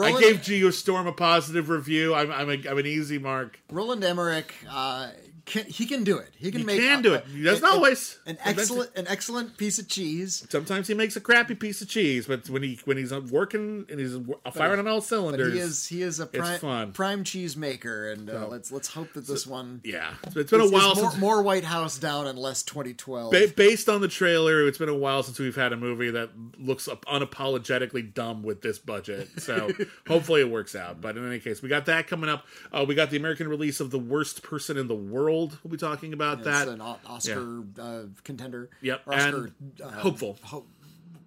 [0.00, 2.14] I gave Geostorm a positive review.
[2.14, 3.60] I'm I'm, a, I'm an easy mark.
[3.70, 5.10] Roland Emmerich, uh,
[5.52, 6.30] can, he can do it.
[6.36, 6.82] He can make it.
[6.82, 7.24] He make can a- do it.
[7.26, 8.18] He doesn't a- a- always.
[8.26, 10.46] An excellent, an excellent piece of cheese.
[10.48, 14.00] Sometimes he makes a crappy piece of cheese, but when he when he's working and
[14.00, 14.16] he's
[14.52, 18.46] firing on all cylinders, he is he is a prime, prime cheese maker, and uh,
[18.48, 20.14] let's let's hope that this one yeah.
[20.32, 22.62] So it's been a is- is while more, since more White House down and less
[22.62, 23.30] 2012.
[23.32, 26.30] Ba- based on the trailer, it's been a while since we've had a movie that
[26.58, 26.88] looks
[27.32, 29.28] unapologetically dumb with this budget.
[29.38, 29.70] So
[30.06, 31.00] hopefully it works out.
[31.00, 32.46] But in any case, we got that coming up.
[32.72, 35.41] Uh, we got the American release of The Worst Person in the World.
[35.62, 36.68] We'll be talking about It's that.
[36.68, 38.70] an Oscar uh, contender.
[38.82, 39.52] Yep, Oscar, and
[39.82, 40.38] uh, hopeful.
[40.42, 40.64] ho-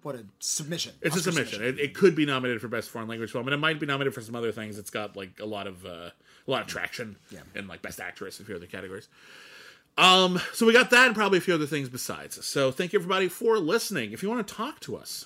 [0.02, 0.92] what a submission!
[1.02, 1.64] It's Oscar a submission.
[1.64, 4.14] It, it could be nominated for best foreign language film, and it might be nominated
[4.14, 4.78] for some other things.
[4.78, 7.40] It's got like a lot of uh, a lot of traction Yeah.
[7.54, 9.08] in like best actress and a few other categories.
[9.98, 12.44] Um, so we got that and probably a few other things besides.
[12.44, 14.12] So thank you everybody for listening.
[14.12, 15.24] If you want to talk to us,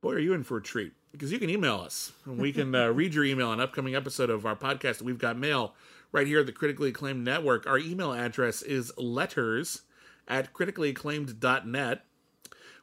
[0.00, 2.74] boy, are you in for a treat because you can email us and we can
[2.74, 5.02] uh, read your email on an upcoming episode of our podcast.
[5.02, 5.74] We've got mail
[6.14, 7.66] right here at the critically acclaimed network.
[7.66, 9.82] Our email address is letters
[10.28, 12.04] at critically criticallyacclaimed.net.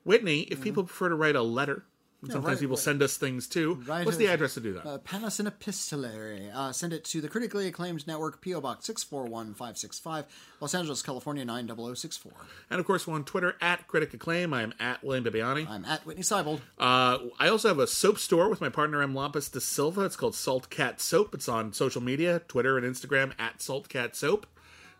[0.03, 0.63] Whitney, if mm-hmm.
[0.63, 1.85] people prefer to write a letter
[2.23, 2.83] Sometimes right, people right.
[2.83, 3.81] send us things too.
[3.87, 4.85] Right, What's the address to do that?
[4.85, 6.51] Uh, pen us an epistolary.
[6.53, 8.61] Uh, send it to the critically acclaimed network, P.O.
[8.61, 10.25] Box 641565,
[10.59, 12.31] Los Angeles, California 90064.
[12.69, 14.53] and of course, we're on Twitter at Critic Acclaim.
[14.53, 15.67] I am at William Bibbiani.
[15.67, 16.61] I'm at Whitney Seibold.
[16.77, 19.15] Uh, I also have a soap store with my partner M.
[19.15, 20.01] Lampus de Silva.
[20.01, 21.33] It's called Salt Cat Soap.
[21.33, 24.45] It's on social media, Twitter and Instagram at Salt Cat Soap.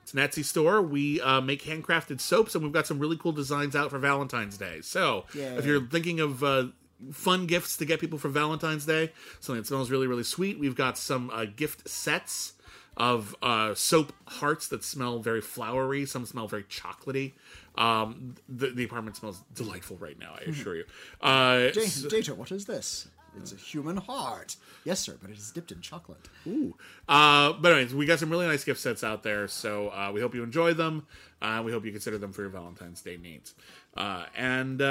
[0.01, 0.81] It's an Etsy store.
[0.81, 4.57] We uh, make handcrafted soaps, and we've got some really cool designs out for Valentine's
[4.57, 4.81] Day.
[4.81, 5.57] So, Yay.
[5.57, 6.67] if you're thinking of uh,
[7.11, 10.75] fun gifts to get people for Valentine's Day, something that smells really, really sweet, we've
[10.75, 12.53] got some uh, gift sets
[12.97, 16.05] of uh, soap hearts that smell very flowery.
[16.05, 17.33] Some smell very chocolatey.
[17.75, 20.35] Um, the, the apartment smells delightful right now.
[20.37, 20.83] I assure you.
[21.21, 23.07] Uh, Data, data, what is this?
[23.37, 24.57] It's a human heart.
[24.83, 26.27] Yes, sir, but it is dipped in chocolate.
[26.45, 26.75] Ooh.
[27.11, 30.21] Uh, but anyways, we got some really nice gift sets out there, so uh, we
[30.21, 31.05] hope you enjoy them.
[31.41, 33.53] Uh, we hope you consider them for your Valentine's Day needs.
[33.97, 34.81] Uh, and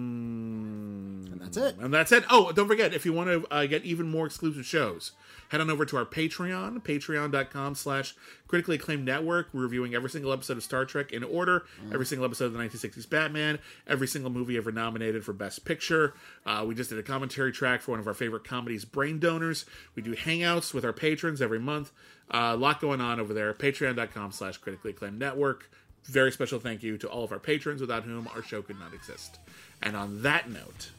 [0.00, 1.76] um, And that's it.
[1.78, 2.24] and that's it.
[2.30, 5.12] Oh, don't forget if you want to uh, get even more exclusive shows,
[5.48, 8.14] head on over to our Patreon, patreon.com slash
[8.46, 9.48] critically acclaimed network.
[9.52, 12.58] We're reviewing every single episode of Star Trek in order, every single episode of the
[12.60, 16.14] 1960s Batman, every single movie ever nominated for Best Picture.
[16.46, 19.64] Uh, we just did a commentary track for one of our favorite comedies, Brain Donors.
[19.94, 21.90] We do hangouts with our patrons every month.
[22.30, 23.52] Uh, a lot going on over there.
[23.54, 25.68] Patreon.com slash critically acclaimed network.
[26.04, 28.94] Very special thank you to all of our patrons without whom our show could not
[28.94, 29.38] exist.
[29.82, 30.90] And on that note,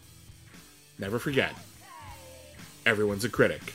[0.99, 1.53] never forget
[2.85, 3.73] everyone's a critic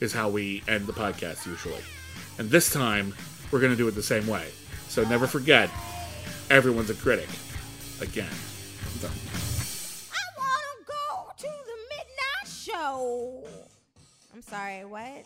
[0.00, 1.82] is how we end the podcast usually
[2.38, 3.14] and this time
[3.50, 4.46] we're going to do it the same way
[4.88, 5.70] so never forget
[6.50, 7.28] everyone's a critic
[8.00, 8.28] again
[9.02, 13.44] I want to go to the midnight show.
[14.34, 15.24] I'm sorry, what?